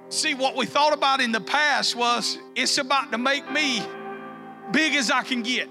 See, 0.09 0.33
what 0.33 0.55
we 0.55 0.65
thought 0.65 0.93
about 0.93 1.21
in 1.21 1.31
the 1.31 1.39
past 1.39 1.95
was 1.95 2.37
it's 2.55 2.77
about 2.77 3.11
to 3.11 3.17
make 3.17 3.49
me 3.49 3.81
big 4.71 4.93
as 4.95 5.09
I 5.09 5.23
can 5.23 5.41
get. 5.41 5.69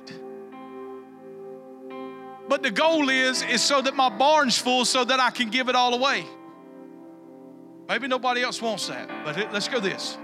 But 2.51 2.65
the 2.65 2.71
goal 2.73 3.11
is 3.11 3.45
is 3.45 3.63
so 3.63 3.81
that 3.81 3.95
my 3.95 4.09
barn's 4.09 4.59
full 4.59 4.85
so 4.85 5.05
that 5.05 5.21
I 5.21 5.31
can 5.31 5.51
give 5.51 5.69
it 5.69 5.77
all 5.77 5.95
away. 5.95 6.27
Maybe 7.89 8.09
nobody 8.09 8.43
else 8.43 8.61
wants 8.61 8.89
that, 8.89 9.09
but 9.25 9.53
let's 9.53 9.69
go 9.69 9.79
this. 9.79 10.19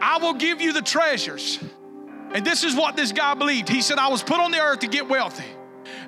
I 0.00 0.18
will 0.20 0.34
give 0.34 0.60
you 0.60 0.72
the 0.72 0.82
treasures. 0.82 1.60
And 2.34 2.44
this 2.44 2.64
is 2.64 2.74
what 2.74 2.96
this 2.96 3.12
guy 3.12 3.34
believed. 3.34 3.68
He 3.68 3.80
said, 3.80 3.98
I 3.98 4.08
was 4.08 4.24
put 4.24 4.40
on 4.40 4.50
the 4.50 4.60
earth 4.60 4.80
to 4.80 4.88
get 4.88 5.08
wealthy. 5.08 5.46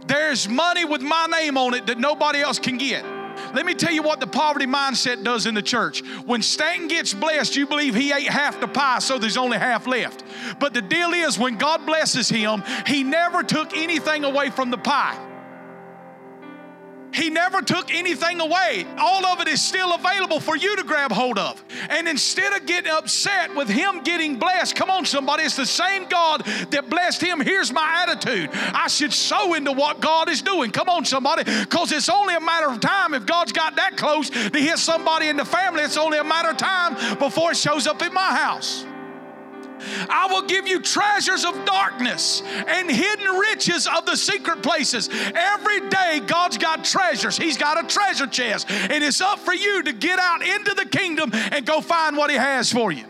There's 0.09 0.49
money 0.49 0.85
with 0.85 1.03
my 1.03 1.27
name 1.27 1.57
on 1.57 1.75
it 1.75 1.87
that 1.87 1.99
nobody 1.99 2.41
else 2.41 2.59
can 2.59 2.77
get. 2.77 3.05
Let 3.55 3.65
me 3.65 3.75
tell 3.75 3.93
you 3.93 4.03
what 4.03 4.19
the 4.19 4.27
poverty 4.27 4.67
mindset 4.67 5.23
does 5.23 5.47
in 5.47 5.55
the 5.55 5.63
church. 5.63 6.01
When 6.25 6.43
Stanton 6.43 6.89
gets 6.89 7.15
blessed, 7.15 7.55
you 7.55 7.69
believe 7.69 7.95
he 7.95 8.13
ate 8.13 8.29
half 8.29 8.59
the 8.59 8.67
pie, 8.67 8.99
so 8.99 9.19
there's 9.19 9.37
only 9.37 9.59
half 9.59 9.87
left. 9.87 10.25
But 10.59 10.75
the 10.75 10.83
deal 10.83 11.13
is, 11.13 11.39
when 11.39 11.59
God 11.59 11.87
blesses 11.87 12.29
him, 12.29 12.65
he 12.89 13.05
never 13.05 13.45
took 13.45 13.77
anything 13.77 14.25
away 14.25 14.51
from 14.51 14.73
the 14.73 14.79
pie. 14.79 15.31
He 17.15 17.31
never 17.31 17.63
took 17.63 17.95
anything 17.95 18.41
away. 18.41 18.87
All 18.99 19.25
of 19.25 19.41
it 19.41 19.47
is 19.47 19.63
still 19.63 19.95
available 19.95 20.41
for 20.41 20.57
you 20.57 20.75
to 20.77 20.83
grab 20.83 21.13
hold 21.13 21.39
of. 21.39 21.63
And 21.89 22.09
instead 22.09 22.53
of 22.53 22.67
getting 22.67 22.91
upset 22.91 23.55
with 23.55 23.69
him 23.69 24.03
getting 24.03 24.37
blessed, 24.37 24.75
come 24.75 24.91
on, 24.91 25.05
somebody, 25.05 25.45
it's 25.45 25.55
the 25.55 25.65
same 25.65 26.09
God 26.09 26.45
that 26.71 26.91
blessed 26.91 27.23
him. 27.23 27.41
Here's 27.41 27.73
my 27.73 28.05
attitude 28.07 28.51
I 28.53 28.89
should 28.89 29.13
sow 29.13 29.55
into 29.55 29.71
what 29.73 30.01
God 30.01 30.29
is 30.29 30.43
doing. 30.43 30.73
Come 30.73 30.89
on, 30.89 31.05
somebody, 31.05 31.45
because 31.45 31.93
it's 31.93 32.09
only 32.09 32.35
a 32.35 32.41
matter 32.41 32.69
of 32.69 32.81
time. 32.81 33.15
If 33.15 33.27
God's 33.27 33.53
got 33.53 33.77
that 33.77 33.97
close 33.97 34.29
to 34.31 34.59
hit 34.59 34.79
somebody 34.79 35.29
in 35.29 35.37
the 35.37 35.45
family, 35.45 35.83
it's 35.83 35.97
only 35.97 36.19
a 36.19 36.25
matter 36.25 36.51
of 36.51 36.57
time 36.57 37.19
before 37.19 37.53
it 37.53 37.57
shows 37.57 37.87
up 37.87 38.03
in 38.03 38.13
my 38.13 38.35
house. 38.35 38.85
I 40.09 40.27
will 40.31 40.43
give 40.43 40.67
you 40.67 40.81
treasures 40.81 41.45
of 41.45 41.65
darkness 41.65 42.43
and 42.43 42.91
hidden 42.91 43.37
riches 43.37 43.87
of 43.87 44.07
the 44.07 44.17
secret 44.17 44.63
places. 44.63 45.09
Every 45.35 45.89
day, 45.89 46.21
God's 46.27 46.59
got 46.59 46.85
treasures. 46.85 47.37
He's 47.37 47.57
got 47.57 47.83
a 47.83 47.87
treasure 47.87 48.27
chest. 48.27 48.71
And 48.71 49.03
it's 49.05 49.21
up 49.21 49.39
for 49.39 49.55
you 49.55 49.83
to 49.85 49.93
get 49.93 50.19
out 50.19 50.43
into 50.43 50.75
the 50.75 50.87
kingdom 50.87 51.31
and 51.33 51.65
go 51.67 51.81
find 51.81 52.17
what 52.17 52.31
He 52.31 52.37
has 52.37 52.73
for 52.73 52.93
you. 52.93 53.05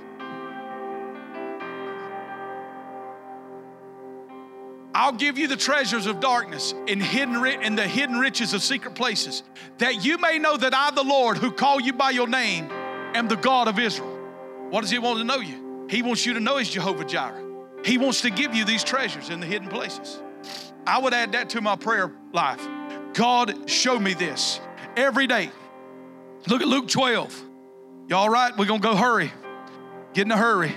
I'll 4.97 5.13
give 5.13 5.37
you 5.39 5.49
the 5.49 5.57
treasures 5.57 6.07
of 6.07 6.21
darkness 6.21 6.73
and 6.87 7.03
hidden 7.03 7.45
and 7.45 7.77
the 7.77 7.87
hidden 7.87 8.17
riches 8.17 8.55
of 8.55 8.63
secret 8.63 8.95
places, 8.95 9.43
that 9.79 10.05
you 10.05 10.19
may 10.19 10.39
know 10.39 10.57
that 10.57 10.73
I, 10.73 10.93
the 10.93 11.03
Lord, 11.03 11.37
who 11.37 11.51
call 11.51 11.81
you 11.81 11.93
by 11.93 12.11
your 12.11 12.29
name, 12.29 12.71
am 12.71 13.27
the 13.27 13.37
God 13.37 13.67
of 13.67 13.81
Israel. 13.81 14.17
What 14.71 14.83
does 14.83 14.91
He 14.91 14.99
want 14.99 15.19
to 15.19 15.25
know 15.25 15.39
you? 15.39 15.64
He 15.89 16.03
wants 16.03 16.25
you 16.27 16.35
to 16.35 16.41
know 16.41 16.57
He's 16.57 16.69
Jehovah 16.69 17.05
Jireh. 17.05 17.43
He 17.85 17.99
wants 17.99 18.23
to 18.23 18.31
give 18.31 18.55
you 18.55 18.65
these 18.65 18.83
treasures 18.83 19.29
in 19.29 19.41
the 19.41 19.47
hidden 19.47 19.69
places. 19.69 20.23
I 20.87 20.99
would 20.99 21.15
add 21.15 21.33
that 21.33 21.51
to 21.51 21.61
my 21.61 21.77
prayer 21.77 22.13
life. 22.33 22.67
God, 23.15 23.69
show 23.69 23.99
me 23.99 24.15
this 24.15 24.61
every 24.97 25.27
day. 25.27 25.51
Look 26.47 26.63
at 26.63 26.69
Luke 26.69 26.89
12. 26.89 27.43
You 28.09 28.17
all 28.17 28.29
right? 28.29 28.57
We're 28.57 28.67
going 28.67 28.81
to 28.81 28.89
go 28.89 28.97
hurry. 28.97 29.33
Get 30.13 30.27
in 30.27 30.33
a 30.33 30.37
hurry. 30.37 30.75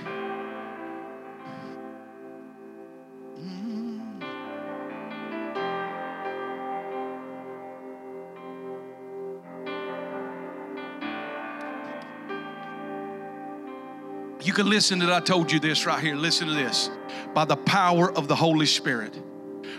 You 14.42 14.52
can 14.52 14.68
listen 14.68 15.00
that 15.00 15.12
I 15.12 15.20
told 15.20 15.50
you 15.50 15.58
this 15.58 15.84
right 15.84 16.02
here. 16.02 16.14
Listen 16.14 16.48
to 16.48 16.54
this. 16.54 16.90
By 17.34 17.44
the 17.44 17.56
power 17.56 18.12
of 18.12 18.28
the 18.28 18.36
Holy 18.36 18.66
Spirit, 18.66 19.14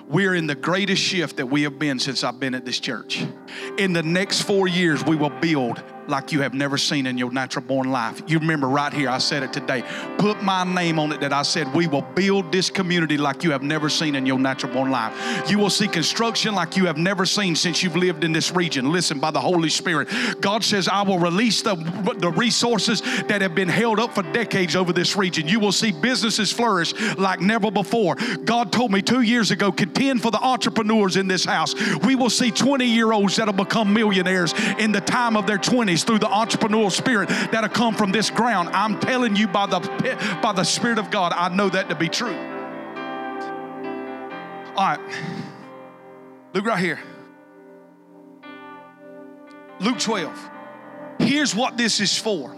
we're 0.07 0.36
in 0.36 0.47
the 0.47 0.55
greatest 0.55 1.01
shift 1.01 1.38
that 1.38 1.45
we 1.45 1.64
have 1.64 1.80
been 1.80 1.99
since 1.99 2.24
I've 2.24 2.39
been 2.39 2.55
at 2.55 2.66
this 2.66 2.80
church. 2.80 3.26
In 3.78 3.93
the 3.93 4.03
next 4.03 4.41
four 4.41 4.68
years, 4.68 5.03
we 5.05 5.16
will 5.16 5.30
build 5.30 5.82
like 6.10 6.32
you 6.32 6.41
have 6.41 6.53
never 6.53 6.78
seen 6.78 7.05
in 7.05 7.18
your 7.18 7.32
natural 7.32 7.64
born 7.64 7.91
life. 7.91 8.22
You 8.28 8.39
remember 8.39 8.68
right 8.68 8.93
here, 8.93 9.10
I 9.10 9.20
said 9.20 9.43
it 9.43 9.53
today. 9.53 9.84
Put 10.18 10.41
my 10.41 10.64
name 10.64 10.99
on 10.99 11.12
it 11.12 11.22
that 11.22 11.34
I 11.34 11.43
said, 11.43 11.74
We 11.74 11.88
will 11.88 12.01
build 12.01 12.51
this 12.51 12.70
community 12.70 13.18
like 13.18 13.43
you 13.43 13.51
have 13.51 13.64
never 13.64 13.89
seen 13.89 14.16
in 14.16 14.26
your 14.26 14.39
natural 14.39 14.74
born 14.74 14.91
life. 14.91 15.14
You 15.49 15.60
will 15.60 15.70
see 15.70 15.88
construction 15.88 16.55
like 16.55 16.76
you 16.76 16.86
have 16.86 16.97
never 16.97 17.26
seen 17.26 17.55
since 17.55 17.84
you've 17.84 17.95
lived 17.95 18.24
in 18.24 18.32
this 18.32 18.51
region. 18.51 18.91
Listen, 18.91 19.20
by 19.20 19.32
the 19.32 19.39
Holy 19.39 19.70
Spirit, 19.70 20.10
God 20.41 20.64
says, 20.64 20.88
I 20.88 21.03
will 21.03 21.20
release 21.20 21.62
the, 21.62 21.76
the 22.18 22.32
resources 22.32 23.01
that 23.28 23.41
have 23.41 23.55
been 23.55 23.70
held 23.70 23.99
up 23.99 24.16
for 24.16 24.24
decades 24.24 24.76
over 24.76 24.93
this 24.93 25.16
region. 25.16 25.47
You 25.47 25.60
will 25.60 25.72
see 25.72 25.91
businesses 25.91 26.51
flourish 26.51 26.93
like 27.18 27.41
never 27.41 27.72
before. 27.72 28.16
God 28.43 28.72
told 28.72 28.91
me 28.91 29.01
two 29.01 29.22
years 29.22 29.51
ago, 29.51 29.72
contend 29.72 30.22
for 30.22 30.32
the 30.32 30.41
entrepreneurs 30.41 31.16
in 31.18 31.28
this 31.28 31.45
house. 31.45 31.76
We 31.99 32.16
will 32.16 32.30
see 32.30 32.51
20 32.51 32.86
year 32.86 33.12
olds 33.12 33.36
that'll 33.36 33.53
become 33.53 33.93
millionaires 33.93 34.53
in 34.80 34.91
the 34.91 35.01
time 35.01 35.38
of 35.38 35.45
their 35.45 35.57
20s 35.57 35.98
through 36.03 36.19
the 36.19 36.27
entrepreneurial 36.27 36.91
spirit 36.91 37.29
that'll 37.29 37.69
come 37.69 37.95
from 37.95 38.11
this 38.11 38.29
ground. 38.29 38.69
I'm 38.69 38.99
telling 38.99 39.35
you 39.35 39.47
by 39.47 39.65
the 39.67 39.79
by 40.41 40.53
the 40.53 40.63
Spirit 40.63 40.99
of 40.99 41.11
God, 41.11 41.33
I 41.33 41.49
know 41.49 41.69
that 41.69 41.89
to 41.89 41.95
be 41.95 42.09
true. 42.09 42.35
All 44.75 44.95
right. 44.95 44.99
Look 46.53 46.65
right 46.65 46.79
here. 46.79 46.99
Luke 49.79 49.99
12. 49.99 50.49
Here's 51.19 51.53
what 51.53 51.77
this 51.77 51.99
is 51.99 52.17
for. 52.17 52.55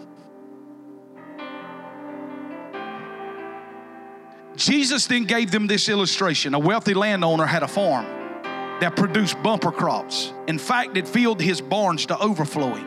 Jesus 4.56 5.08
then 5.08 5.24
gave 5.24 5.50
them 5.50 5.66
this 5.66 5.90
illustration. 5.90 6.54
A 6.54 6.60
wealthy 6.60 6.94
landowner 6.94 7.46
had 7.46 7.64
a 7.64 7.68
farm 7.68 8.06
that 8.80 8.96
produced 8.96 9.42
bumper 9.42 9.72
crops. 9.72 10.34
In 10.48 10.60
fact, 10.60 10.98
it 10.98 11.08
filled 11.08 11.42
his 11.42 11.62
barns 11.62 12.06
to 12.08 12.18
overflowing 12.20 12.86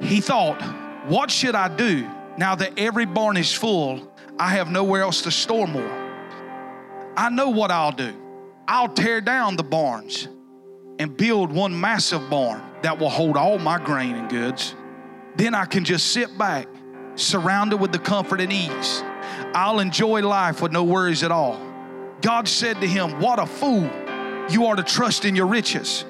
he 0.00 0.20
thought, 0.20 0.60
What 1.06 1.30
should 1.30 1.54
I 1.54 1.68
do 1.74 2.08
now 2.36 2.54
that 2.54 2.78
every 2.78 3.06
barn 3.06 3.36
is 3.36 3.52
full? 3.52 4.12
I 4.38 4.50
have 4.50 4.70
nowhere 4.70 5.02
else 5.02 5.22
to 5.22 5.30
store 5.30 5.66
more. 5.66 5.90
I 7.16 7.28
know 7.28 7.50
what 7.50 7.70
I'll 7.70 7.92
do. 7.92 8.14
I'll 8.66 8.88
tear 8.88 9.20
down 9.20 9.56
the 9.56 9.64
barns 9.64 10.28
and 10.98 11.16
build 11.16 11.52
one 11.52 11.78
massive 11.78 12.30
barn 12.30 12.62
that 12.82 12.98
will 12.98 13.10
hold 13.10 13.36
all 13.36 13.58
my 13.58 13.78
grain 13.82 14.14
and 14.14 14.30
goods. 14.30 14.74
Then 15.36 15.54
I 15.54 15.64
can 15.64 15.84
just 15.84 16.08
sit 16.08 16.38
back, 16.38 16.66
surrounded 17.16 17.78
with 17.78 17.92
the 17.92 17.98
comfort 17.98 18.40
and 18.40 18.52
ease. 18.52 19.02
I'll 19.54 19.80
enjoy 19.80 20.26
life 20.26 20.62
with 20.62 20.72
no 20.72 20.84
worries 20.84 21.22
at 21.22 21.32
all. 21.32 21.60
God 22.22 22.48
said 22.48 22.80
to 22.80 22.86
him, 22.86 23.20
What 23.20 23.38
a 23.38 23.46
fool! 23.46 23.90
You 24.48 24.66
are 24.66 24.76
to 24.76 24.82
trust 24.82 25.24
in 25.24 25.36
your 25.36 25.46
riches 25.46 26.04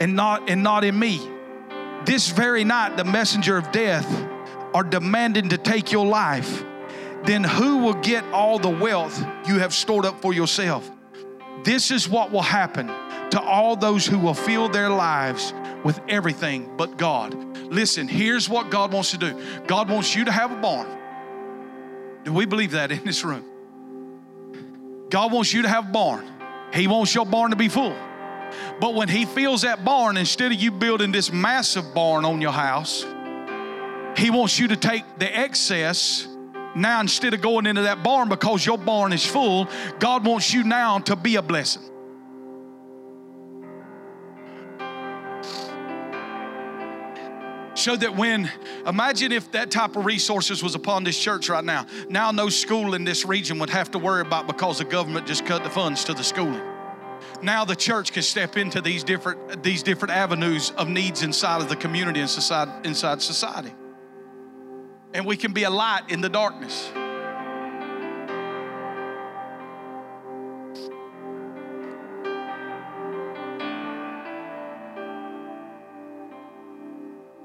and 0.00 0.14
not, 0.14 0.48
and 0.48 0.62
not 0.62 0.84
in 0.84 0.98
me 0.98 1.31
this 2.06 2.30
very 2.30 2.64
night 2.64 2.96
the 2.96 3.04
messenger 3.04 3.56
of 3.56 3.70
death 3.72 4.06
are 4.74 4.82
demanding 4.82 5.50
to 5.50 5.58
take 5.58 5.92
your 5.92 6.06
life, 6.06 6.64
then 7.24 7.44
who 7.44 7.78
will 7.78 7.94
get 7.94 8.24
all 8.32 8.58
the 8.58 8.70
wealth 8.70 9.18
you 9.46 9.58
have 9.58 9.72
stored 9.72 10.04
up 10.04 10.20
for 10.20 10.32
yourself? 10.32 10.90
This 11.64 11.90
is 11.90 12.08
what 12.08 12.32
will 12.32 12.42
happen 12.42 12.88
to 13.30 13.40
all 13.40 13.76
those 13.76 14.06
who 14.06 14.18
will 14.18 14.34
fill 14.34 14.68
their 14.68 14.90
lives 14.90 15.54
with 15.84 16.00
everything 16.08 16.76
but 16.76 16.96
God. 16.96 17.34
Listen, 17.72 18.08
here's 18.08 18.48
what 18.48 18.70
God 18.70 18.92
wants 18.92 19.12
to 19.12 19.18
do 19.18 19.40
God 19.66 19.88
wants 19.88 20.14
you 20.14 20.24
to 20.24 20.32
have 20.32 20.52
a 20.52 20.56
barn. 20.56 20.88
Do 22.24 22.32
we 22.32 22.46
believe 22.46 22.72
that 22.72 22.92
in 22.92 23.04
this 23.04 23.24
room? 23.24 23.44
God 25.10 25.32
wants 25.32 25.52
you 25.52 25.62
to 25.62 25.68
have 25.68 25.88
a 25.88 25.92
barn. 25.92 26.26
He 26.72 26.86
wants 26.86 27.14
your 27.14 27.26
barn 27.26 27.50
to 27.50 27.56
be 27.56 27.68
full. 27.68 27.96
But 28.82 28.94
when 28.94 29.08
he 29.08 29.26
fills 29.26 29.62
that 29.62 29.84
barn, 29.84 30.16
instead 30.16 30.50
of 30.50 30.60
you 30.60 30.72
building 30.72 31.12
this 31.12 31.32
massive 31.32 31.94
barn 31.94 32.24
on 32.24 32.40
your 32.40 32.50
house, 32.50 33.06
he 34.16 34.28
wants 34.28 34.58
you 34.58 34.66
to 34.66 34.76
take 34.76 35.04
the 35.20 35.38
excess. 35.38 36.26
Now, 36.74 37.00
instead 37.00 37.32
of 37.32 37.40
going 37.40 37.66
into 37.66 37.82
that 37.82 38.02
barn 38.02 38.28
because 38.28 38.66
your 38.66 38.76
barn 38.76 39.12
is 39.12 39.24
full, 39.24 39.68
God 40.00 40.26
wants 40.26 40.52
you 40.52 40.64
now 40.64 40.98
to 40.98 41.14
be 41.14 41.36
a 41.36 41.42
blessing. 41.42 41.84
so 47.74 47.96
that 47.96 48.14
when 48.14 48.50
imagine 48.86 49.32
if 49.32 49.50
that 49.52 49.70
type 49.70 49.96
of 49.96 50.04
resources 50.04 50.62
was 50.62 50.74
upon 50.74 51.02
this 51.02 51.18
church 51.18 51.48
right 51.48 51.64
now 51.64 51.86
now 52.10 52.30
no 52.30 52.48
school 52.50 52.94
in 52.94 53.02
this 53.02 53.24
region 53.24 53.58
would 53.58 53.70
have 53.70 53.90
to 53.90 53.98
worry 53.98 54.20
about 54.20 54.46
because 54.46 54.78
the 54.78 54.84
government 54.84 55.26
just 55.26 55.46
cut 55.46 55.64
the 55.64 55.70
funds 55.70 56.04
to 56.04 56.12
the 56.12 56.22
schooling 56.22 56.62
now 57.42 57.64
the 57.64 57.74
church 57.74 58.12
can 58.12 58.22
step 58.22 58.56
into 58.56 58.80
these 58.80 59.02
different 59.02 59.62
these 59.62 59.82
different 59.82 60.14
avenues 60.14 60.70
of 60.72 60.88
needs 60.88 61.22
inside 61.22 61.60
of 61.60 61.68
the 61.68 61.76
community 61.76 62.20
and 62.20 62.30
society 62.30 62.72
inside 62.84 63.20
society. 63.20 63.72
And 65.14 65.26
we 65.26 65.36
can 65.36 65.52
be 65.52 65.64
a 65.64 65.70
light 65.70 66.04
in 66.08 66.20
the 66.20 66.28
darkness. 66.28 66.90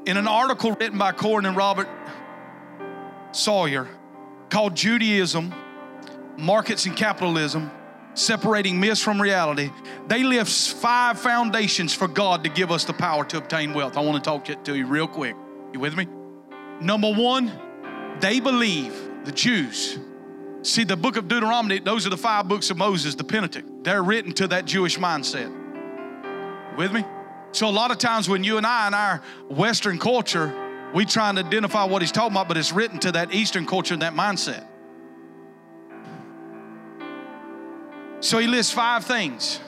In 0.06 0.16
an 0.16 0.28
article 0.28 0.72
written 0.72 0.98
by 0.98 1.12
Corinne 1.12 1.45
and 1.45 1.58
Robert 1.58 1.89
Sauer 3.34 3.89
called 4.50 4.74
Judaism, 4.74 5.54
Markets 6.38 6.86
and 6.86 6.95
Capitalism, 6.95 7.70
separating 8.18 8.80
myths 8.80 9.01
from 9.01 9.22
reality. 9.22 9.72
They 10.07 10.24
list 10.24 10.76
five 10.78 11.20
foundations 11.20 11.93
for 11.93 12.07
God 12.07 12.43
to 12.43 12.49
give 12.49 12.72
us 12.72 12.84
the 12.84 12.93
power 12.93 13.24
to 13.26 13.38
obtain 13.38 13.74
wealth. 13.74 13.97
I 13.97 14.01
want 14.01 14.24
to 14.24 14.28
talk 14.28 14.63
to 14.63 14.76
you 14.76 14.86
real 14.86 15.07
quick. 15.07 15.36
You 15.74 15.80
with 15.80 15.95
me? 15.95 16.07
Number 16.82 17.11
one, 17.11 17.51
they 18.20 18.39
believe, 18.39 18.93
the 19.26 19.32
Jews. 19.32 19.99
See, 20.63 20.84
the 20.84 20.97
book 20.97 21.18
of 21.18 21.28
Deuteronomy, 21.28 21.80
those 21.80 22.05
are 22.05 22.09
the 22.09 22.18
five 22.18 22.47
books 22.47 22.70
of 22.70 22.78
Moses, 22.78 23.15
the 23.15 23.24
Pentateuch. 23.24 23.84
They're 23.84 24.03
written 24.03 24.34
to 24.34 24.47
that 24.49 24.65
Jewish 24.65 24.97
mindset. 24.97 25.53
with 26.78 26.91
me? 26.91 27.05
So, 27.53 27.68
a 27.68 27.72
lot 27.72 27.91
of 27.91 27.97
times 27.97 28.28
when 28.28 28.43
you 28.43 28.57
and 28.57 28.65
I, 28.65 28.88
in 28.88 28.93
our 28.93 29.22
Western 29.49 29.97
culture, 29.97 30.53
we 30.93 31.05
try 31.05 31.30
and 31.30 31.39
identify 31.39 31.86
what 31.86 32.01
he's 32.01 32.11
talking 32.11 32.34
about, 32.34 32.47
but 32.47 32.57
it's 32.57 32.72
written 32.72 32.99
to 32.99 33.13
that 33.13 33.34
Eastern 33.34 33.65
culture 33.65 33.93
and 33.93 34.01
that 34.01 34.13
mindset. 34.13 34.66
So 38.20 38.39
he 38.39 38.47
lists 38.47 38.74
five 38.74 39.05
things. 39.05 39.59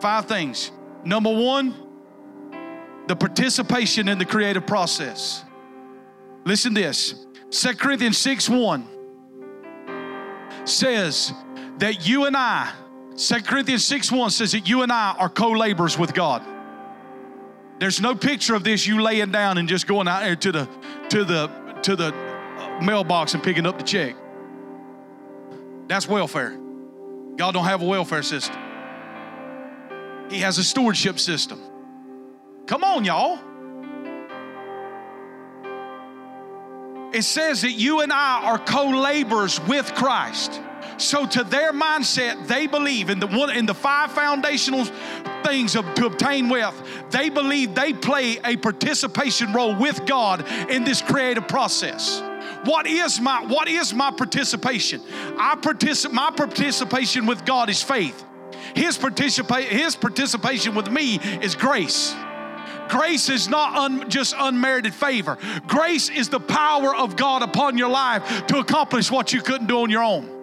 Five 0.00 0.26
things. 0.26 0.70
Number 1.04 1.32
one, 1.32 1.74
the 3.06 3.16
participation 3.16 4.08
in 4.08 4.18
the 4.18 4.24
creative 4.24 4.66
process. 4.66 5.44
Listen 6.44 6.74
to 6.74 6.80
this 6.80 7.26
2 7.50 7.74
Corinthians 7.74 8.18
6 8.18 8.48
1 8.48 8.86
says 10.64 11.32
that 11.78 12.06
you 12.06 12.26
and 12.26 12.36
I, 12.36 12.72
2 13.16 13.42
Corinthians 13.42 13.84
6 13.84 14.12
1 14.12 14.30
says 14.30 14.52
that 14.52 14.68
you 14.68 14.82
and 14.82 14.92
I 14.92 15.16
are 15.18 15.28
co 15.28 15.50
laborers 15.50 15.98
with 15.98 16.14
God. 16.14 16.42
There's 17.80 18.00
no 18.00 18.14
picture 18.14 18.54
of 18.54 18.64
this 18.64 18.86
you 18.86 19.00
laying 19.00 19.30
down 19.30 19.58
and 19.58 19.68
just 19.68 19.86
going 19.86 20.08
out 20.08 20.22
there 20.22 20.36
to 20.36 20.52
the 20.52 20.68
to 21.10 21.24
the 21.24 21.46
to 21.82 21.96
the 21.96 22.12
mailbox 22.82 23.34
and 23.34 23.42
picking 23.42 23.66
up 23.66 23.78
the 23.78 23.84
check. 23.84 24.14
That's 25.86 26.08
welfare. 26.08 26.58
God 27.38 27.52
don't 27.54 27.64
have 27.64 27.82
a 27.82 27.86
welfare 27.86 28.24
system. 28.24 28.56
He 30.28 30.40
has 30.40 30.58
a 30.58 30.64
stewardship 30.64 31.20
system. 31.20 31.62
Come 32.66 32.82
on, 32.82 33.04
y'all. 33.04 33.38
It 37.14 37.22
says 37.22 37.62
that 37.62 37.72
you 37.72 38.00
and 38.00 38.12
I 38.12 38.42
are 38.44 38.58
co-laborers 38.58 39.60
with 39.66 39.94
Christ. 39.94 40.60
So 40.98 41.26
to 41.26 41.44
their 41.44 41.72
mindset, 41.72 42.48
they 42.48 42.66
believe 42.66 43.08
in 43.08 43.20
the 43.20 43.28
one 43.28 43.50
in 43.50 43.66
the 43.66 43.74
five 43.74 44.10
foundational 44.10 44.84
things 45.44 45.76
of, 45.76 45.94
to 45.94 46.06
obtain 46.06 46.48
wealth. 46.48 46.82
They 47.10 47.30
believe 47.30 47.74
they 47.74 47.92
play 47.92 48.38
a 48.44 48.56
participation 48.56 49.52
role 49.52 49.76
with 49.76 50.04
God 50.06 50.44
in 50.68 50.82
this 50.82 51.00
creative 51.00 51.46
process. 51.46 52.20
What 52.64 52.86
is 52.86 53.20
my 53.20 53.44
what 53.44 53.68
is 53.68 53.94
my 53.94 54.10
participation? 54.10 55.00
I 55.38 55.56
participate 55.56 56.14
my 56.14 56.30
participation 56.30 57.26
with 57.26 57.44
God 57.44 57.70
is 57.70 57.82
faith. 57.82 58.24
His 58.74 58.98
participate 58.98 59.68
his 59.68 59.96
participation 59.96 60.74
with 60.74 60.90
me 60.90 61.16
is 61.42 61.54
grace. 61.54 62.14
Grace 62.88 63.28
is 63.28 63.48
not 63.48 63.76
un, 63.76 64.08
just 64.08 64.34
unmerited 64.38 64.94
favor. 64.94 65.36
Grace 65.66 66.08
is 66.08 66.28
the 66.28 66.40
power 66.40 66.94
of 66.94 67.16
God 67.16 67.42
upon 67.42 67.76
your 67.76 67.90
life 67.90 68.46
to 68.46 68.58
accomplish 68.58 69.10
what 69.10 69.32
you 69.32 69.42
couldn't 69.42 69.66
do 69.66 69.80
on 69.82 69.90
your 69.90 70.02
own. 70.02 70.37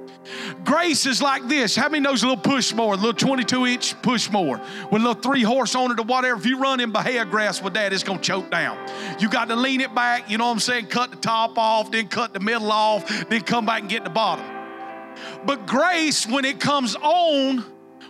Grace 0.63 1.05
is 1.05 1.21
like 1.21 1.47
this. 1.47 1.75
How 1.75 1.89
many 1.89 2.01
knows 2.01 2.23
a 2.23 2.27
little 2.27 2.41
push 2.41 2.73
mower, 2.73 2.93
a 2.93 2.97
little 2.97 3.13
22 3.13 3.65
inch 3.65 4.01
push 4.01 4.29
mower 4.29 4.59
with 4.91 5.01
a 5.01 5.05
little 5.05 5.13
three 5.13 5.43
horse 5.43 5.75
on 5.75 5.91
it 5.91 5.99
or 5.99 6.03
whatever? 6.03 6.39
If 6.39 6.45
you 6.45 6.57
run 6.57 6.79
in 6.79 6.91
Bahia 6.91 7.25
grass 7.25 7.61
with 7.61 7.73
that, 7.73 7.93
it's 7.93 8.03
going 8.03 8.19
to 8.19 8.23
choke 8.23 8.49
down. 8.49 8.77
You 9.19 9.29
got 9.29 9.49
to 9.49 9.55
lean 9.55 9.81
it 9.81 9.93
back, 9.93 10.29
you 10.29 10.37
know 10.37 10.45
what 10.45 10.53
I'm 10.53 10.59
saying? 10.59 10.87
Cut 10.87 11.11
the 11.11 11.17
top 11.17 11.57
off, 11.57 11.91
then 11.91 12.07
cut 12.07 12.33
the 12.33 12.39
middle 12.39 12.71
off, 12.71 13.07
then 13.29 13.41
come 13.41 13.65
back 13.65 13.81
and 13.81 13.89
get 13.89 14.03
the 14.03 14.09
bottom. 14.09 14.45
But 15.45 15.67
grace, 15.67 16.27
when 16.27 16.45
it 16.45 16.59
comes 16.59 16.95
on, 16.95 17.59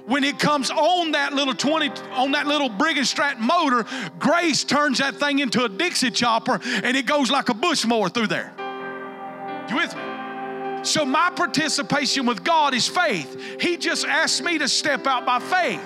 when 0.06 0.24
it 0.24 0.40
comes 0.40 0.72
on 0.72 1.12
that 1.12 1.34
little 1.34 1.54
20 1.54 1.90
on 2.12 2.32
that 2.32 2.48
little 2.48 2.70
Briggs 2.70 3.10
& 3.10 3.12
Stratton 3.12 3.44
motor, 3.44 3.86
grace 4.20 4.64
turns 4.64 5.00
that 5.00 5.16
thing 5.16 5.40
into 5.40 5.64
a 5.64 5.70
Dixie 5.70 6.12
chopper 6.12 6.60
and 6.64 6.96
it 6.96 7.06
goes 7.06 7.32
like 7.32 7.50
a 7.50 7.54
bush 7.54 7.86
mower 7.86 8.10
through 8.10 8.28
there. 8.28 8.54
You 9.70 9.76
with 9.76 9.96
me? 9.96 10.15
So 10.86 11.04
my 11.04 11.32
participation 11.32 12.28
with 12.28 12.44
God 12.44 12.76
is 12.76 12.88
faith. 12.88 13.60
He 13.60 13.76
just 13.76 14.06
asked 14.06 14.44
me 14.44 14.60
to 14.60 14.68
step 14.68 15.08
out 15.08 15.26
by 15.26 15.40
faith. 15.40 15.82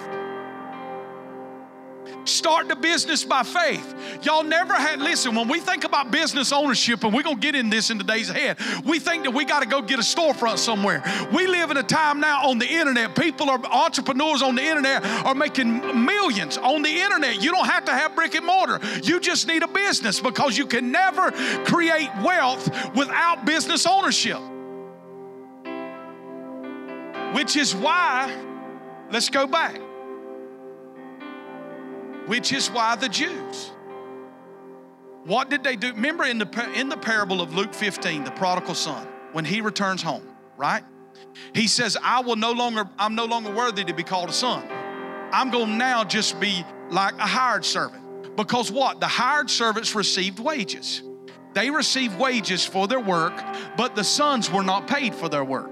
Start 2.26 2.68
the 2.68 2.76
business 2.76 3.24
by 3.24 3.44
faith. 3.44 3.96
Y'all 4.24 4.44
never 4.44 4.74
had, 4.74 5.00
listen, 5.00 5.36
when 5.36 5.48
we 5.48 5.62
think 5.62 5.86
about 5.86 6.12
business 6.12 6.52
ownership, 6.52 7.04
and 7.04 7.14
we're 7.14 7.24
going 7.24 7.38
to 7.38 7.42
get 7.42 7.56
in 7.56 7.70
this 7.70 7.90
in 7.90 7.98
the 7.98 8.04
days 8.04 8.30
ahead, 8.30 8.58
we 8.86 9.00
think 9.00 9.24
that 9.24 9.32
we 9.32 9.46
got 9.46 9.62
to 9.62 9.66
go 9.66 9.82
get 9.82 10.00
a 10.00 10.04
storefront 10.04 10.58
somewhere. 10.58 11.02
We 11.34 11.48
live 11.48 11.72
in 11.72 11.78
a 11.78 11.84
time 11.84 12.20
now 12.20 12.48
on 12.50 12.60
the 12.60 12.68
internet. 12.68 13.16
People 13.16 13.50
are, 13.50 13.60
entrepreneurs 13.66 14.42
on 14.42 14.56
the 14.56 14.64
internet 14.64 15.04
are 15.26 15.34
making 15.34 16.06
millions 16.06 16.58
on 16.58 16.82
the 16.82 17.02
internet. 17.02 17.42
You 17.42 17.52
don't 17.52 17.68
have 17.68 17.86
to 17.86 17.94
have 17.94 18.16
brick 18.16 18.36
and 18.36 18.46
mortar. 18.46 18.80
You 19.02 19.22
just 19.22 19.48
need 19.48 19.64
a 19.64 19.68
business 19.68 20.20
because 20.20 20.58
you 20.58 20.66
can 20.66 20.92
never 20.92 21.32
create 21.64 22.10
wealth 22.22 22.70
without 22.96 23.46
business 23.46 23.86
ownership. 23.86 24.40
Which 27.34 27.56
is 27.56 27.76
why, 27.76 28.36
let's 29.12 29.30
go 29.30 29.48
back 29.48 29.80
which 32.30 32.54
is 32.54 32.70
why 32.70 32.96
the 32.96 33.10
Jews. 33.10 33.72
What 35.26 35.50
did 35.50 35.64
they 35.64 35.76
do? 35.76 35.94
Remember 35.94 36.26
in 36.26 36.38
the, 36.38 36.72
in 36.76 36.88
the 36.88 36.96
parable 36.96 37.42
of 37.42 37.56
Luke 37.56 37.74
15, 37.74 38.24
the 38.24 38.30
prodigal 38.30 38.76
son, 38.76 39.08
when 39.32 39.46
he 39.46 39.62
returns 39.62 40.04
home, 40.04 40.22
right? 40.56 40.84
He 41.56 41.68
says, 41.68 41.98
I 42.04 42.22
will 42.22 42.36
no 42.36 42.52
longer, 42.52 42.88
I'm 43.00 43.16
no 43.16 43.26
longer 43.26 43.50
worthy 43.52 43.84
to 43.84 43.94
be 43.94 44.04
called 44.04 44.30
a 44.30 44.34
son. 44.34 44.64
I'm 45.32 45.50
going 45.50 45.70
to 45.70 45.76
now 45.76 46.04
just 46.04 46.40
be 46.40 46.64
like 46.92 47.16
a 47.16 47.26
hired 47.26 47.66
servant. 47.66 48.36
Because 48.36 48.72
what? 48.72 49.00
The 49.00 49.08
hired 49.08 49.50
servants 49.50 49.96
received 49.96 50.38
wages. 50.38 51.02
They 51.56 51.72
received 51.72 52.20
wages 52.20 52.64
for 52.64 52.88
their 52.88 53.00
work, 53.00 53.34
but 53.76 53.96
the 53.96 54.04
sons 54.04 54.52
were 54.52 54.64
not 54.64 54.86
paid 54.88 55.16
for 55.16 55.30
their 55.30 55.44
work. 55.44 55.72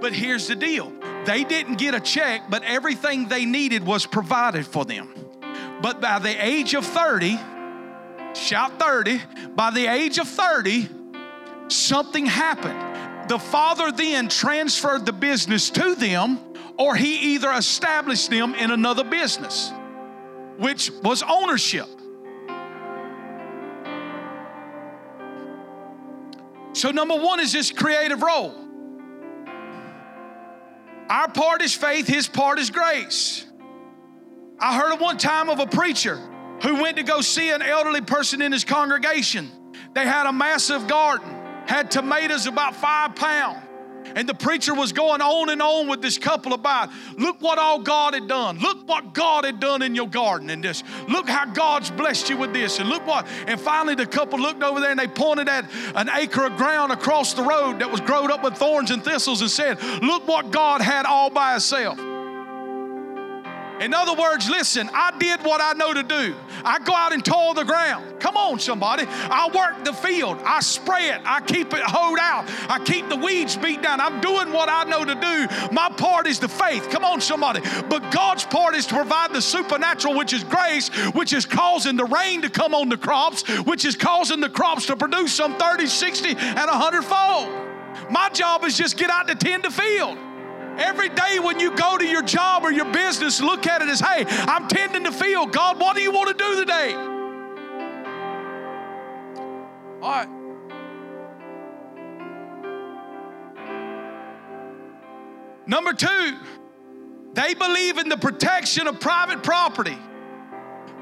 But 0.00 0.12
here's 0.12 0.48
the 0.48 0.56
deal 0.56 0.92
they 1.26 1.44
didn't 1.44 1.76
get 1.76 1.94
a 1.94 2.00
check, 2.00 2.42
but 2.48 2.62
everything 2.64 3.28
they 3.28 3.44
needed 3.44 3.84
was 3.84 4.06
provided 4.06 4.66
for 4.66 4.84
them. 4.84 5.12
But 5.82 6.00
by 6.00 6.18
the 6.18 6.44
age 6.44 6.74
of 6.74 6.84
30, 6.84 7.38
shout 8.34 8.78
30, 8.78 9.20
by 9.54 9.70
the 9.70 9.86
age 9.86 10.18
of 10.18 10.28
30, 10.28 10.88
something 11.68 12.26
happened. 12.26 13.28
The 13.28 13.38
father 13.38 13.92
then 13.92 14.28
transferred 14.28 15.06
the 15.06 15.12
business 15.12 15.70
to 15.70 15.94
them, 15.94 16.38
or 16.78 16.96
he 16.96 17.34
either 17.34 17.52
established 17.52 18.30
them 18.30 18.54
in 18.54 18.70
another 18.70 19.04
business, 19.04 19.70
which 20.58 20.90
was 21.02 21.22
ownership. 21.22 21.86
So, 26.72 26.90
number 26.90 27.16
one 27.16 27.40
is 27.40 27.52
this 27.52 27.70
creative 27.70 28.22
role. 28.22 28.69
Our 31.10 31.28
part 31.28 31.60
is 31.60 31.74
faith, 31.74 32.06
his 32.06 32.28
part 32.28 32.60
is 32.60 32.70
grace. 32.70 33.44
I 34.60 34.78
heard 34.78 35.00
one 35.00 35.18
time 35.18 35.50
of 35.50 35.58
a 35.58 35.66
preacher 35.66 36.16
who 36.62 36.80
went 36.80 36.98
to 36.98 37.02
go 37.02 37.20
see 37.20 37.50
an 37.50 37.62
elderly 37.62 38.00
person 38.00 38.40
in 38.40 38.52
his 38.52 38.64
congregation. 38.64 39.50
They 39.92 40.04
had 40.04 40.26
a 40.26 40.32
massive 40.32 40.86
garden, 40.86 41.28
had 41.66 41.90
tomatoes 41.90 42.46
about 42.46 42.76
five 42.76 43.16
pounds. 43.16 43.66
And 44.14 44.28
the 44.28 44.34
preacher 44.34 44.74
was 44.74 44.92
going 44.92 45.20
on 45.20 45.50
and 45.50 45.62
on 45.62 45.88
with 45.88 46.02
this 46.02 46.18
couple 46.18 46.52
about, 46.52 46.90
look 47.16 47.40
what 47.40 47.58
all 47.58 47.80
God 47.80 48.14
had 48.14 48.28
done. 48.28 48.58
Look 48.58 48.88
what 48.88 49.14
God 49.14 49.44
had 49.44 49.60
done 49.60 49.82
in 49.82 49.94
your 49.94 50.08
garden 50.08 50.50
and 50.50 50.62
this. 50.62 50.82
Look 51.08 51.28
how 51.28 51.46
God's 51.46 51.90
blessed 51.90 52.30
you 52.30 52.36
with 52.36 52.52
this. 52.52 52.78
And 52.78 52.88
look 52.88 53.06
what. 53.06 53.26
And 53.46 53.60
finally, 53.60 53.94
the 53.94 54.06
couple 54.06 54.38
looked 54.38 54.62
over 54.62 54.80
there 54.80 54.90
and 54.90 54.98
they 54.98 55.08
pointed 55.08 55.48
at 55.48 55.70
an 55.94 56.08
acre 56.12 56.46
of 56.46 56.56
ground 56.56 56.92
across 56.92 57.34
the 57.34 57.42
road 57.42 57.78
that 57.80 57.90
was 57.90 58.00
growed 58.00 58.30
up 58.30 58.42
with 58.42 58.54
thorns 58.54 58.90
and 58.90 59.04
thistles 59.04 59.40
and 59.40 59.50
said, 59.50 59.82
look 60.02 60.26
what 60.26 60.50
God 60.50 60.80
had 60.80 61.06
all 61.06 61.30
by 61.30 61.54
itself. 61.54 61.98
In 63.80 63.94
other 63.94 64.12
words, 64.12 64.48
listen, 64.50 64.90
I 64.92 65.16
did 65.18 65.40
what 65.42 65.62
I 65.62 65.72
know 65.72 65.94
to 65.94 66.02
do. 66.02 66.34
I 66.64 66.78
go 66.80 66.92
out 66.92 67.14
and 67.14 67.24
toil 67.24 67.54
the 67.54 67.64
ground. 67.64 68.20
Come 68.20 68.36
on, 68.36 68.58
somebody. 68.58 69.04
I 69.08 69.48
work 69.54 69.86
the 69.86 69.94
field. 69.94 70.38
I 70.44 70.60
spray 70.60 71.08
it. 71.08 71.22
I 71.24 71.40
keep 71.40 71.72
it 71.72 71.80
hoed 71.80 72.18
out. 72.20 72.44
I 72.68 72.78
keep 72.84 73.08
the 73.08 73.16
weeds 73.16 73.56
beat 73.56 73.80
down. 73.80 73.98
I'm 73.98 74.20
doing 74.20 74.52
what 74.52 74.68
I 74.68 74.84
know 74.84 75.06
to 75.06 75.14
do. 75.14 75.72
My 75.72 75.88
part 75.88 76.26
is 76.26 76.38
the 76.38 76.48
faith. 76.48 76.90
Come 76.90 77.06
on, 77.06 77.22
somebody. 77.22 77.62
But 77.88 78.12
God's 78.12 78.44
part 78.44 78.74
is 78.74 78.84
to 78.86 78.94
provide 78.94 79.32
the 79.32 79.40
supernatural, 79.40 80.14
which 80.14 80.34
is 80.34 80.44
grace, 80.44 80.90
which 81.14 81.32
is 81.32 81.46
causing 81.46 81.96
the 81.96 82.04
rain 82.04 82.42
to 82.42 82.50
come 82.50 82.74
on 82.74 82.90
the 82.90 82.98
crops, 82.98 83.48
which 83.60 83.86
is 83.86 83.96
causing 83.96 84.40
the 84.40 84.50
crops 84.50 84.86
to 84.86 84.96
produce 84.96 85.32
some 85.32 85.56
30, 85.56 85.86
60, 85.86 86.28
and 86.28 86.36
100 86.36 87.02
fold. 87.02 87.48
My 88.10 88.28
job 88.28 88.62
is 88.64 88.76
just 88.76 88.98
get 88.98 89.08
out 89.08 89.26
to 89.28 89.34
tend 89.34 89.64
the 89.64 89.70
field. 89.70 90.18
Every 90.80 91.10
day 91.10 91.38
when 91.38 91.60
you 91.60 91.76
go 91.76 91.98
to 91.98 92.06
your 92.06 92.22
job 92.22 92.64
or 92.64 92.72
your 92.72 92.90
business, 92.90 93.40
look 93.40 93.66
at 93.66 93.82
it 93.82 93.88
as, 93.88 94.00
hey, 94.00 94.24
I'm 94.26 94.66
tending 94.66 95.02
the 95.02 95.12
field. 95.12 95.52
God, 95.52 95.78
what 95.78 95.94
do 95.94 96.00
you 96.00 96.10
want 96.10 96.28
to 96.28 96.42
do 96.42 96.60
today? 96.60 96.94
All 100.02 100.10
right. 100.10 100.28
Number 105.66 105.92
two, 105.92 106.36
they 107.34 107.52
believe 107.52 107.98
in 107.98 108.08
the 108.08 108.16
protection 108.16 108.88
of 108.88 108.98
private 109.00 109.42
property. 109.42 109.98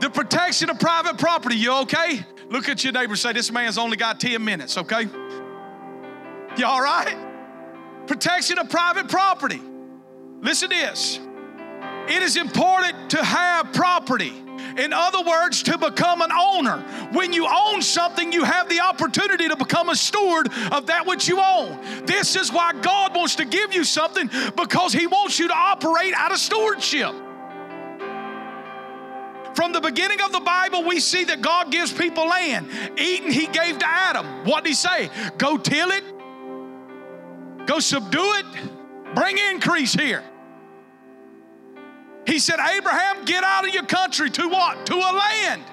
The 0.00 0.10
protection 0.10 0.70
of 0.70 0.80
private 0.80 1.18
property. 1.18 1.56
You 1.56 1.72
okay? 1.82 2.26
Look 2.50 2.68
at 2.68 2.82
your 2.82 2.92
neighbor 2.92 3.14
say, 3.14 3.32
This 3.32 3.52
man's 3.52 3.78
only 3.78 3.96
got 3.96 4.18
10 4.18 4.44
minutes, 4.44 4.76
okay? 4.76 5.06
You 6.56 6.66
all 6.66 6.82
right? 6.82 7.16
Protection 8.08 8.58
of 8.58 8.68
private 8.68 9.08
property. 9.08 9.62
Listen 10.40 10.70
to 10.70 10.76
this. 10.76 11.20
It 12.08 12.22
is 12.22 12.36
important 12.36 13.10
to 13.10 13.22
have 13.22 13.72
property. 13.72 14.32
In 14.78 14.92
other 14.92 15.22
words, 15.22 15.62
to 15.64 15.76
become 15.76 16.22
an 16.22 16.30
owner. 16.32 16.78
When 17.12 17.32
you 17.32 17.46
own 17.46 17.82
something, 17.82 18.32
you 18.32 18.44
have 18.44 18.68
the 18.68 18.80
opportunity 18.80 19.48
to 19.48 19.56
become 19.56 19.88
a 19.88 19.96
steward 19.96 20.48
of 20.70 20.86
that 20.86 21.04
which 21.06 21.28
you 21.28 21.40
own. 21.40 21.78
This 22.06 22.36
is 22.36 22.52
why 22.52 22.72
God 22.80 23.14
wants 23.14 23.34
to 23.36 23.44
give 23.44 23.74
you 23.74 23.82
something 23.84 24.30
because 24.56 24.92
He 24.92 25.06
wants 25.06 25.38
you 25.38 25.48
to 25.48 25.54
operate 25.54 26.14
out 26.14 26.32
of 26.32 26.38
stewardship. 26.38 27.12
From 29.54 29.72
the 29.72 29.80
beginning 29.80 30.20
of 30.20 30.30
the 30.30 30.40
Bible, 30.40 30.84
we 30.84 31.00
see 31.00 31.24
that 31.24 31.42
God 31.42 31.72
gives 31.72 31.92
people 31.92 32.28
land. 32.28 32.68
Eden, 32.96 33.32
He 33.32 33.48
gave 33.48 33.78
to 33.78 33.88
Adam. 33.88 34.44
What 34.44 34.62
did 34.62 34.70
He 34.70 34.74
say? 34.76 35.10
Go 35.36 35.58
till 35.58 35.90
it, 35.90 36.04
go 37.66 37.80
subdue 37.80 38.34
it, 38.34 38.46
bring 39.14 39.38
increase 39.38 39.94
here. 39.94 40.22
He 42.26 42.38
said, 42.38 42.58
Abraham, 42.60 43.24
get 43.24 43.42
out 43.42 43.66
of 43.66 43.72
your 43.72 43.86
country 43.86 44.28
to 44.30 44.48
what? 44.48 44.84
To 44.86 44.94
a 44.94 45.12
land. 45.12 45.64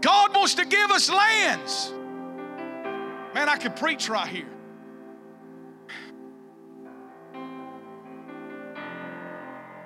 God 0.00 0.34
wants 0.34 0.54
to 0.54 0.64
give 0.64 0.90
us 0.90 1.10
lands. 1.10 1.92
Man, 3.34 3.48
I 3.48 3.56
could 3.56 3.76
preach 3.76 4.08
right 4.08 4.26
here. 4.26 4.46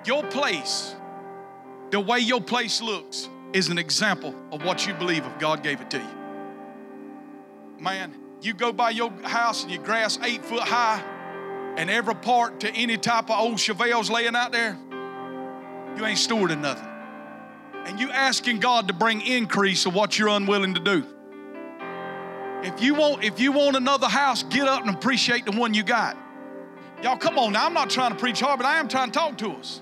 Your 0.05 0.23
place, 0.23 0.95
the 1.91 1.99
way 1.99 2.19
your 2.19 2.41
place 2.41 2.81
looks, 2.81 3.29
is 3.51 3.69
an 3.69 3.77
example 3.77 4.33
of 4.51 4.63
what 4.63 4.87
you 4.87 4.93
believe 4.93 5.25
if 5.25 5.39
God 5.39 5.63
gave 5.63 5.81
it 5.81 5.89
to 5.91 5.97
you. 5.97 7.79
Man, 7.79 8.15
you 8.41 8.53
go 8.53 8.71
by 8.71 8.91
your 8.91 9.11
house 9.23 9.63
and 9.63 9.71
your 9.71 9.83
grass 9.83 10.17
eight 10.23 10.43
foot 10.43 10.63
high, 10.63 11.03
and 11.77 11.89
every 11.89 12.15
part 12.15 12.59
to 12.61 12.71
any 12.71 12.97
type 12.97 13.29
of 13.29 13.39
old 13.39 13.55
Chevelles 13.55 14.09
laying 14.09 14.35
out 14.35 14.51
there, 14.51 14.77
you 15.95 16.05
ain't 16.05 16.17
stewarding 16.17 16.59
nothing. 16.59 16.87
And 17.85 17.99
you 17.99 18.09
asking 18.11 18.59
God 18.59 18.87
to 18.89 18.93
bring 18.93 19.21
increase 19.21 19.85
of 19.85 19.93
what 19.93 20.19
you're 20.19 20.27
unwilling 20.27 20.73
to 20.73 20.81
do. 20.81 21.05
If 22.63 22.81
you 22.81 22.95
want, 22.95 23.23
if 23.23 23.39
you 23.39 23.51
want 23.51 23.77
another 23.77 24.07
house, 24.07 24.43
get 24.43 24.67
up 24.67 24.81
and 24.85 24.93
appreciate 24.93 25.45
the 25.45 25.51
one 25.51 25.73
you 25.73 25.83
got. 25.83 26.17
Y'all, 27.03 27.15
come 27.15 27.37
on 27.37 27.53
now. 27.53 27.65
I'm 27.65 27.73
not 27.73 27.89
trying 27.89 28.11
to 28.11 28.17
preach 28.17 28.39
hard, 28.39 28.57
but 28.57 28.65
I 28.65 28.79
am 28.79 28.87
trying 28.87 29.11
to 29.11 29.19
talk 29.19 29.37
to 29.37 29.51
us. 29.51 29.81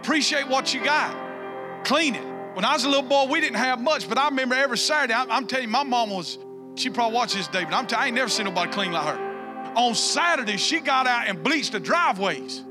Appreciate 0.00 0.46
what 0.46 0.74
you 0.74 0.84
got. 0.84 1.16
Clean 1.84 2.14
it. 2.14 2.24
When 2.54 2.64
I 2.66 2.74
was 2.74 2.84
a 2.84 2.88
little 2.88 3.08
boy, 3.08 3.26
we 3.30 3.40
didn't 3.40 3.56
have 3.56 3.80
much, 3.80 4.08
but 4.08 4.18
I 4.18 4.28
remember 4.28 4.54
every 4.54 4.76
Saturday, 4.76 5.14
I, 5.14 5.36
am 5.36 5.46
telling 5.46 5.64
you, 5.64 5.70
my 5.70 5.84
mom 5.84 6.10
was, 6.10 6.36
she 6.74 6.90
probably 6.90 7.14
watches 7.14 7.48
David. 7.48 7.72
I'm 7.72 7.86
you, 7.88 7.96
I 7.96 8.06
ain't 8.06 8.14
never 8.14 8.28
seen 8.28 8.46
nobody 8.46 8.72
clean 8.72 8.92
like 8.92 9.06
her. 9.06 9.72
On 9.76 9.94
Saturday, 9.94 10.56
she 10.56 10.80
got 10.80 11.06
out 11.06 11.28
and 11.28 11.42
bleached 11.42 11.72
the 11.72 11.80
driveways. 11.80 12.62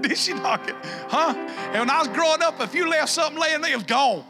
Did 0.00 0.16
she 0.16 0.34
knock 0.34 0.68
it? 0.68 0.76
Huh? 1.08 1.34
And 1.36 1.80
when 1.80 1.90
I 1.90 1.98
was 1.98 2.08
growing 2.08 2.42
up, 2.42 2.60
if 2.60 2.74
you 2.74 2.88
left 2.88 3.10
something 3.10 3.40
laying 3.40 3.60
there, 3.60 3.72
it 3.72 3.76
was 3.76 3.84
gone. 3.84 4.24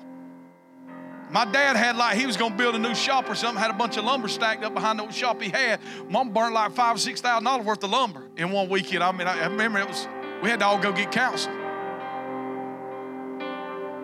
My 1.30 1.44
dad 1.44 1.76
had 1.76 1.96
like, 1.96 2.16
he 2.16 2.24
was 2.24 2.36
going 2.36 2.52
to 2.52 2.56
build 2.56 2.76
a 2.76 2.78
new 2.78 2.94
shop 2.94 3.28
or 3.28 3.34
something, 3.34 3.60
had 3.60 3.72
a 3.72 3.74
bunch 3.74 3.96
of 3.96 4.04
lumber 4.04 4.28
stacked 4.28 4.62
up 4.62 4.74
behind 4.74 5.00
the 5.00 5.02
old 5.02 5.12
shop 5.12 5.42
he 5.42 5.48
had. 5.48 5.80
Mom 6.08 6.32
burned 6.32 6.54
like 6.54 6.72
five 6.72 6.96
or 6.96 6.98
six 6.98 7.20
thousand 7.20 7.44
dollars 7.44 7.66
worth 7.66 7.82
of 7.82 7.90
lumber 7.90 8.28
in 8.36 8.52
one 8.52 8.68
weekend. 8.68 9.02
I 9.02 9.10
mean, 9.10 9.26
I, 9.26 9.40
I 9.40 9.46
remember 9.46 9.80
it 9.80 9.88
was, 9.88 10.06
we 10.40 10.50
had 10.50 10.60
to 10.60 10.66
all 10.66 10.78
go 10.78 10.92
get 10.92 11.10
counseling. 11.10 11.56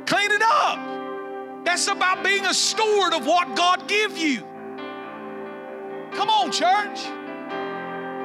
Clean 0.04 0.32
it 0.32 0.42
up. 0.42 1.01
That's 1.64 1.86
about 1.86 2.24
being 2.24 2.44
a 2.44 2.54
steward 2.54 3.14
of 3.14 3.26
what 3.26 3.54
God 3.56 3.86
give 3.88 4.18
you. 4.18 4.40
Come 6.12 6.28
on, 6.28 6.50
church. 6.50 7.06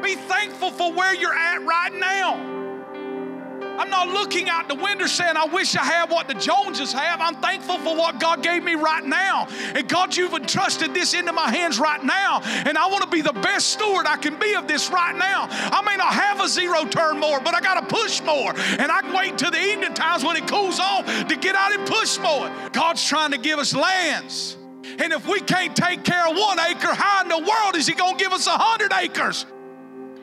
Be 0.03 0.15
thankful 0.15 0.71
for 0.71 0.91
where 0.91 1.13
you're 1.13 1.33
at 1.33 1.61
right 1.63 1.93
now. 1.93 2.56
I'm 3.77 3.89
not 3.89 4.07
looking 4.09 4.49
out 4.49 4.67
the 4.67 4.75
window 4.75 5.05
saying, 5.05 5.37
I 5.37 5.45
wish 5.45 5.75
I 5.75 5.83
had 5.83 6.09
what 6.09 6.27
the 6.27 6.33
Joneses 6.33 6.91
have. 6.93 7.21
I'm 7.21 7.35
thankful 7.35 7.77
for 7.77 7.95
what 7.95 8.19
God 8.19 8.41
gave 8.41 8.63
me 8.63 8.75
right 8.75 9.05
now. 9.05 9.47
And 9.75 9.87
God, 9.87 10.15
you've 10.15 10.33
entrusted 10.33 10.93
this 10.93 11.13
into 11.13 11.31
my 11.33 11.49
hands 11.49 11.79
right 11.79 12.03
now. 12.03 12.41
And 12.43 12.77
I 12.77 12.87
want 12.87 13.03
to 13.03 13.09
be 13.09 13.21
the 13.21 13.33
best 13.33 13.69
steward 13.69 14.05
I 14.07 14.17
can 14.17 14.39
be 14.39 14.55
of 14.55 14.67
this 14.67 14.89
right 14.89 15.15
now. 15.15 15.47
I 15.49 15.81
may 15.83 15.95
not 15.95 16.13
have 16.13 16.41
a 16.41 16.47
zero 16.47 16.85
turn 16.85 17.19
more, 17.19 17.39
but 17.39 17.53
I 17.53 17.61
got 17.61 17.87
to 17.87 17.95
push 17.95 18.21
more. 18.21 18.53
And 18.79 18.91
I 18.91 19.01
can 19.01 19.13
wait 19.13 19.31
until 19.31 19.51
the 19.51 19.61
evening 19.61 19.93
times 19.93 20.23
when 20.23 20.35
it 20.35 20.47
cools 20.47 20.79
off 20.79 21.05
to 21.05 21.35
get 21.35 21.55
out 21.55 21.71
and 21.73 21.87
push 21.87 22.17
more. 22.19 22.51
God's 22.71 23.03
trying 23.05 23.31
to 23.31 23.37
give 23.37 23.59
us 23.59 23.75
lands. 23.75 24.57
And 24.99 25.13
if 25.13 25.27
we 25.27 25.39
can't 25.41 25.75
take 25.75 26.03
care 26.03 26.27
of 26.27 26.35
one 26.35 26.59
acre, 26.59 26.93
how 26.93 27.21
in 27.21 27.29
the 27.29 27.37
world 27.37 27.75
is 27.75 27.87
He 27.87 27.93
going 27.93 28.17
to 28.17 28.23
give 28.23 28.33
us 28.33 28.47
a 28.47 28.57
hundred 28.57 28.91
acres? 28.93 29.45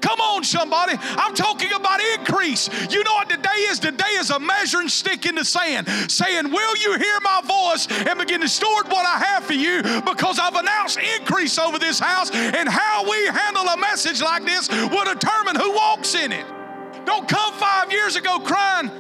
Come 0.05 0.21
on, 0.21 0.45
somebody. 0.45 0.99
I'm 1.01 1.35
talking 1.35 1.73
about 1.73 1.99
increase. 2.19 2.69
You 2.93 3.03
know 3.05 3.15
what 3.15 3.31
today 3.31 3.65
is? 3.71 3.79
Today 3.79 4.13
is 4.19 4.29
a 4.29 4.39
measuring 4.39 4.89
stick 4.89 5.25
in 5.25 5.35
the 5.35 5.47
sand 5.47 5.89
saying, 6.11 6.51
Will 6.51 6.77
you 6.77 6.99
hear 6.99 7.19
my 7.23 7.41
voice 7.41 7.89
and 8.07 8.19
begin 8.19 8.43
to 8.43 8.49
steward 8.49 8.87
what 8.89 9.07
I 9.07 9.19
have 9.19 9.45
for 9.45 9.55
you? 9.55 9.83
Because 10.05 10.39
I've 10.39 10.57
announced 10.57 10.99
increase 10.99 11.59
over 11.59 11.79
this 11.79 11.99
house, 11.99 12.31
and 12.31 12.69
how 12.69 13.11
we 13.11 13.17
handle 13.29 13.67
a 13.67 13.79
message 13.79 14.21
like 14.21 14.45
this 14.45 14.69
will 14.69 15.07
determine 15.07 15.57
who 15.57 15.73
walks 15.73 16.15
in 16.15 16.33
it. 16.33 16.45
Don't 17.07 17.27
come 17.27 17.55
five 17.55 17.91
years 17.91 18.17
ago 18.17 18.41
crying, 18.41 18.91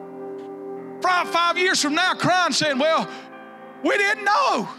five, 1.02 1.28
five 1.28 1.58
years 1.58 1.82
from 1.82 1.94
now 1.94 2.14
crying, 2.14 2.52
saying, 2.52 2.78
Well, 2.78 3.06
we 3.84 3.98
didn't 3.98 4.24
know. 4.24 4.70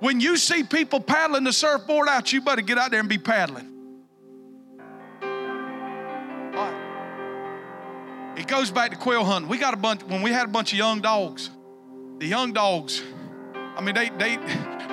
When 0.00 0.20
you 0.20 0.38
see 0.38 0.62
people 0.62 1.00
paddling 1.00 1.44
the 1.44 1.52
surfboard 1.52 2.08
out, 2.08 2.32
you 2.32 2.40
better 2.40 2.62
get 2.62 2.78
out 2.78 2.92
there 2.92 3.00
and 3.00 3.10
be 3.10 3.18
paddling. 3.18 3.75
It 8.36 8.46
goes 8.46 8.70
back 8.70 8.90
to 8.90 8.96
quail 8.96 9.24
hunting. 9.24 9.48
We 9.48 9.58
got 9.58 9.74
a 9.74 9.78
bunch 9.78 10.02
when 10.04 10.22
we 10.22 10.30
had 10.30 10.44
a 10.44 10.50
bunch 10.50 10.72
of 10.72 10.78
young 10.78 11.00
dogs. 11.00 11.50
The 12.18 12.26
young 12.26 12.52
dogs, 12.52 13.02
I 13.76 13.80
mean, 13.80 13.94
they 13.94 14.10
they 14.10 14.38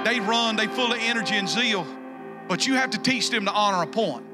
they 0.04 0.20
run, 0.20 0.56
they 0.56 0.68
full 0.68 0.92
of 0.92 1.00
energy 1.00 1.36
and 1.36 1.48
zeal, 1.48 1.86
but 2.48 2.68
you 2.68 2.76
have 2.76 2.90
to 2.92 2.98
teach 2.98 3.30
them 3.30 3.46
to 3.46 3.52
honor 3.52 3.84
a 3.84 3.88
point. 3.88 4.26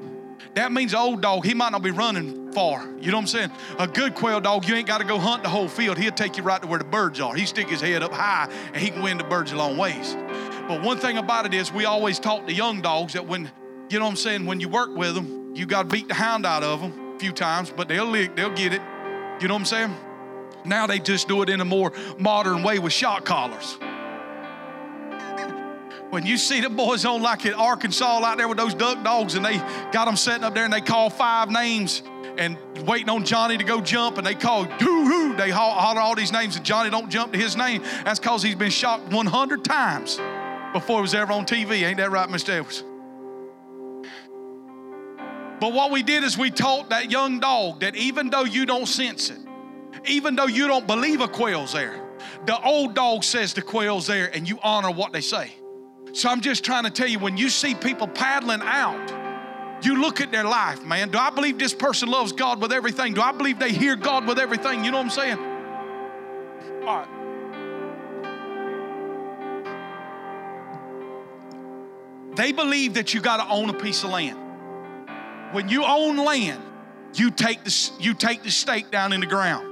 That 0.54 0.72
means 0.72 0.92
an 0.92 1.00
old 1.00 1.22
dog, 1.22 1.44
he 1.44 1.54
might 1.54 1.70
not 1.70 1.82
be 1.82 1.90
running 1.90 2.52
far. 2.52 2.82
You 3.00 3.10
know 3.10 3.18
what 3.18 3.22
I'm 3.22 3.26
saying? 3.26 3.50
A 3.78 3.86
good 3.86 4.14
quail 4.14 4.40
dog, 4.40 4.66
you 4.66 4.74
ain't 4.74 4.86
got 4.86 4.98
to 4.98 5.04
go 5.04 5.18
hunt 5.18 5.42
the 5.42 5.48
whole 5.48 5.68
field. 5.68 5.98
He'll 5.98 6.10
take 6.12 6.36
you 6.36 6.42
right 6.42 6.60
to 6.60 6.66
where 6.66 6.78
the 6.78 6.84
birds 6.84 7.20
are. 7.20 7.34
He 7.34 7.46
stick 7.46 7.68
his 7.68 7.80
head 7.80 8.02
up 8.02 8.12
high 8.12 8.48
and 8.72 8.76
he 8.76 8.90
can 8.90 9.02
win 9.02 9.18
the 9.18 9.24
birds 9.24 9.52
a 9.52 9.56
long 9.56 9.76
ways. 9.76 10.16
But 10.66 10.82
one 10.82 10.98
thing 10.98 11.18
about 11.18 11.46
it 11.46 11.54
is 11.54 11.72
we 11.72 11.84
always 11.84 12.18
taught 12.18 12.46
the 12.46 12.52
young 12.52 12.80
dogs 12.80 13.12
that 13.12 13.26
when, 13.26 13.50
you 13.90 13.98
know 13.98 14.04
what 14.04 14.12
I'm 14.12 14.16
saying, 14.16 14.46
when 14.46 14.60
you 14.60 14.68
work 14.68 14.94
with 14.96 15.14
them, 15.14 15.54
you 15.54 15.66
got 15.66 15.82
to 15.82 15.88
beat 15.88 16.08
the 16.08 16.14
hound 16.14 16.46
out 16.46 16.62
of 16.62 16.80
them 16.80 17.14
a 17.14 17.18
few 17.18 17.32
times, 17.32 17.70
but 17.70 17.86
they'll 17.88 18.06
lick, 18.06 18.34
they'll 18.34 18.54
get 18.54 18.72
it. 18.72 18.82
You 19.40 19.48
know 19.48 19.54
what 19.54 19.60
I'm 19.60 19.66
saying? 19.66 19.96
Now 20.64 20.86
they 20.86 20.98
just 20.98 21.28
do 21.28 21.42
it 21.42 21.48
in 21.48 21.60
a 21.60 21.64
more 21.64 21.92
modern 22.18 22.62
way 22.62 22.78
with 22.78 22.92
shot 22.92 23.24
collars. 23.24 23.78
When 26.10 26.26
you 26.26 26.36
see 26.36 26.60
the 26.60 26.68
boys 26.68 27.04
on 27.04 27.22
like 27.22 27.46
in 27.46 27.54
Arkansas 27.54 28.24
out 28.24 28.36
there 28.36 28.48
with 28.48 28.58
those 28.58 28.74
duck 28.74 29.02
dogs 29.04 29.36
and 29.36 29.44
they 29.44 29.58
got 29.92 30.06
them 30.06 30.16
sitting 30.16 30.42
up 30.42 30.54
there 30.54 30.64
and 30.64 30.72
they 30.72 30.80
call 30.80 31.08
five 31.08 31.50
names 31.50 32.02
and 32.36 32.58
waiting 32.86 33.08
on 33.08 33.24
Johnny 33.24 33.56
to 33.56 33.64
go 33.64 33.80
jump 33.80 34.18
and 34.18 34.26
they 34.26 34.34
call 34.34 34.64
hoo 34.64 35.06
hoo. 35.06 35.36
They 35.36 35.50
holler 35.50 36.00
all 36.00 36.16
these 36.16 36.32
names 36.32 36.56
and 36.56 36.64
Johnny 36.64 36.90
don't 36.90 37.10
jump 37.10 37.32
to 37.32 37.38
his 37.38 37.56
name. 37.56 37.82
That's 38.04 38.18
because 38.18 38.42
he's 38.42 38.56
been 38.56 38.70
shot 38.70 39.00
100 39.12 39.64
times 39.64 40.20
before 40.72 40.98
he 40.98 41.02
was 41.02 41.14
ever 41.14 41.32
on 41.32 41.46
TV. 41.46 41.82
Ain't 41.82 41.98
that 41.98 42.10
right, 42.10 42.28
Mr. 42.28 42.50
Edwards? 42.50 42.82
But 45.60 45.74
what 45.74 45.90
we 45.90 46.02
did 46.02 46.24
is 46.24 46.38
we 46.38 46.50
taught 46.50 46.88
that 46.90 47.10
young 47.10 47.38
dog 47.38 47.80
that 47.80 47.94
even 47.94 48.30
though 48.30 48.44
you 48.44 48.64
don't 48.64 48.86
sense 48.86 49.28
it, 49.28 49.38
even 50.06 50.34
though 50.34 50.46
you 50.46 50.66
don't 50.66 50.86
believe 50.86 51.20
a 51.20 51.28
quail's 51.28 51.74
there, 51.74 52.00
the 52.46 52.58
old 52.62 52.94
dog 52.94 53.22
says 53.22 53.52
the 53.52 53.62
quail's 53.62 54.06
there 54.06 54.34
and 54.34 54.48
you 54.48 54.58
honor 54.62 54.90
what 54.90 55.12
they 55.12 55.20
say. 55.20 55.52
So 56.12 56.30
I'm 56.30 56.40
just 56.40 56.64
trying 56.64 56.84
to 56.84 56.90
tell 56.90 57.08
you 57.08 57.18
when 57.18 57.36
you 57.36 57.50
see 57.50 57.74
people 57.74 58.08
paddling 58.08 58.62
out, 58.62 59.12
you 59.84 60.00
look 60.00 60.20
at 60.20 60.32
their 60.32 60.44
life, 60.44 60.82
man. 60.82 61.10
Do 61.10 61.18
I 61.18 61.30
believe 61.30 61.58
this 61.58 61.74
person 61.74 62.10
loves 62.10 62.32
God 62.32 62.60
with 62.60 62.72
everything? 62.72 63.14
Do 63.14 63.20
I 63.20 63.32
believe 63.32 63.58
they 63.58 63.72
hear 63.72 63.96
God 63.96 64.26
with 64.26 64.38
everything? 64.38 64.84
You 64.84 64.90
know 64.90 64.98
what 64.98 65.04
I'm 65.04 65.10
saying? 65.10 65.38
All 66.86 66.98
right. 66.98 67.08
They 72.36 72.52
believe 72.52 72.94
that 72.94 73.12
you 73.12 73.20
got 73.20 73.36
to 73.38 73.48
own 73.52 73.68
a 73.68 73.74
piece 73.74 74.02
of 74.04 74.10
land. 74.10 74.39
When 75.52 75.68
you 75.68 75.84
own 75.84 76.16
land, 76.16 76.62
you 77.14 77.30
take 77.30 77.64
the, 77.64 77.90
you 77.98 78.14
take 78.14 78.42
the 78.42 78.50
stake 78.50 78.90
down 78.90 79.12
in 79.12 79.20
the 79.20 79.26
ground. 79.26 79.66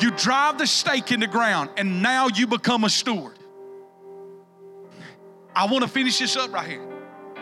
You 0.00 0.10
drive 0.12 0.58
the 0.58 0.66
stake 0.66 1.12
in 1.12 1.20
the 1.20 1.26
ground, 1.26 1.70
and 1.76 2.02
now 2.02 2.28
you 2.28 2.46
become 2.46 2.84
a 2.84 2.90
steward. 2.90 3.38
I 5.54 5.66
want 5.66 5.82
to 5.82 5.88
finish 5.88 6.18
this 6.18 6.36
up 6.36 6.52
right 6.52 6.66
here 6.66 6.86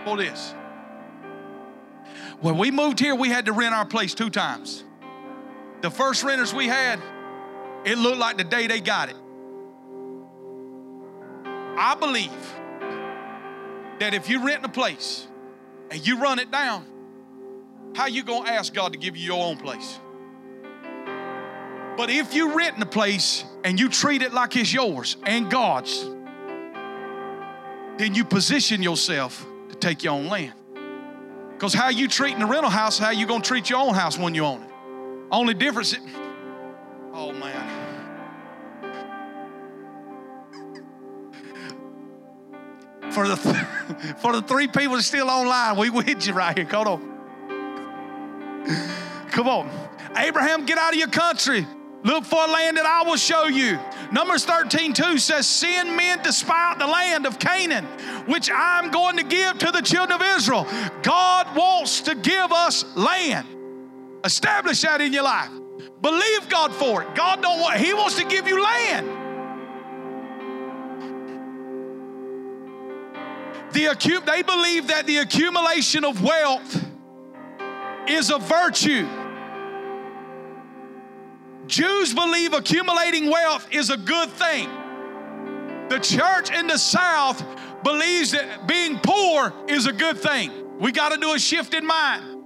for 0.05 0.17
this. 0.17 0.55
When 2.41 2.59
we 2.59 2.71
moved 2.71 2.99
here, 2.99 3.15
we 3.15 3.29
had 3.29 3.47
to 3.47 3.53
rent 3.53 3.75
our 3.75 3.85
place 3.85 4.15
two 4.15 4.31
times. 4.31 4.85
The 5.83 5.91
first 5.91 6.25
renters 6.25 6.55
we 6.55 6.67
had, 6.67 7.01
it 7.85 7.99
looked 7.99 8.19
like 8.19 8.39
the 8.39 8.45
day 8.45 8.67
they 8.67 8.81
got 8.81 9.11
it. 9.11 9.17
I 11.79 11.95
believe 11.95 12.31
that 14.01 14.15
if 14.15 14.29
you 14.29 14.45
rent 14.45 14.65
a 14.65 14.69
place 14.69 15.27
and 15.91 16.05
you 16.05 16.19
run 16.19 16.39
it 16.39 16.51
down, 16.51 16.87
how 17.97 18.07
you 18.07 18.23
going 18.23 18.45
to 18.45 18.53
ask 18.53 18.75
God 18.75 18.93
to 18.93 18.99
give 18.99 19.17
you 19.17 19.25
your 19.25 19.43
own 19.43 19.57
place? 19.57 19.99
But 21.97 22.11
if 22.11 22.35
you 22.35 22.55
rent 22.55 22.81
a 22.83 22.87
place 22.87 23.43
and 23.65 23.81
you 23.81 23.89
treat 23.89 24.21
it 24.21 24.35
like 24.35 24.55
it's 24.55 24.73
yours 24.73 25.17
and 25.25 25.51
God's, 25.51 26.05
then 27.97 28.15
you 28.15 28.25
position 28.25 28.83
yourself 28.83 29.47
to 29.71 29.75
take 29.77 30.05
your 30.05 30.13
own 30.13 30.27
land. 30.27 30.53
Because 31.53 31.73
how 31.73 31.89
you 31.89 32.07
treating 32.07 32.41
the 32.41 32.47
rental 32.47 32.71
house, 32.71 32.99
how 32.99 33.11
you 33.11 33.27
gonna 33.27 33.43
treat 33.43 33.71
your 33.71 33.79
own 33.79 33.95
house 33.95 34.19
when 34.19 34.35
you 34.35 34.45
own 34.45 34.63
it. 34.63 34.71
Only 35.31 35.55
difference, 35.55 35.95
it, 35.95 36.01
oh 37.15 37.33
man. 37.33 37.73
For 43.11 43.27
the 43.27 43.37
for 44.19 44.33
the 44.35 44.43
three 44.43 44.69
people 44.69 45.01
still 45.01 45.31
online, 45.31 45.79
we 45.79 45.89
with 45.89 46.27
you 46.27 46.35
right 46.35 46.55
here. 46.55 46.67
Hold 46.67 46.89
on. 46.89 47.16
Come 49.31 49.49
on. 49.49 49.71
Abraham, 50.17 50.65
get 50.65 50.79
out 50.79 50.93
of 50.93 50.99
your 50.99 51.09
country. 51.09 51.67
Look 52.05 52.25
for 52.25 52.45
a 52.45 52.47
land 52.47 52.77
that 52.77 52.87
I 52.87 53.03
will 53.03 53.17
show 53.17 53.47
you. 53.47 53.79
Numbers 54.13 54.45
13, 54.45 54.93
2 54.93 55.19
says, 55.19 55.47
Send 55.47 55.97
men 55.97 56.23
to 56.23 56.33
spy 56.33 56.71
out 56.71 56.79
the 56.79 56.87
land 56.87 57.27
of 57.27 57.39
Canaan, 57.39 57.85
which 58.27 58.49
I'm 58.53 58.91
going 58.91 59.17
to 59.17 59.25
give 59.25 59.59
to 59.59 59.73
the 59.73 59.81
children 59.81 60.21
of 60.21 60.27
Israel. 60.37 60.67
God 61.03 61.55
wants 61.57 62.03
to 62.03 62.15
give 62.15 62.53
us 62.53 62.85
land. 62.97 63.47
Establish 64.25 64.83
that 64.83 65.01
in 65.01 65.13
your 65.13 65.25
life. 65.25 65.51
Believe 66.01 66.49
God 66.49 66.73
for 66.73 67.03
it. 67.03 67.15
God 67.15 67.43
don't 67.43 67.61
want, 67.61 67.79
He 67.81 67.93
wants 67.93 68.17
to 68.17 68.25
give 68.25 68.47
you 68.47 68.63
land. 68.63 69.07
The, 73.73 74.23
they 74.25 74.43
believe 74.43 74.87
that 74.89 75.07
the 75.07 75.19
accumulation 75.19 76.05
of 76.05 76.23
wealth 76.23 76.87
is 78.09 78.31
a 78.31 78.39
virtue. 78.39 79.09
Jews 81.67 82.15
believe 82.15 82.53
accumulating 82.53 83.31
wealth 83.31 83.69
is 83.73 83.91
a 83.91 83.97
good 83.97 84.29
thing. 84.31 84.69
The 85.89 85.99
church 85.99 86.51
in 86.51 86.67
the 86.67 86.79
South 86.79 87.45
believes 87.83 88.33
that 88.33 88.67
being 88.67 88.99
poor 89.03 89.53
is 89.69 89.87
a 89.87 89.93
good 89.93 90.19
thing. 90.19 90.79
We 90.79 90.93
got 90.93 91.13
to 91.13 91.19
do 91.19 91.35
a 91.35 91.39
shift 91.39 91.75
in 91.75 91.87
mind. 91.87 92.37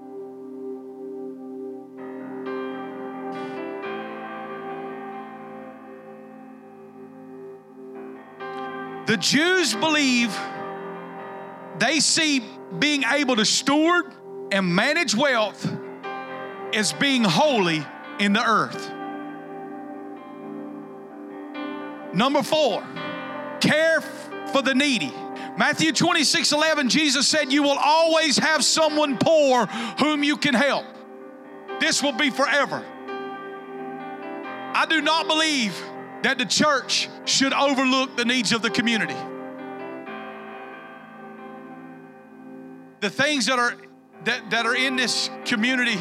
The 9.06 9.16
Jews 9.16 9.74
believe 9.74 10.38
they 11.78 11.98
see 11.98 12.44
being 12.78 13.02
able 13.02 13.34
to 13.36 13.44
steward 13.44 14.04
and 14.52 14.74
manage 14.74 15.14
wealth 15.14 15.70
as 16.74 16.92
being 16.94 17.24
holy 17.24 17.84
in 18.18 18.32
the 18.32 18.44
earth. 18.44 18.90
Number 22.14 22.42
four, 22.42 22.84
care 23.60 24.00
for 24.52 24.62
the 24.62 24.74
needy. 24.74 25.12
Matthew 25.56 25.92
26 25.92 26.52
11, 26.52 26.88
Jesus 26.88 27.28
said, 27.28 27.52
You 27.52 27.62
will 27.62 27.78
always 27.78 28.38
have 28.38 28.64
someone 28.64 29.18
poor 29.18 29.66
whom 29.98 30.24
you 30.24 30.36
can 30.36 30.54
help. 30.54 30.86
This 31.80 32.02
will 32.02 32.12
be 32.12 32.30
forever. 32.30 32.84
I 34.74 34.86
do 34.88 35.00
not 35.00 35.26
believe 35.26 35.78
that 36.22 36.38
the 36.38 36.44
church 36.44 37.08
should 37.24 37.52
overlook 37.52 38.16
the 38.16 38.24
needs 38.24 38.52
of 38.52 38.62
the 38.62 38.70
community. 38.70 39.16
The 43.00 43.10
things 43.10 43.46
that 43.46 43.58
are 43.58 43.74
that, 44.24 44.50
that 44.50 44.66
are 44.66 44.74
in 44.74 44.96
this 44.96 45.30
community, 45.44 45.96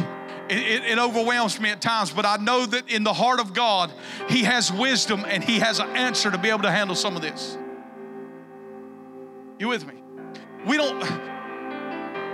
it, 0.49 0.57
it, 0.57 0.83
it 0.85 0.99
overwhelms 0.99 1.59
me 1.59 1.69
at 1.69 1.81
times, 1.81 2.11
but 2.11 2.25
I 2.25 2.37
know 2.37 2.65
that 2.65 2.89
in 2.89 3.03
the 3.03 3.13
heart 3.13 3.39
of 3.39 3.53
God, 3.53 3.91
He 4.27 4.43
has 4.43 4.71
wisdom 4.71 5.25
and 5.27 5.43
He 5.43 5.59
has 5.59 5.79
an 5.79 5.89
answer 5.95 6.31
to 6.31 6.37
be 6.37 6.49
able 6.49 6.63
to 6.63 6.71
handle 6.71 6.95
some 6.95 7.15
of 7.15 7.21
this. 7.21 7.57
You 9.59 9.67
with 9.67 9.85
me? 9.85 9.93
We 10.65 10.77
don't, 10.77 10.99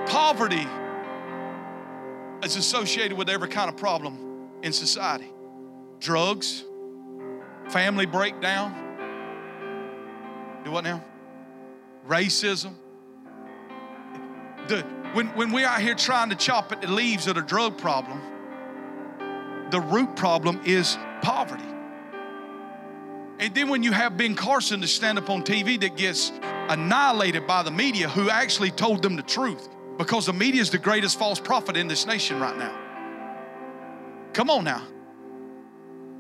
poverty 0.08 0.68
is 2.44 2.56
associated 2.56 3.18
with 3.18 3.30
every 3.30 3.50
kind 3.50 3.70
of 3.70 3.78
problem 3.78 4.50
in 4.62 4.72
society 4.72 5.32
drugs, 6.00 6.64
family 7.70 8.06
breakdown. 8.06 8.74
Do 10.64 10.72
what 10.72 10.84
now? 10.84 11.04
Racism. 12.08 12.74
The, 14.68 14.86
when, 15.16 15.28
when 15.28 15.54
we're 15.54 15.66
out 15.66 15.82
here 15.82 15.96
trying 15.96 16.30
to 16.30 16.36
chop 16.36 16.74
at 16.74 16.82
the 16.82 16.92
leaves 16.92 17.28
of 17.28 17.36
the 17.36 17.42
drug 17.42 17.78
problem, 17.78 18.22
the 19.72 19.80
root 19.80 20.14
problem 20.18 20.60
is 20.66 20.98
poverty. 21.22 21.64
And 23.40 23.56
then 23.56 23.70
when 23.70 23.82
you 23.82 23.94
have 23.94 24.18
Ben 24.18 24.36
Carson 24.36 24.82
to 24.82 24.88
stand 24.88 25.18
up 25.18 25.30
on 25.30 25.42
TV 25.42 25.80
that 25.80 25.96
gets 25.96 26.34
annihilated 26.68 27.48
by 27.48 27.64
the 27.64 27.72
media 27.72 28.10
who 28.10 28.30
actually 28.30 28.72
told 28.72 29.02
them 29.02 29.16
the 29.16 29.24
truth 29.24 29.70
because 29.98 30.26
the 30.26 30.34
media 30.34 30.62
is 30.62 30.70
the 30.70 30.78
greatest 30.78 31.18
false 31.18 31.40
prophet 31.40 31.78
in 31.78 31.88
this 31.88 32.06
nation 32.06 32.38
right 32.42 32.58
now. 32.58 32.78
Come 34.34 34.50
on 34.50 34.66
now. 34.66 34.84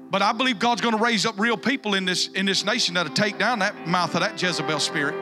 But 0.10 0.22
I 0.22 0.32
believe 0.32 0.58
God's 0.58 0.80
going 0.80 0.96
to 0.96 1.04
raise 1.04 1.26
up 1.26 1.38
real 1.38 1.58
people 1.58 1.96
in 1.96 2.06
this 2.06 2.30
in 2.30 2.46
this 2.46 2.64
nation 2.64 2.93
that'll 2.93 3.14
take 3.14 3.38
down 3.38 3.60
that 3.60 3.88
mouth 3.88 4.16
of 4.16 4.22
that 4.22 4.41
Jezebel 4.41 4.80
spirit. 4.80 5.16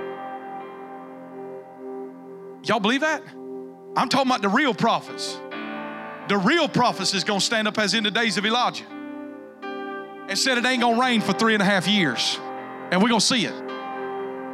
Y'all 2.65 2.79
believe 2.79 3.01
that? 3.01 3.23
I'm 3.95 4.09
talking 4.09 4.27
about 4.27 4.41
the 4.41 4.49
real 4.49 4.73
prophets. 4.73 5.37
The 6.27 6.37
real 6.37 6.67
prophets 6.67 7.13
is 7.13 7.23
going 7.23 7.39
to 7.39 7.45
stand 7.45 7.67
up 7.67 7.77
as 7.77 7.93
in 7.93 8.03
the 8.03 8.11
days 8.11 8.37
of 8.37 8.45
Elijah 8.45 8.85
and 10.27 10.37
said 10.37 10.57
it 10.57 10.65
ain't 10.65 10.81
going 10.81 10.95
to 10.95 11.01
rain 11.01 11.21
for 11.21 11.33
three 11.33 11.53
and 11.53 11.61
a 11.61 11.65
half 11.65 11.87
years, 11.87 12.39
and 12.91 13.01
we're 13.01 13.09
going 13.09 13.19
to 13.19 13.25
see 13.25 13.45
it. 13.45 13.53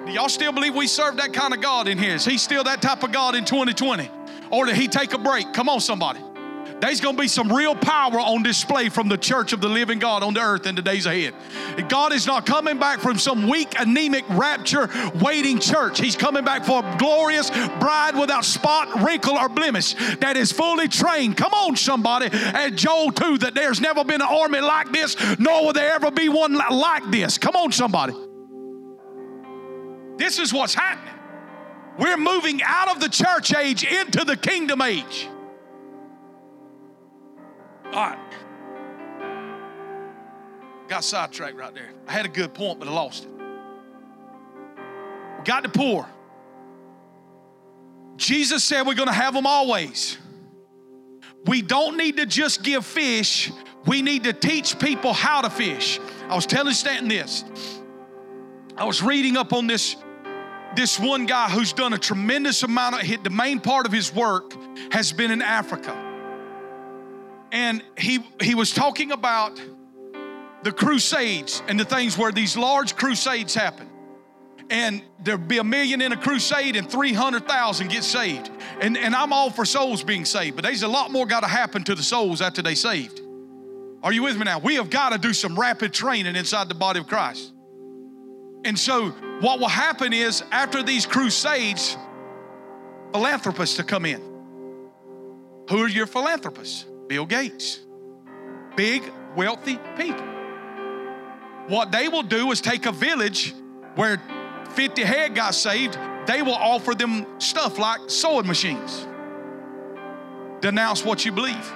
Do 0.05 0.11
y'all 0.11 0.27
still 0.27 0.51
believe 0.51 0.75
we 0.75 0.87
serve 0.87 1.17
that 1.17 1.31
kind 1.33 1.53
of 1.53 1.61
God 1.61 1.87
in 1.87 1.97
here? 1.97 2.15
Is 2.15 2.25
he 2.25 2.37
still 2.37 2.63
that 2.63 2.81
type 2.81 3.03
of 3.03 3.11
God 3.11 3.35
in 3.35 3.45
2020? 3.45 4.09
Or 4.51 4.65
did 4.65 4.75
he 4.75 4.87
take 4.87 5.13
a 5.13 5.17
break? 5.17 5.53
Come 5.53 5.69
on, 5.69 5.79
somebody. 5.79 6.19
There's 6.82 7.01
going 7.01 7.15
to 7.15 7.21
be 7.21 7.27
some 7.27 7.51
real 7.51 7.75
power 7.75 8.19
on 8.19 8.41
display 8.43 8.89
from 8.89 9.09
the 9.09 9.17
church 9.17 9.51
of 9.51 9.59
the 9.59 9.67
living 9.67 9.99
God 9.99 10.23
on 10.23 10.34
the 10.34 10.39
earth 10.39 10.65
in 10.65 10.75
the 10.75 10.82
days 10.82 11.05
ahead. 11.05 11.34
God 11.89 12.13
is 12.13 12.25
not 12.25 12.45
coming 12.45 12.80
back 12.80 12.99
from 12.99 13.17
some 13.17 13.49
weak, 13.49 13.77
anemic, 13.77 14.23
rapture 14.30 14.89
waiting 15.15 15.59
church. 15.59 15.99
He's 15.99 16.15
coming 16.15 16.45
back 16.45 16.63
for 16.63 16.84
a 16.84 16.97
glorious 16.97 17.49
bride 17.49 18.15
without 18.15 18.45
spot, 18.45 19.01
wrinkle, 19.01 19.38
or 19.38 19.49
blemish 19.49 19.93
that 20.19 20.38
is 20.38 20.51
fully 20.51 20.88
trained. 20.88 21.36
Come 21.36 21.53
on, 21.53 21.75
somebody. 21.75 22.27
At 22.32 22.75
Joel 22.75 23.11
2, 23.11 23.39
that 23.39 23.55
there's 23.55 23.82
never 23.82 24.03
been 24.03 24.21
an 24.21 24.27
army 24.27 24.61
like 24.61 24.91
this, 24.91 25.17
nor 25.38 25.65
will 25.65 25.73
there 25.73 25.91
ever 25.93 26.11
be 26.11 26.30
one 26.30 26.53
like 26.53 27.11
this. 27.11 27.38
Come 27.38 27.55
on, 27.55 27.71
somebody. 27.71 28.13
This 30.17 30.39
is 30.39 30.53
what's 30.53 30.73
happening. 30.73 31.13
We're 31.97 32.17
moving 32.17 32.61
out 32.63 32.89
of 32.89 33.01
the 33.01 33.09
church 33.09 33.53
age 33.53 33.84
into 33.84 34.23
the 34.23 34.38
kingdom 34.38 34.82
age. 34.82 35.27
All 37.93 38.09
right. 38.09 38.17
Got 40.87 41.03
sidetracked 41.03 41.55
right 41.55 41.73
there. 41.73 41.89
I 42.07 42.11
had 42.11 42.25
a 42.25 42.29
good 42.29 42.53
point, 42.53 42.79
but 42.79 42.87
I 42.87 42.91
lost 42.91 43.25
it. 43.25 43.31
We 45.37 45.43
got 45.43 45.63
the 45.63 45.69
poor. 45.69 46.07
Jesus 48.17 48.63
said 48.63 48.85
we're 48.85 48.95
going 48.95 49.07
to 49.07 49.13
have 49.13 49.33
them 49.33 49.47
always. 49.47 50.17
We 51.45 51.61
don't 51.61 51.95
need 51.95 52.17
to 52.17 52.25
just 52.25 52.63
give 52.63 52.85
fish, 52.85 53.51
we 53.85 54.01
need 54.01 54.25
to 54.25 54.33
teach 54.33 54.77
people 54.77 55.13
how 55.13 55.41
to 55.41 55.49
fish. 55.49 55.99
I 56.27 56.35
was 56.35 56.45
telling 56.45 56.73
Stanton 56.73 57.07
this. 57.07 57.43
I 58.77 58.83
was 58.83 59.01
reading 59.01 59.37
up 59.37 59.53
on 59.53 59.67
this 59.67 59.95
this 60.75 60.99
one 60.99 61.25
guy 61.25 61.49
who's 61.49 61.73
done 61.73 61.93
a 61.93 61.97
tremendous 61.97 62.61
amount 62.61 63.01
of 63.01 63.23
the 63.23 63.29
main 63.31 63.59
part 63.59 63.87
of 63.87 63.91
his 63.91 64.13
work 64.13 64.53
has 64.91 65.11
been 65.11 65.31
in 65.31 65.41
Africa 65.41 66.09
and 67.52 67.84
he 67.97 68.20
he 68.41 68.56
was 68.56 68.72
talking 68.72 69.12
about 69.12 69.62
the 70.64 70.72
crusades 70.72 71.64
and 71.68 71.80
the 71.80 71.86
things 71.86 72.18
where 72.18 72.32
these 72.32 72.58
large 72.58 72.95
crusades 72.95 73.54
happen 73.54 73.89
and 74.70 75.02
there'd 75.24 75.47
be 75.47 75.58
a 75.58 75.64
million 75.64 76.02
in 76.02 76.12
a 76.12 76.18
crusade 76.18 76.76
and 76.76 76.89
300,000 76.89 77.89
get 77.89 78.04
saved. 78.04 78.52
And, 78.82 78.97
and 78.97 79.16
I'm 79.16 79.34
all 79.34 79.50
for 79.50 79.66
souls 79.66 80.04
being 80.04 80.26
saved, 80.26 80.56
but 80.56 80.64
there's 80.64 80.84
a 80.84 80.88
lot 80.88 81.12
more 81.12 81.26
got 81.26 81.41
to 81.41 81.47
happen 81.47 81.84
to 81.86 81.95
the 81.95 82.04
souls 82.04 82.41
after 82.41 82.62
they 82.62 82.76
saved. 82.76 83.20
Are 84.04 84.14
you 84.14 84.24
with 84.24 84.38
me 84.38 84.43
now? 84.43 84.60
We 84.60 84.76
have 84.76 84.89
got 84.89 85.12
to 85.12 85.18
do 85.18 85.34
some 85.34 85.60
rapid 85.60 85.93
training 85.93 86.36
inside 86.36 86.70
the 86.70 86.76
body 86.76 87.00
of 87.00 87.08
Christ. 87.08 87.52
And 88.64 88.78
so 88.78 89.10
what 89.41 89.60
will 89.60 89.68
happen 89.68 90.14
is 90.14 90.43
after 90.52 90.84
these 90.84 91.06
crusades, 91.06 91.97
philanthropists 93.12 93.78
to 93.78 93.84
come 93.84 94.06
in. 94.06 94.22
Who 95.70 95.84
are 95.84 95.88
your 95.88 96.08
philanthropists? 96.08 96.86
Bill 97.10 97.26
Gates. 97.26 97.80
Big, 98.78 99.01
wealthy 99.36 99.78
people. 99.97 100.26
What 101.68 101.91
they 101.91 102.07
will 102.07 102.24
do 102.24 102.51
is 102.51 102.62
take 102.62 102.86
a 102.86 102.91
village 102.91 103.53
where 103.95 104.22
50 104.70 105.03
head 105.03 105.34
got 105.34 105.55
saved, 105.55 105.97
they 106.28 106.43
will 106.43 106.53
offer 106.53 106.93
them 106.93 107.26
stuff 107.39 107.80
like 107.80 107.99
sewing 108.10 108.45
machines. 108.45 109.07
Denounce 110.62 111.03
what 111.03 111.26
you 111.26 111.32
believe. 111.32 111.74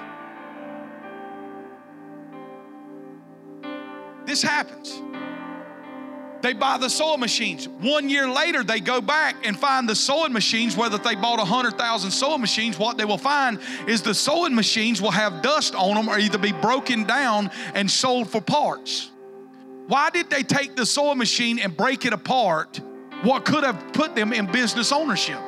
This 4.24 4.40
happens. 4.40 5.00
They 6.44 6.52
buy 6.52 6.76
the 6.76 6.90
sewing 6.90 7.20
machines. 7.20 7.70
One 7.80 8.10
year 8.10 8.28
later, 8.28 8.62
they 8.62 8.78
go 8.78 9.00
back 9.00 9.46
and 9.46 9.58
find 9.58 9.88
the 9.88 9.94
sewing 9.94 10.34
machines, 10.34 10.76
whether 10.76 10.98
they 10.98 11.14
bought 11.14 11.38
100,000 11.38 12.10
sewing 12.10 12.42
machines, 12.42 12.78
what 12.78 12.98
they 12.98 13.06
will 13.06 13.16
find 13.16 13.58
is 13.88 14.02
the 14.02 14.12
sewing 14.12 14.54
machines 14.54 15.00
will 15.00 15.10
have 15.10 15.40
dust 15.40 15.74
on 15.74 15.94
them 15.94 16.06
or 16.06 16.18
either 16.18 16.36
be 16.36 16.52
broken 16.52 17.04
down 17.04 17.50
and 17.74 17.90
sold 17.90 18.28
for 18.28 18.42
parts. 18.42 19.10
Why 19.86 20.10
did 20.10 20.28
they 20.28 20.42
take 20.42 20.76
the 20.76 20.84
sewing 20.84 21.16
machine 21.16 21.58
and 21.58 21.74
break 21.74 22.04
it 22.04 22.12
apart? 22.12 22.78
What 23.22 23.46
could 23.46 23.64
have 23.64 23.94
put 23.94 24.14
them 24.14 24.34
in 24.34 24.44
business 24.44 24.92
ownership? 24.92 25.40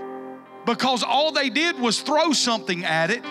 Because 0.64 1.02
all 1.02 1.30
they 1.30 1.50
did 1.50 1.78
was 1.78 2.00
throw 2.00 2.32
something 2.32 2.86
at 2.86 3.10
it 3.10 3.22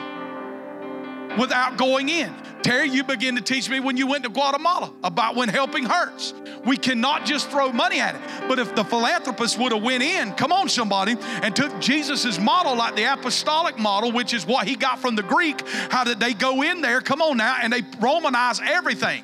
without 1.37 1.77
going 1.77 2.09
in. 2.09 2.33
Terry, 2.61 2.89
you 2.89 3.03
began 3.03 3.35
to 3.35 3.41
teach 3.41 3.69
me 3.69 3.79
when 3.79 3.95
you 3.95 4.07
went 4.07 4.23
to 4.23 4.29
Guatemala 4.29 4.91
about 5.03 5.35
when 5.35 5.49
helping 5.49 5.85
hurts. 5.85 6.33
We 6.65 6.77
cannot 6.77 7.23
just 7.23 7.51
throw 7.51 7.71
money 7.71 7.99
at 7.99 8.15
it. 8.15 8.21
But 8.47 8.57
if 8.57 8.73
the 8.73 8.83
philanthropist 8.83 9.59
would 9.59 9.71
have 9.71 9.83
went 9.83 10.01
in, 10.01 10.33
come 10.33 10.51
on 10.51 10.67
somebody, 10.67 11.15
and 11.43 11.55
took 11.55 11.79
Jesus's 11.79 12.39
model 12.39 12.75
like 12.75 12.95
the 12.95 13.03
apostolic 13.03 13.77
model, 13.77 14.11
which 14.11 14.33
is 14.33 14.47
what 14.47 14.67
he 14.67 14.75
got 14.75 14.97
from 14.97 15.15
the 15.15 15.21
Greek, 15.21 15.61
how 15.91 16.03
did 16.03 16.19
they 16.19 16.33
go 16.33 16.63
in 16.63 16.81
there, 16.81 17.01
come 17.01 17.21
on 17.21 17.37
now, 17.37 17.57
and 17.61 17.71
they 17.71 17.83
Romanize 17.99 18.61
everything. 18.65 19.23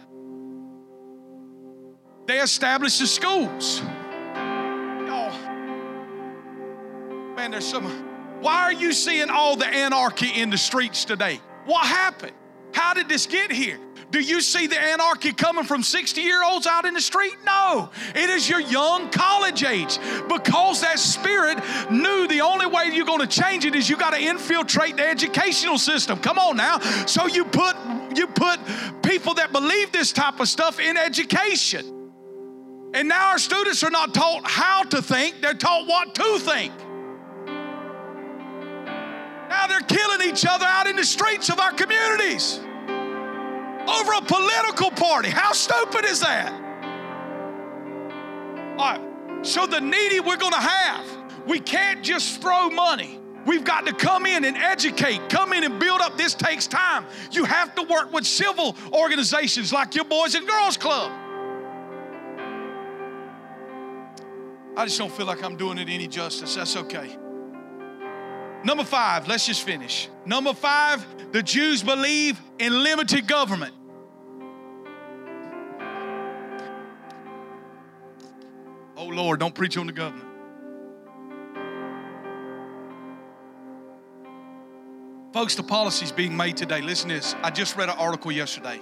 They 2.28 2.39
established 2.39 2.99
the 2.99 3.07
schools. 3.07 3.82
Oh, 5.14 5.32
man, 7.36 7.51
there's 7.51 7.66
some. 7.66 7.86
Why 8.41 8.62
are 8.62 8.74
you 8.74 8.93
seeing 8.93 9.30
all 9.30 9.55
the 9.55 9.68
anarchy 9.68 10.30
in 10.30 10.49
the 10.49 10.57
streets 10.57 11.05
today? 11.05 11.41
What 11.66 11.86
happened? 11.86 12.34
How 12.74 12.93
did 12.93 13.09
this 13.09 13.26
get 13.26 13.51
here? 13.51 13.80
Do 14.12 14.20
you 14.20 14.41
see 14.41 14.68
the 14.68 14.80
anarchy 14.80 15.32
coming 15.32 15.64
from 15.64 15.84
60 15.84 16.20
year 16.22 16.43
olds 16.43 16.68
out 16.68 16.86
in 16.86 16.93
the 16.93 17.01
street? 17.01 17.36
No. 17.45 17.89
It 18.14 18.30
is 18.30 18.49
your 18.49 18.59
young 18.59 19.09
college 19.09 19.64
age 19.64 19.97
because 20.28 20.82
that 20.82 20.99
spirit 20.99 21.57
knew 21.89 22.28
the 22.28 22.41
only 22.41 22.66
way 22.66 22.89
you're 22.91 23.05
going 23.05 23.26
to 23.26 23.28
change 23.28 23.66
it 23.66 23.74
is 23.74 23.89
you 23.89 23.95
got 23.95 24.14
to 24.14 24.22
infiltrate 24.22 24.97
the 24.97 25.07
educational 25.07 25.78
system. 25.78 26.20
Come 26.20 26.38
on 26.38 26.57
now. 26.57 26.80
So 27.05 27.28
you 27.28 27.45
put 27.45 27.76
you 28.16 28.28
put 28.28 28.59
people 29.03 29.36
that 29.36 29.53
believe 29.53 29.93
this 29.93 30.12
type 30.12 30.41
of 30.41 30.49
stuff 30.49 30.80
in 30.80 30.97
education. 30.97 32.01
And 32.93 33.07
now 33.07 33.30
our 33.30 33.39
students 33.39 33.84
are 33.84 33.89
not 33.89 34.14
taught 34.14 34.41
how 34.43 34.84
to 34.84 35.01
think, 35.01 35.39
they're 35.41 35.53
taught 35.53 35.88
what 35.88 36.14
to 36.16 36.39
think. 36.39 36.74
Now 39.52 39.68
they're 39.68 39.82
killing 39.82 40.30
each 40.30 40.45
other 40.45 40.66
out 40.66 40.88
in 40.88 40.95
the 40.95 41.04
streets 41.04 41.49
of 41.49 41.60
our 41.60 41.74
communities 41.74 42.58
over 42.58 44.14
a 44.14 44.22
political 44.22 44.89
party. 44.91 45.28
How 45.28 45.52
stupid 45.52 46.06
is 46.06 46.22
that? 46.22 46.54
All 48.80 48.97
right. 48.97 49.45
So 49.45 49.68
the 49.68 49.82
needy 49.82 50.22
we're 50.22 50.38
going 50.38 50.54
to 50.54 50.58
have. 50.58 51.06
We 51.45 51.60
can't 51.60 52.02
just 52.02 52.41
throw 52.41 52.70
money. 52.70 53.20
We've 53.45 53.66
got 53.66 53.86
to 53.88 53.93
come 53.93 54.26
in 54.26 54.45
and 54.45 54.56
educate, 54.56 55.28
come 55.28 55.52
in 55.52 55.66
and 55.66 55.78
build 55.82 55.99
up. 55.99 56.16
This 56.16 56.34
takes 56.34 56.66
time. 56.66 57.06
You 57.32 57.43
have 57.43 57.76
to 57.76 57.84
work 57.84 58.14
with 58.14 58.26
civil 58.26 58.78
organizations 58.93 59.74
like 59.74 59.95
your 59.95 60.06
Boys 60.06 60.34
and 60.34 60.47
Girls 60.47 60.78
Club. 60.78 61.12
I 64.78 64.86
just 64.86 64.97
don't 64.97 65.12
feel 65.12 65.26
like 65.26 65.43
I'm 65.43 65.58
doing 65.58 65.78
it 65.78 65.89
any 65.89 66.08
justice. 66.08 66.56
That's 66.56 66.78
okay. 66.78 67.18
Number 68.64 68.84
five, 68.84 69.28
let's 69.28 69.45
just 69.45 69.64
finish. 69.64 70.09
Number 70.26 70.53
five, 70.53 71.05
the 71.32 71.41
Jews 71.41 71.82
believe 71.82 72.39
in 72.59 72.84
limited 72.84 73.28
government. 73.28 73.74
Oh 78.95 79.05
Lord, 79.05 79.39
don't 79.39 79.55
preach 79.55 79.78
on 79.78 79.88
the 79.88 79.93
government. 79.93 80.28
Folks, 85.34 85.55
the 85.55 85.64
policies 85.64 86.12
being 86.12 86.36
made 86.36 86.57
today, 86.57 86.82
listen 86.82 87.09
to 87.09 87.16
this. 87.16 87.36
I 87.41 87.49
just 87.49 87.78
read 87.78 87.89
an 87.89 87.97
article 87.97 88.32
yesterday. 88.32 88.80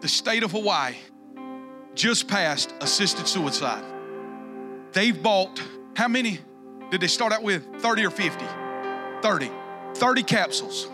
The 0.00 0.08
state 0.08 0.42
of 0.42 0.52
Hawaii 0.52 0.94
just 1.94 2.28
passed 2.28 2.72
assisted 2.80 3.26
suicide. 3.26 3.84
They've 4.92 5.20
bought, 5.20 5.60
how 5.96 6.08
many 6.08 6.38
did 6.90 7.00
they 7.00 7.06
start 7.06 7.32
out 7.32 7.42
with? 7.42 7.66
30 7.80 8.06
or 8.06 8.10
50? 8.10 8.44
30. 9.22 9.50
30 9.94 10.22
capsules. 10.22 10.88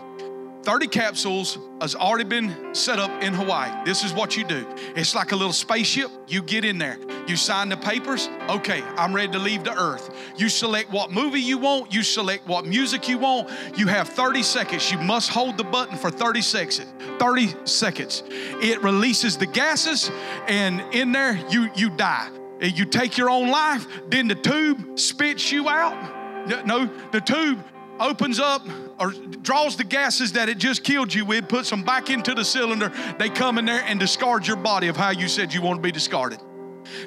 30 0.65 0.87
capsules 0.87 1.59
has 1.79 1.93
already 1.93 2.23
been 2.23 2.73
set 2.73 2.97
up 2.97 3.11
in 3.21 3.35
Hawaii. 3.35 3.71
This 3.85 4.03
is 4.03 4.13
what 4.13 4.35
you 4.35 4.43
do. 4.43 4.65
It's 4.95 5.13
like 5.13 5.31
a 5.31 5.35
little 5.35 5.53
spaceship. 5.53 6.09
You 6.27 6.41
get 6.41 6.65
in 6.65 6.79
there. 6.79 6.97
You 7.27 7.35
sign 7.35 7.69
the 7.69 7.77
papers. 7.77 8.29
Okay, 8.49 8.81
I'm 8.97 9.13
ready 9.13 9.31
to 9.33 9.37
leave 9.37 9.63
the 9.63 9.79
earth. 9.79 10.09
You 10.37 10.49
select 10.49 10.89
what 10.89 11.11
movie 11.11 11.39
you 11.39 11.59
want. 11.59 11.93
You 11.93 12.01
select 12.01 12.47
what 12.47 12.65
music 12.65 13.07
you 13.07 13.19
want. 13.19 13.51
You 13.77 13.85
have 13.87 14.09
30 14.09 14.41
seconds. 14.41 14.91
You 14.91 14.97
must 14.97 15.29
hold 15.29 15.57
the 15.57 15.63
button 15.63 15.97
for 15.99 16.09
30 16.09 16.41
seconds. 16.41 16.83
30 17.19 17.53
seconds. 17.65 18.23
It 18.27 18.81
releases 18.81 19.37
the 19.37 19.45
gases, 19.45 20.09
and 20.47 20.81
in 20.95 21.11
there 21.11 21.35
you 21.49 21.69
you 21.75 21.91
die. 21.91 22.29
You 22.61 22.85
take 22.85 23.17
your 23.17 23.29
own 23.29 23.49
life. 23.49 23.87
Then 24.07 24.27
the 24.27 24.35
tube 24.35 24.99
spits 24.99 25.51
you 25.51 25.69
out. 25.69 26.65
No, 26.65 26.89
the 27.11 27.21
tube 27.21 27.63
opens 27.99 28.39
up 28.39 28.61
or 28.99 29.11
draws 29.11 29.75
the 29.75 29.83
gases 29.83 30.33
that 30.33 30.49
it 30.49 30.57
just 30.57 30.83
killed 30.83 31.13
you 31.13 31.25
with, 31.25 31.47
puts 31.49 31.69
them 31.69 31.83
back 31.83 32.09
into 32.09 32.33
the 32.33 32.45
cylinder. 32.45 32.91
They 33.17 33.29
come 33.29 33.57
in 33.57 33.65
there 33.65 33.83
and 33.85 33.99
discard 33.99 34.47
your 34.47 34.57
body 34.57 34.87
of 34.87 34.95
how 34.95 35.09
you 35.09 35.27
said 35.27 35.53
you 35.53 35.61
want 35.61 35.77
to 35.77 35.81
be 35.81 35.91
discarded. 35.91 36.39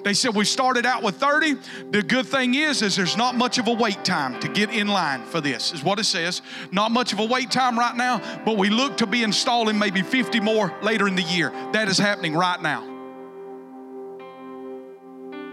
They 0.03 0.13
said 0.13 0.35
we 0.35 0.45
started 0.45 0.85
out 0.85 1.05
with 1.05 1.17
30. 1.17 1.55
The 1.91 2.03
good 2.03 2.27
thing 2.27 2.55
is, 2.55 2.83
is 2.83 2.97
there's 2.97 3.17
not 3.17 3.37
much 3.37 3.59
of 3.59 3.69
a 3.69 3.73
wait 3.73 4.05
time 4.05 4.41
to 4.41 4.49
get 4.49 4.71
in 4.71 4.89
line 4.89 5.23
for 5.25 5.41
this, 5.41 5.73
is 5.73 5.85
what 5.85 6.01
it 6.01 6.05
says. 6.05 6.43
Not 6.73 6.91
much 6.91 7.13
of 7.13 7.21
a 7.21 7.25
wait 7.25 7.51
time 7.51 7.79
right 7.79 7.97
now, 7.97 8.21
but 8.45 8.57
we 8.57 8.71
look 8.71 8.97
to 8.99 9.07
be 9.07 9.23
installing 9.23 9.79
maybe 9.79 10.03
50 10.03 10.41
more 10.41 10.75
later 10.83 11.07
in 11.07 11.15
the 11.15 11.23
year. 11.23 11.51
That 11.73 11.89
is 11.89 11.97
happening 11.97 12.35
right 12.35 12.61
now. 12.61 12.98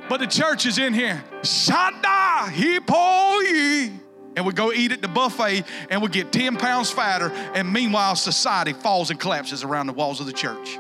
But 0.07 0.19
the 0.19 0.27
church 0.27 0.65
is 0.65 0.77
in 0.77 0.93
here. 0.93 1.23
Shanda 1.41 2.47
hipoi 2.49 4.01
and 4.35 4.45
we 4.45 4.53
go 4.53 4.71
eat 4.71 4.91
at 4.91 5.01
the 5.01 5.07
buffet 5.07 5.63
and 5.89 6.01
we 6.01 6.09
get 6.09 6.31
10 6.31 6.57
pounds 6.57 6.91
fatter, 6.91 7.31
and 7.53 7.71
meanwhile, 7.71 8.15
society 8.15 8.73
falls 8.73 9.09
and 9.09 9.19
collapses 9.19 9.63
around 9.63 9.87
the 9.87 9.93
walls 9.93 10.19
of 10.19 10.25
the 10.25 10.33
church. 10.33 10.77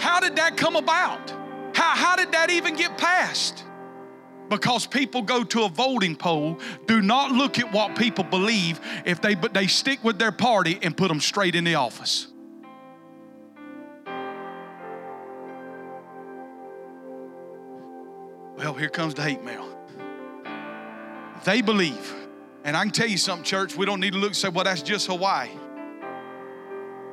How 0.00 0.20
did 0.20 0.36
that 0.36 0.56
come 0.56 0.76
about? 0.76 1.30
How, 1.74 1.94
how 1.94 2.16
did 2.16 2.32
that 2.32 2.50
even 2.50 2.76
get 2.76 2.96
passed? 2.96 3.64
Because 4.48 4.86
people 4.86 5.22
go 5.22 5.42
to 5.42 5.64
a 5.64 5.68
voting 5.68 6.16
poll, 6.16 6.58
do 6.86 7.00
not 7.00 7.32
look 7.32 7.58
at 7.58 7.72
what 7.72 7.96
people 7.96 8.24
believe 8.24 8.78
if 9.04 9.20
they 9.20 9.34
but 9.34 9.54
they 9.54 9.66
stick 9.66 10.04
with 10.04 10.18
their 10.18 10.32
party 10.32 10.78
and 10.82 10.96
put 10.96 11.08
them 11.08 11.20
straight 11.20 11.54
in 11.54 11.64
the 11.64 11.74
office. 11.76 12.28
Well, 18.56 18.74
here 18.74 18.88
comes 18.88 19.14
the 19.14 19.22
hate 19.22 19.42
mail. 19.42 19.68
They 21.44 21.60
believe, 21.60 22.14
and 22.64 22.76
I 22.76 22.84
can 22.84 22.92
tell 22.92 23.08
you 23.08 23.18
something, 23.18 23.44
church, 23.44 23.76
we 23.76 23.84
don't 23.84 24.00
need 24.00 24.12
to 24.12 24.18
look 24.18 24.30
and 24.30 24.36
say, 24.36 24.48
well, 24.48 24.64
that's 24.64 24.82
just 24.82 25.06
Hawaii. 25.08 25.50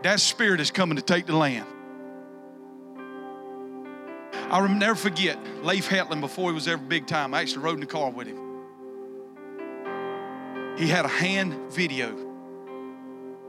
That 0.04 0.20
spirit 0.20 0.62
is 0.62 0.72
coming 0.72 0.96
to 0.96 1.02
take 1.02 1.26
the 1.26 1.36
land. 1.36 1.66
I'll 4.52 4.68
never 4.68 4.96
forget 4.96 5.38
Leif 5.64 5.88
Hetland 5.88 6.22
before 6.22 6.50
he 6.50 6.54
was 6.54 6.68
ever 6.68 6.82
big 6.82 7.08
time. 7.08 7.34
I 7.34 7.42
actually 7.42 7.64
rode 7.64 7.76
in 7.76 7.80
the 7.80 7.86
car 7.86 8.10
with 8.12 8.28
him. 8.28 8.38
He 10.78 10.88
had 10.88 11.06
a 11.06 11.10
hand 11.10 11.72
video 11.72 12.16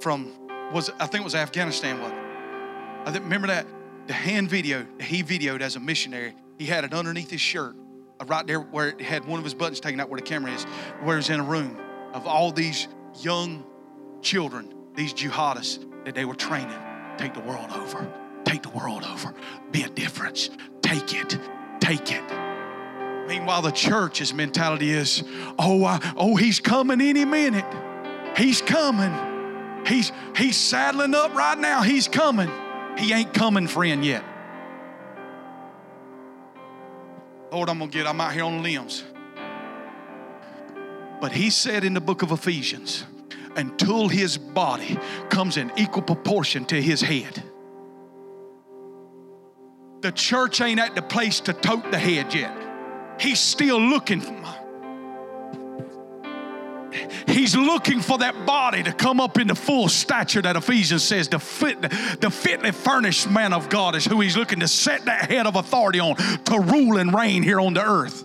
from 0.01 0.32
was 0.72 0.90
I 1.01 1.07
think 1.07 1.22
it 1.22 1.24
was 1.24 1.34
Afghanistan, 1.34 2.01
was 2.01 2.12
I 3.05 3.11
think, 3.11 3.24
remember 3.24 3.49
that 3.49 3.66
the 4.07 4.12
hand 4.12 4.49
video 4.49 4.86
that 4.99 5.05
he 5.05 5.22
videoed 5.22 5.61
as 5.61 5.76
a 5.76 5.80
missionary. 5.80 6.34
He 6.59 6.67
had 6.67 6.85
it 6.85 6.93
underneath 6.93 7.31
his 7.31 7.41
shirt, 7.41 7.75
uh, 8.21 8.25
right 8.27 8.47
there 8.47 8.61
where 8.61 8.89
it 8.89 9.01
had 9.01 9.25
one 9.25 9.39
of 9.39 9.45
his 9.45 9.55
buttons 9.55 9.81
taken 9.81 10.01
out 10.01 10.09
where 10.09 10.21
the 10.21 10.27
camera 10.27 10.53
is, 10.53 10.65
where 11.03 11.17
he's 11.17 11.31
in 11.31 11.41
a 11.41 11.45
room 11.45 11.79
of 12.13 12.27
all 12.27 12.53
these 12.53 12.89
young 13.21 13.65
children, 14.21 14.73
these 14.95 15.13
jihadists 15.13 15.85
that 16.05 16.15
they 16.15 16.25
were 16.25 16.35
training. 16.35 16.79
Take 17.17 17.35
the 17.35 17.41
world 17.41 17.71
over. 17.73 18.11
Take 18.45 18.63
the 18.63 18.71
world 18.71 19.05
over. 19.05 19.35
Be 19.71 19.83
a 19.83 19.89
difference. 19.89 20.51
Take 20.83 21.15
it. 21.15 21.39
Take 21.81 22.11
it. 22.13 22.23
Meanwhile, 23.29 23.63
the 23.63 23.71
church's 23.71 24.35
mentality 24.35 24.91
is, 24.91 25.23
oh, 25.59 25.99
oh, 26.17 26.37
he's 26.37 26.61
coming 26.61 27.01
any 27.01 27.25
minute. 27.25 27.65
He's 28.37 28.61
coming. 28.61 29.13
He's 29.87 30.13
he's 30.37 30.57
saddling 30.57 31.15
up 31.15 31.35
right 31.35 31.59
now. 31.59 31.83
He's 31.83 32.09
coming. 32.09 32.51
He 32.99 33.13
ain't 33.13 33.33
coming, 33.35 33.67
friend, 33.67 34.05
yet. 34.05 34.25
Lord, 37.53 37.69
I'm 37.69 37.79
gonna 37.81 37.91
get, 37.91 38.07
I'm 38.07 38.19
out 38.19 38.33
here 38.33 38.45
on 38.45 38.63
limbs. 38.63 39.05
But 41.21 41.33
he 41.33 41.51
said 41.51 41.85
in 41.85 41.93
the 41.93 42.01
book 42.01 42.23
of 42.23 42.33
Ephesians, 42.33 43.05
until 43.57 44.09
his 44.09 44.39
body 44.39 44.99
comes 45.29 45.59
in 45.59 45.71
equal 45.77 46.03
proportion 46.03 46.65
to 46.65 46.81
his 46.81 47.03
head. 47.03 47.43
The 50.01 50.13
church 50.13 50.63
ain't 50.63 50.81
at 50.81 50.95
the 50.95 51.03
place 51.03 51.41
to 51.41 51.53
tote 51.53 51.91
the 51.91 51.99
head 51.99 52.33
yet. 52.33 52.57
He's 53.21 53.39
still 53.39 53.79
looking 53.79 54.23
He's 57.26 57.57
looking 57.57 58.01
for 58.01 58.18
that 58.18 58.47
body 58.47 58.82
to 58.82 58.93
come 58.93 59.20
up 59.20 59.38
in 59.38 59.49
the 59.49 59.55
full 59.55 59.88
stature 59.88 60.43
that 60.43 60.57
Ephesians 60.57 61.05
says 61.05 61.28
the 61.28 61.38
fit, 61.38 61.80
the 61.80 62.30
fitly 62.30 62.72
furnished 62.72 63.30
man 63.30 63.53
of 63.53 63.68
God 63.68 63.95
is 63.95 64.05
who 64.05 64.20
he's 64.20 64.36
looking 64.36 64.61
to 64.61 64.68
set 64.68 65.05
that 65.07 65.30
head 65.30 65.47
of 65.47 65.57
authority 65.57 66.01
on 66.01 66.16
to 66.16 66.59
rule 66.59 66.99
and 66.99 67.14
reign 67.14 67.43
here 67.43 67.61
on 67.61 67.74
the 67.74 67.84
earth. 67.84 68.24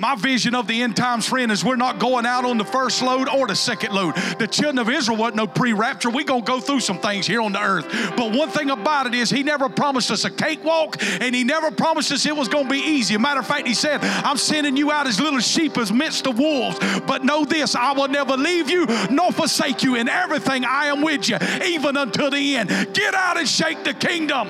My 0.00 0.14
vision 0.14 0.54
of 0.54 0.66
the 0.66 0.80
end 0.80 0.96
times, 0.96 1.28
friend, 1.28 1.52
is 1.52 1.62
we're 1.62 1.76
not 1.76 1.98
going 1.98 2.24
out 2.24 2.46
on 2.46 2.56
the 2.56 2.64
first 2.64 3.02
load 3.02 3.28
or 3.28 3.46
the 3.46 3.54
second 3.54 3.92
load. 3.92 4.14
The 4.38 4.46
children 4.46 4.78
of 4.78 4.88
Israel 4.88 5.18
wasn't 5.18 5.36
no 5.36 5.46
pre-rapture. 5.46 6.08
We're 6.08 6.24
going 6.24 6.42
to 6.42 6.50
go 6.50 6.58
through 6.58 6.80
some 6.80 6.98
things 7.00 7.26
here 7.26 7.42
on 7.42 7.52
the 7.52 7.60
earth. 7.60 7.86
But 8.16 8.34
one 8.34 8.48
thing 8.48 8.70
about 8.70 9.08
it 9.08 9.12
is 9.12 9.28
he 9.28 9.42
never 9.42 9.68
promised 9.68 10.10
us 10.10 10.24
a 10.24 10.30
cakewalk 10.30 10.96
and 11.02 11.34
he 11.34 11.44
never 11.44 11.70
promised 11.70 12.12
us 12.12 12.24
it 12.24 12.34
was 12.34 12.48
going 12.48 12.64
to 12.64 12.70
be 12.70 12.78
easy. 12.78 13.14
A 13.14 13.18
matter 13.18 13.40
of 13.40 13.46
fact, 13.46 13.68
he 13.68 13.74
said, 13.74 14.02
I'm 14.02 14.38
sending 14.38 14.74
you 14.74 14.90
out 14.90 15.06
as 15.06 15.20
little 15.20 15.38
sheep 15.38 15.76
as 15.76 15.92
midst 15.92 16.26
of 16.26 16.38
wolves. 16.38 16.78
But 17.06 17.22
know 17.26 17.44
this, 17.44 17.74
I 17.74 17.92
will 17.92 18.08
never 18.08 18.38
leave 18.38 18.70
you 18.70 18.86
nor 19.10 19.32
forsake 19.32 19.82
you. 19.82 19.96
In 19.96 20.08
everything 20.08 20.64
I 20.64 20.86
am 20.86 21.02
with 21.02 21.28
you, 21.28 21.36
even 21.62 21.98
until 21.98 22.30
the 22.30 22.56
end. 22.56 22.70
Get 22.94 23.14
out 23.14 23.36
and 23.36 23.46
shake 23.46 23.84
the 23.84 23.92
kingdom. 23.92 24.48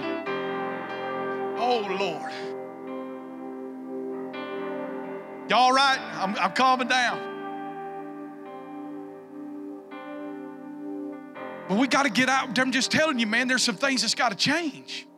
Oh, 1.59 1.97
Lord. 1.99 2.50
Y'all 5.51 5.59
all 5.59 5.73
right? 5.73 5.99
I'm, 6.15 6.37
I'm 6.37 6.53
calming 6.53 6.87
down. 6.87 7.19
But 11.69 11.77
we 11.77 11.89
got 11.89 12.05
to 12.05 12.09
get 12.09 12.29
out. 12.29 12.57
I'm 12.57 12.71
just 12.71 12.93
telling 12.93 13.19
you, 13.19 13.27
man, 13.27 13.49
there's 13.49 13.65
some 13.65 13.75
things 13.75 14.03
that's 14.03 14.15
got 14.15 14.29
to 14.29 14.37
change. 14.37 15.09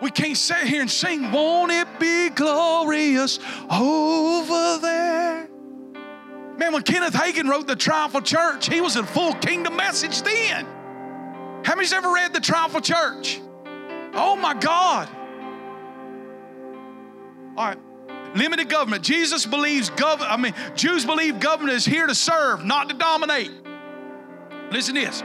We 0.00 0.12
can't 0.12 0.36
sit 0.36 0.58
here 0.68 0.80
and 0.80 0.90
sing, 0.90 1.32
Won't 1.32 1.72
it 1.72 1.88
be 1.98 2.30
glorious 2.30 3.40
over 3.68 4.78
there? 4.80 5.48
Man, 6.56 6.72
when 6.72 6.82
Kenneth 6.82 7.14
Hagin 7.14 7.48
wrote 7.48 7.66
The 7.66 7.74
Triumphal 7.74 8.22
Church, 8.22 8.68
he 8.68 8.80
was 8.80 8.94
in 8.94 9.04
full 9.04 9.34
kingdom 9.34 9.74
message 9.74 10.22
then. 10.22 10.64
How 11.64 11.74
many's 11.74 11.92
ever 11.92 12.12
read 12.12 12.32
The 12.32 12.40
Triumphal 12.40 12.82
Church? 12.82 13.40
Oh 14.14 14.36
my 14.36 14.54
God. 14.54 15.08
All 17.56 17.66
right. 17.66 17.78
Limited 18.34 18.68
government. 18.68 19.02
Jesus 19.02 19.44
believes 19.44 19.90
government, 19.90 20.30
I 20.30 20.36
mean, 20.36 20.54
Jews 20.76 21.04
believe 21.04 21.40
government 21.40 21.76
is 21.76 21.84
here 21.84 22.06
to 22.06 22.14
serve, 22.14 22.64
not 22.64 22.88
to 22.88 22.94
dominate. 22.94 23.50
Listen 24.70 24.94
to 24.94 25.00
this. 25.00 25.22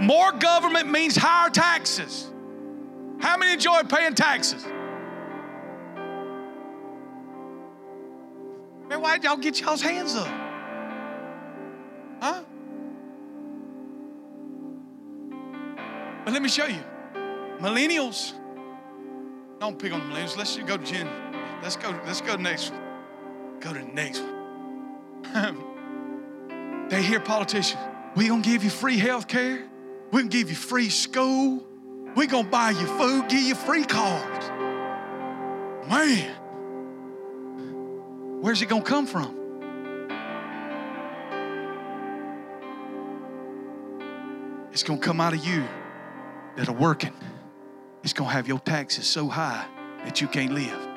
More 0.00 0.32
government 0.32 0.90
means 0.90 1.14
higher 1.16 1.50
taxes. 1.50 2.30
How 3.20 3.36
many 3.36 3.52
enjoy 3.52 3.82
paying 3.82 4.14
taxes? 4.14 4.64
Man, 8.88 9.02
why 9.02 9.16
did 9.16 9.24
y'all 9.24 9.36
get 9.36 9.60
y'all's 9.60 9.82
hands 9.82 10.14
up? 10.14 10.28
Huh? 12.22 12.42
But 16.24 16.32
let 16.32 16.40
me 16.40 16.48
show 16.48 16.66
you. 16.66 16.82
Millennials, 17.58 18.32
don't 19.60 19.78
pick 19.78 19.92
on 19.92 20.00
millennials. 20.02 20.36
Let's 20.36 20.56
go 20.56 20.76
to 20.76 20.84
Gen 20.84 21.27
Let's 21.62 21.76
go. 21.76 21.90
Let's 22.06 22.20
go 22.20 22.36
next. 22.36 22.72
Go 23.60 23.72
to 23.72 23.80
the 23.80 23.86
next 23.86 24.20
one. 25.32 26.88
they 26.88 27.02
hear 27.02 27.20
politicians. 27.20 27.80
We 28.14 28.28
gonna 28.28 28.42
give 28.42 28.64
you 28.64 28.70
free 28.70 28.98
health 28.98 29.28
care. 29.28 29.64
We 30.10 30.20
gonna 30.20 30.30
give 30.30 30.50
you 30.50 30.56
free 30.56 30.88
school. 30.88 31.64
We 32.16 32.26
gonna 32.26 32.48
buy 32.48 32.70
you 32.70 32.86
food, 32.86 33.28
give 33.28 33.42
you 33.42 33.54
free 33.54 33.84
cars. 33.84 34.48
Man, 35.88 36.34
where's 38.40 38.60
it 38.62 38.66
gonna 38.68 38.82
come 38.82 39.06
from? 39.06 39.34
It's 44.72 44.82
gonna 44.82 45.00
come 45.00 45.20
out 45.20 45.32
of 45.32 45.44
you 45.44 45.64
that 46.56 46.68
are 46.68 46.74
working. 46.74 47.12
It's 48.02 48.12
gonna 48.12 48.30
have 48.30 48.48
your 48.48 48.60
taxes 48.60 49.06
so 49.06 49.28
high 49.28 49.66
that 50.04 50.20
you 50.20 50.28
can't 50.28 50.52
live. 50.52 50.87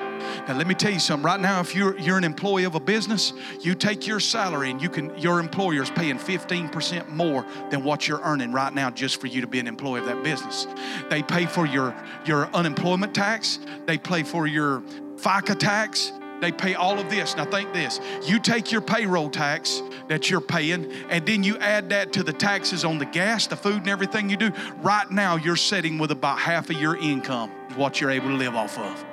Now 0.48 0.56
let 0.56 0.66
me 0.66 0.74
tell 0.74 0.92
you 0.92 0.98
something. 0.98 1.24
Right 1.24 1.40
now, 1.40 1.60
if 1.60 1.74
you're 1.74 1.98
you're 1.98 2.18
an 2.18 2.24
employee 2.24 2.64
of 2.64 2.74
a 2.74 2.80
business, 2.80 3.32
you 3.60 3.74
take 3.74 4.06
your 4.06 4.20
salary 4.20 4.70
and 4.70 4.80
you 4.80 4.88
can 4.88 5.16
your 5.18 5.40
employer 5.40 5.82
is 5.82 5.90
paying 5.90 6.18
15% 6.18 7.08
more 7.08 7.44
than 7.70 7.84
what 7.84 8.08
you're 8.08 8.20
earning 8.22 8.52
right 8.52 8.72
now 8.72 8.90
just 8.90 9.20
for 9.20 9.26
you 9.26 9.40
to 9.40 9.46
be 9.46 9.58
an 9.58 9.66
employee 9.66 10.00
of 10.00 10.06
that 10.06 10.22
business. 10.22 10.66
They 11.10 11.22
pay 11.22 11.46
for 11.46 11.66
your 11.66 11.94
your 12.24 12.46
unemployment 12.54 13.14
tax, 13.14 13.58
they 13.86 13.98
pay 13.98 14.22
for 14.22 14.46
your 14.46 14.80
FICA 15.16 15.58
tax, 15.58 16.12
they 16.42 16.50
pay 16.50 16.74
all 16.74 16.98
of 16.98 17.08
this. 17.08 17.36
Now, 17.36 17.44
think 17.44 17.72
this 17.72 18.00
you 18.24 18.40
take 18.40 18.72
your 18.72 18.80
payroll 18.80 19.30
tax 19.30 19.80
that 20.08 20.28
you're 20.28 20.40
paying, 20.40 20.90
and 21.08 21.24
then 21.24 21.44
you 21.44 21.56
add 21.58 21.88
that 21.90 22.12
to 22.14 22.24
the 22.24 22.32
taxes 22.32 22.84
on 22.84 22.98
the 22.98 23.06
gas, 23.06 23.46
the 23.46 23.56
food, 23.56 23.76
and 23.76 23.88
everything 23.88 24.28
you 24.28 24.36
do. 24.36 24.50
Right 24.82 25.08
now, 25.08 25.36
you're 25.36 25.56
sitting 25.56 25.98
with 25.98 26.10
about 26.10 26.40
half 26.40 26.68
of 26.68 26.76
your 26.76 26.96
income, 26.96 27.50
what 27.76 28.00
you're 28.00 28.10
able 28.10 28.28
to 28.28 28.34
live 28.34 28.56
off 28.56 28.76
of. 28.76 29.11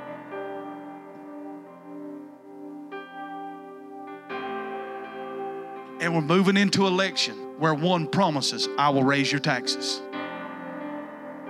And 6.00 6.16
we're 6.16 6.22
moving 6.22 6.56
into 6.56 6.88
election 6.88 7.36
where 7.60 7.74
one 7.74 8.08
promises, 8.08 8.70
I 8.78 8.90
will 8.90 9.04
raise 9.04 9.32
your 9.32 9.42
taxes. 9.42 10.02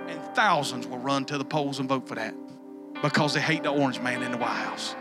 And 0.08 0.20
thousands 0.34 0.86
will 0.88 0.98
run 0.98 1.24
to 1.26 1.38
the 1.38 1.44
polls 1.44 1.78
and 1.78 1.88
vote 1.88 2.08
for 2.08 2.16
that 2.16 2.34
because 3.00 3.32
they 3.34 3.40
hate 3.40 3.62
the 3.62 3.70
orange 3.70 4.00
man 4.00 4.22
in 4.22 4.32
the 4.32 4.38
White 4.38 4.48
House. 4.48 4.96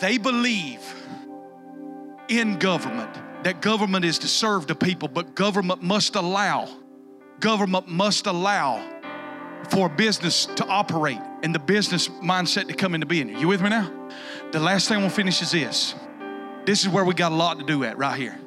They 0.00 0.18
believe 0.18 0.80
in 2.28 2.58
government, 2.58 3.14
that 3.44 3.60
government 3.60 4.04
is 4.04 4.18
to 4.20 4.26
serve 4.26 4.66
the 4.66 4.74
people, 4.74 5.06
but 5.06 5.34
government 5.34 5.82
must 5.82 6.16
allow, 6.16 6.68
government 7.38 7.86
must 7.86 8.26
allow 8.26 8.82
for 9.70 9.86
a 9.86 9.90
business 9.90 10.46
to 10.46 10.66
operate 10.66 11.18
and 11.42 11.54
the 11.54 11.58
business 11.58 12.08
mindset 12.08 12.68
to 12.68 12.74
come 12.74 12.94
into 12.94 13.06
being. 13.06 13.34
Are 13.34 13.38
You 13.38 13.48
with 13.48 13.62
me 13.62 13.70
now? 13.70 13.90
The 14.52 14.60
last 14.60 14.88
thing 14.88 15.00
we'll 15.00 15.10
finish 15.10 15.42
is 15.42 15.52
this. 15.52 15.94
This 16.64 16.82
is 16.82 16.88
where 16.88 17.04
we 17.04 17.14
got 17.14 17.32
a 17.32 17.34
lot 17.34 17.58
to 17.58 17.64
do 17.64 17.84
at 17.84 17.98
right 17.98 18.18
here. 18.18 18.38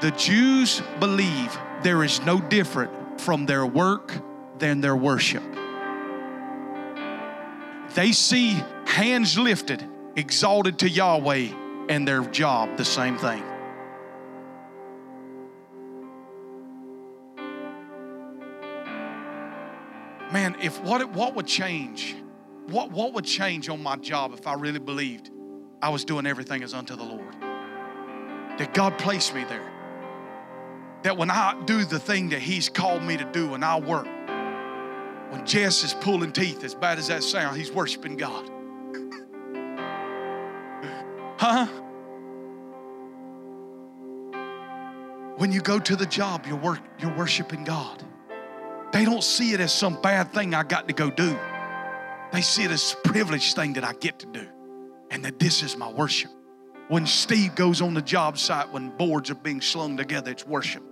The 0.00 0.10
Jews 0.12 0.82
believe 1.00 1.56
there 1.82 2.02
is 2.02 2.20
no 2.22 2.40
different 2.40 3.20
from 3.20 3.46
their 3.46 3.64
work 3.64 4.12
than 4.58 4.80
their 4.80 4.96
worship. 4.96 5.42
They 7.94 8.12
see 8.12 8.62
hands 8.86 9.38
lifted, 9.38 9.84
exalted 10.16 10.80
to 10.80 10.88
Yahweh, 10.88 11.48
and 11.88 12.06
their 12.06 12.22
job 12.22 12.76
the 12.76 12.84
same 12.84 13.16
thing. 13.16 13.42
Man, 20.32 20.56
if 20.60 20.80
what 20.82 21.08
what 21.12 21.34
would 21.34 21.46
change? 21.46 22.16
What 22.66 22.90
what 22.90 23.12
would 23.14 23.24
change 23.24 23.68
on 23.68 23.82
my 23.82 23.96
job 23.96 24.32
if 24.32 24.46
I 24.46 24.54
really 24.54 24.80
believed 24.80 25.30
I 25.80 25.90
was 25.90 26.04
doing 26.04 26.26
everything 26.26 26.62
as 26.62 26.74
unto 26.74 26.96
the 26.96 27.04
Lord? 27.04 27.34
That 28.58 28.74
God 28.74 28.98
placed 28.98 29.34
me 29.34 29.44
there. 29.44 29.72
That 31.02 31.16
when 31.16 31.30
I 31.30 31.60
do 31.66 31.84
the 31.84 32.00
thing 32.00 32.30
that 32.30 32.40
He's 32.40 32.68
called 32.68 33.02
me 33.02 33.16
to 33.16 33.24
do 33.24 33.54
and 33.54 33.64
I 33.64 33.78
work, 33.78 34.08
when 35.30 35.44
Jess 35.44 35.84
is 35.84 35.92
pulling 35.92 36.32
teeth, 36.32 36.64
as 36.64 36.74
bad 36.74 36.98
as 36.98 37.08
that 37.08 37.22
sounds, 37.22 37.56
he's 37.56 37.70
worshiping 37.72 38.16
God. 38.16 38.48
huh? 41.38 41.66
When 45.36 45.52
you 45.52 45.60
go 45.60 45.78
to 45.78 45.96
the 45.96 46.06
job, 46.06 46.46
you're, 46.46 46.56
work, 46.56 46.80
you're 46.98 47.14
worshiping 47.14 47.64
God. 47.64 48.05
They 48.96 49.04
don't 49.04 49.22
see 49.22 49.52
it 49.52 49.60
as 49.60 49.74
some 49.74 50.00
bad 50.00 50.32
thing 50.32 50.54
I 50.54 50.62
got 50.62 50.88
to 50.88 50.94
go 50.94 51.10
do. 51.10 51.38
They 52.32 52.40
see 52.40 52.64
it 52.64 52.70
as 52.70 52.94
a 52.94 53.08
privileged 53.08 53.54
thing 53.54 53.74
that 53.74 53.84
I 53.84 53.92
get 53.92 54.20
to 54.20 54.26
do 54.26 54.48
and 55.10 55.22
that 55.22 55.38
this 55.38 55.62
is 55.62 55.76
my 55.76 55.92
worship. 55.92 56.30
When 56.88 57.04
Steve 57.04 57.54
goes 57.54 57.82
on 57.82 57.92
the 57.92 58.00
job 58.00 58.38
site, 58.38 58.72
when 58.72 58.88
boards 58.96 59.28
are 59.28 59.34
being 59.34 59.60
slung 59.60 59.98
together, 59.98 60.30
it's 60.30 60.46
worship. 60.46 60.82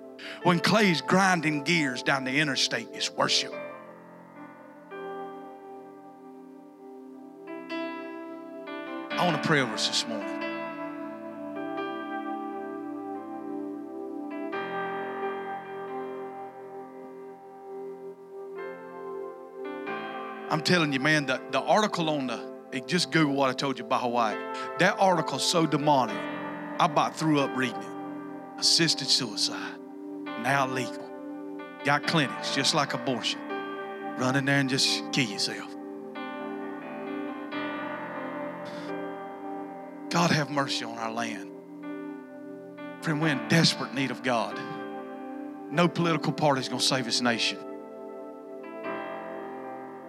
When 0.43 0.61
Clay's 0.61 1.01
grinding 1.01 1.63
gears 1.63 2.03
down 2.03 2.25
the 2.25 2.39
interstate, 2.39 2.89
it's 2.93 3.11
worship. 3.11 3.55
I 9.13 9.25
want 9.25 9.43
to 9.43 9.49
pray 9.49 9.63
over 9.63 9.73
us 9.73 9.89
this 9.89 10.07
morning. 10.07 10.34
I'm 20.55 20.61
telling 20.61 20.93
you, 20.93 21.01
man, 21.01 21.27
the, 21.27 21.43
the 21.51 21.61
article 21.61 22.09
on 22.09 22.29
the, 22.29 22.81
just 22.87 23.11
Google 23.11 23.35
what 23.35 23.51
I 23.51 23.55
told 23.55 23.77
you 23.77 23.85
about 23.85 24.03
Hawaii. 24.03 24.37
That 24.79 24.95
article's 25.01 25.45
so 25.45 25.67
demonic, 25.67 26.17
I 26.79 26.87
about 26.87 27.17
threw 27.17 27.41
up 27.41 27.51
reading 27.57 27.83
it. 27.83 28.61
Assisted 28.61 29.09
suicide, 29.09 29.81
now 30.43 30.69
legal. 30.69 31.11
Got 31.83 32.07
clinics, 32.07 32.55
just 32.55 32.73
like 32.73 32.95
abortion. 32.95 33.41
Run 34.17 34.37
in 34.37 34.45
there 34.45 34.61
and 34.61 34.71
just 34.71 35.03
kill 35.11 35.29
yourself. 35.29 35.69
God 40.11 40.31
have 40.31 40.51
mercy 40.51 40.85
on 40.85 40.97
our 40.99 41.11
land. 41.11 41.51
Friend, 43.01 43.21
we're 43.21 43.31
in 43.31 43.49
desperate 43.49 43.93
need 43.93 44.13
of 44.13 44.23
God. 44.23 44.57
No 45.73 45.89
political 45.89 46.33
party 46.33 46.61
is 46.61 46.69
going 46.69 46.79
to 46.79 46.87
save 46.87 47.07
this 47.07 47.21
nation. 47.21 47.59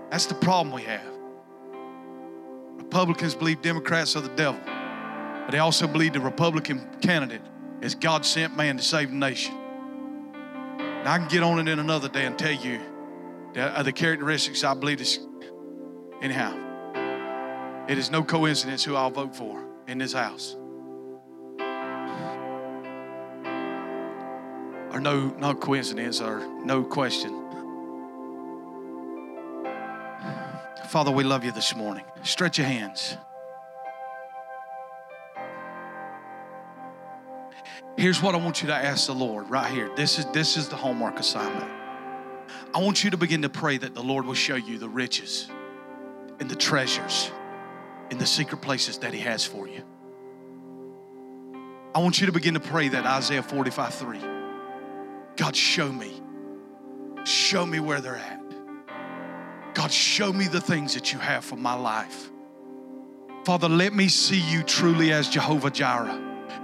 That's 0.10 0.26
the 0.26 0.36
problem 0.36 0.74
we 0.74 0.84
have. 0.84 1.06
Republicans 2.78 3.36
believe 3.36 3.62
Democrats 3.62 4.16
are 4.16 4.22
the 4.22 4.36
devil, 4.36 4.60
but 4.66 5.52
they 5.52 5.60
also 5.60 5.88
believe 5.88 6.14
the 6.14 6.20
Republican 6.20 6.88
candidate 7.02 7.42
is 7.82 7.96
God 7.96 8.26
sent 8.26 8.56
man 8.56 8.78
to 8.78 8.84
save 8.84 9.10
the 9.10 9.16
nation. 9.16 9.54
And 10.80 11.08
I 11.08 11.18
can 11.18 11.28
get 11.28 11.44
on 11.44 11.60
it 11.60 11.68
in 11.72 11.80
another 11.80 12.10
day 12.10 12.26
and 12.26 12.38
tell 12.38 12.52
you 12.52 12.80
the, 13.54 13.82
the 13.84 13.92
characteristics 13.92 14.64
I 14.64 14.74
believe 14.74 15.02
is. 15.02 15.20
Anyhow, 16.22 17.86
it 17.88 17.98
is 17.98 18.10
no 18.10 18.24
coincidence 18.24 18.84
who 18.84 18.96
I'll 18.96 19.12
vote 19.12 19.36
for 19.36 19.64
in 19.88 19.98
this 19.98 20.14
house. 20.14 20.56
Or 24.92 25.00
no, 25.00 25.28
no 25.38 25.54
coincidence 25.54 26.22
or 26.22 26.40
no 26.64 26.84
question. 26.84 27.45
Father, 30.96 31.12
we 31.12 31.26
love 31.26 31.44
you 31.44 31.52
this 31.52 31.76
morning. 31.76 32.06
Stretch 32.24 32.58
your 32.58 32.68
hands. 32.68 33.18
Here's 37.98 38.22
what 38.22 38.34
I 38.34 38.38
want 38.38 38.62
you 38.62 38.70
to 38.70 38.74
ask 38.74 39.08
the 39.08 39.14
Lord 39.14 39.50
right 39.50 39.70
here. 39.70 39.92
This 39.98 40.20
is 40.20 40.26
this 40.28 40.56
is 40.56 40.70
the 40.70 40.78
homework 40.78 41.20
assignment. 41.20 41.70
I 42.74 42.82
want 42.82 43.04
you 43.04 43.10
to 43.10 43.18
begin 43.18 43.42
to 43.42 43.50
pray 43.50 43.78
that 43.78 43.94
the 43.94 44.02
Lord 44.02 44.26
will 44.26 44.36
show 44.36 44.56
you 44.56 44.78
the 44.78 44.88
riches 44.88 45.50
and 46.40 46.50
the 46.50 46.56
treasures 46.56 47.30
in 48.10 48.18
the 48.18 48.26
secret 48.26 48.62
places 48.62 48.98
that 49.00 49.14
He 49.14 49.20
has 49.20 49.44
for 49.44 49.68
you. 49.68 49.84
I 51.94 52.00
want 52.00 52.22
you 52.22 52.28
to 52.28 52.32
begin 52.32 52.54
to 52.54 52.62
pray 52.62 52.88
that 52.88 53.06
Isaiah 53.06 53.44
45 53.44 53.94
3. 53.94 54.20
God, 55.36 55.58
show 55.58 55.92
me. 55.92 56.22
Show 57.26 57.66
me 57.66 57.82
where 57.82 58.00
they're 58.00 58.16
at. 58.16 58.45
God, 59.76 59.92
show 59.92 60.32
me 60.32 60.48
the 60.48 60.62
things 60.62 60.94
that 60.94 61.12
you 61.14 61.20
have 61.20 61.44
for 61.44 61.58
my 61.58 61.74
life. 61.74 62.32
Father, 63.46 63.70
let 63.70 63.94
me 63.94 64.08
see 64.08 64.40
you 64.40 64.64
truly 64.64 65.12
as 65.12 65.30
Jehovah 65.30 65.70
Jireh. 65.70 66.22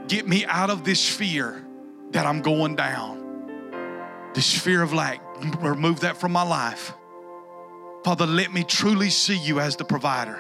Get 0.08 0.28
me 0.28 0.46
out 0.46 0.70
of 0.70 0.84
this 0.84 1.08
fear 1.08 1.64
that 2.12 2.26
I'm 2.26 2.42
going 2.42 2.76
down, 2.76 4.32
this 4.34 4.58
fear 4.58 4.82
of 4.82 4.94
lack. 4.94 5.22
Remove 5.62 6.00
that 6.00 6.18
from 6.18 6.32
my 6.32 6.42
life. 6.44 6.94
Father, 8.04 8.26
let 8.26 8.52
me 8.52 8.64
truly 8.64 9.10
see 9.10 9.38
you 9.38 9.60
as 9.60 9.76
the 9.76 9.86
provider. 9.86 10.40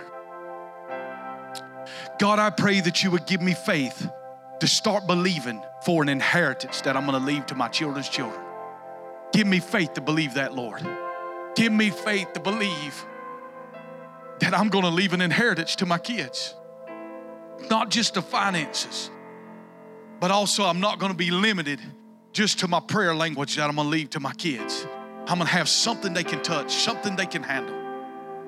God, 2.19 2.39
I 2.39 2.49
pray 2.51 2.79
that 2.79 3.03
you 3.03 3.11
would 3.11 3.27
give 3.27 3.41
me 3.41 3.53
faith 3.53 4.09
to 4.61 4.67
start 4.67 5.07
believing 5.07 5.61
for 5.85 6.01
an 6.01 6.09
inheritance 6.09 6.81
that 6.81 6.95
I'm 6.95 7.05
going 7.05 7.19
to 7.19 7.25
leave 7.25 7.45
to 7.47 7.55
my 7.55 7.67
children's 7.67 8.09
children. 8.09 8.41
Give 9.33 9.45
me 9.45 9.59
faith 9.59 9.93
to 9.95 10.01
believe 10.01 10.35
that, 10.35 10.55
Lord. 10.55 10.87
Give 11.55 11.71
me 11.71 11.89
faith 11.89 12.33
to 12.33 12.39
believe 12.39 13.05
that 14.39 14.53
I'm 14.57 14.69
going 14.69 14.83
to 14.83 14.89
leave 14.89 15.13
an 15.13 15.21
inheritance 15.21 15.75
to 15.77 15.85
my 15.85 15.97
kids. 15.97 16.55
Not 17.69 17.89
just 17.89 18.15
the 18.15 18.21
finances, 18.21 19.09
but 20.19 20.31
also 20.31 20.65
I'm 20.65 20.79
not 20.79 20.99
going 20.99 21.11
to 21.11 21.17
be 21.17 21.31
limited 21.31 21.79
just 22.33 22.59
to 22.59 22.67
my 22.67 22.79
prayer 22.79 23.13
language 23.13 23.55
that 23.55 23.69
I'm 23.69 23.75
going 23.75 23.87
to 23.87 23.91
leave 23.91 24.09
to 24.11 24.19
my 24.19 24.33
kids. 24.33 24.87
I'm 25.27 25.37
going 25.37 25.47
to 25.47 25.53
have 25.53 25.69
something 25.69 26.13
they 26.13 26.23
can 26.23 26.41
touch, 26.41 26.73
something 26.73 27.15
they 27.15 27.25
can 27.25 27.43
handle. 27.43 27.77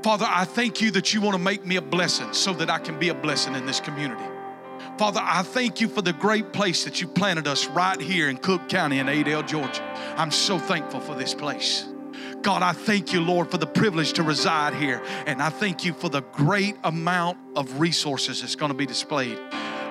Father, 0.01 0.25
I 0.27 0.45
thank 0.45 0.81
you 0.81 0.91
that 0.91 1.13
you 1.13 1.21
want 1.21 1.35
to 1.35 1.41
make 1.41 1.65
me 1.65 1.75
a 1.75 1.81
blessing 1.81 2.33
so 2.33 2.53
that 2.53 2.69
I 2.69 2.79
can 2.79 2.99
be 2.99 3.09
a 3.09 3.13
blessing 3.13 3.55
in 3.55 3.65
this 3.65 3.79
community. 3.79 4.25
Father, 4.97 5.21
I 5.23 5.43
thank 5.43 5.79
you 5.79 5.87
for 5.87 6.01
the 6.01 6.13
great 6.13 6.51
place 6.51 6.83
that 6.83 6.99
you 6.99 7.07
planted 7.07 7.47
us 7.47 7.67
right 7.67 7.99
here 7.99 8.29
in 8.29 8.37
Cook 8.37 8.67
County 8.67 8.99
in 8.99 9.07
Adel, 9.07 9.43
Georgia. 9.43 9.81
I'm 10.17 10.31
so 10.31 10.59
thankful 10.59 10.99
for 10.99 11.15
this 11.15 11.33
place. 11.33 11.85
God, 12.43 12.61
I 12.61 12.73
thank 12.73 13.13
you, 13.13 13.21
Lord, 13.21 13.49
for 13.49 13.57
the 13.57 13.65
privilege 13.65 14.13
to 14.13 14.23
reside 14.23 14.73
here. 14.75 15.01
And 15.25 15.41
I 15.41 15.49
thank 15.49 15.85
you 15.85 15.93
for 15.93 16.09
the 16.09 16.21
great 16.21 16.75
amount 16.83 17.37
of 17.55 17.79
resources 17.79 18.41
that's 18.41 18.55
going 18.55 18.71
to 18.71 18.77
be 18.77 18.85
displayed 18.85 19.39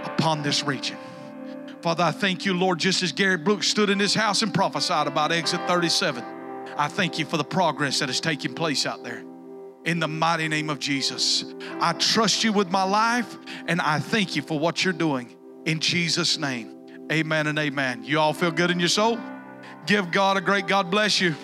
upon 0.05 0.43
this 0.43 0.63
region. 0.63 0.99
Father, 1.81 2.05
I 2.05 2.13
thank 2.13 2.45
you, 2.45 2.55
Lord, 2.55 2.79
just 2.79 3.03
as 3.03 3.11
Gary 3.11 3.39
Brooks 3.39 3.67
stood 3.67 3.91
in 3.91 3.99
this 3.99 4.15
house 4.15 4.43
and 4.43 4.53
prophesied 4.53 5.07
about 5.07 5.33
exit 5.33 5.61
37. 5.67 6.23
I 6.77 6.89
thank 6.89 7.19
you 7.19 7.25
for 7.25 7.39
the 7.39 7.45
progress 7.45 7.99
that 8.01 8.11
is 8.11 8.21
taking 8.21 8.55
place 8.55 8.87
out 8.87 9.03
there. 9.03 9.25
In 9.85 9.99
the 9.99 10.07
mighty 10.07 10.47
name 10.47 10.71
of 10.71 10.79
Jesus, 10.79 11.45
I 11.81 11.95
trust 11.95 12.45
you 12.45 12.53
with 12.53 12.71
my 12.71 12.85
life 12.85 13.37
and 13.67 13.81
I 13.81 13.99
thank 13.99 14.37
you 14.37 14.43
for 14.43 14.59
what 14.59 14.85
you're 14.85 14.93
doing. 14.93 15.35
In 15.65 15.81
Jesus' 15.81 16.39
name, 16.39 16.87
amen 17.11 17.47
and 17.49 17.59
amen. 17.59 18.05
You 18.05 18.21
all 18.21 18.33
feel 18.33 18.53
good 18.53 18.71
in 18.71 18.79
your 18.79 18.89
soul? 18.89 19.19
Give 19.87 20.11
God 20.13 20.37
a 20.37 20.41
great 20.41 20.69
God 20.69 20.91
bless 20.91 21.21
you. 21.21 21.35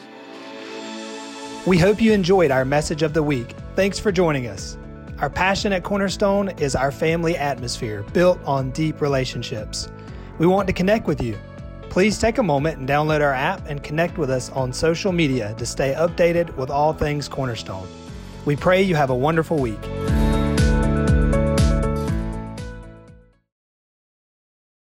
We 1.68 1.76
hope 1.76 2.00
you 2.00 2.14
enjoyed 2.14 2.50
our 2.50 2.64
message 2.64 3.02
of 3.02 3.12
the 3.12 3.22
week. 3.22 3.54
Thanks 3.76 3.98
for 3.98 4.10
joining 4.10 4.46
us. 4.46 4.78
Our 5.18 5.28
passion 5.28 5.70
at 5.74 5.84
Cornerstone 5.84 6.48
is 6.58 6.74
our 6.74 6.90
family 6.90 7.36
atmosphere 7.36 8.04
built 8.14 8.40
on 8.46 8.70
deep 8.70 9.02
relationships. 9.02 9.86
We 10.38 10.46
want 10.46 10.66
to 10.68 10.72
connect 10.72 11.06
with 11.06 11.20
you. 11.20 11.38
Please 11.90 12.18
take 12.18 12.38
a 12.38 12.42
moment 12.42 12.78
and 12.78 12.88
download 12.88 13.20
our 13.20 13.34
app 13.34 13.68
and 13.68 13.82
connect 13.82 14.16
with 14.16 14.30
us 14.30 14.48
on 14.52 14.72
social 14.72 15.12
media 15.12 15.54
to 15.58 15.66
stay 15.66 15.92
updated 15.92 16.56
with 16.56 16.70
all 16.70 16.94
things 16.94 17.28
Cornerstone. 17.28 17.86
We 18.46 18.56
pray 18.56 18.80
you 18.80 18.94
have 18.94 19.10
a 19.10 19.14
wonderful 19.14 19.58
week. 19.58 19.84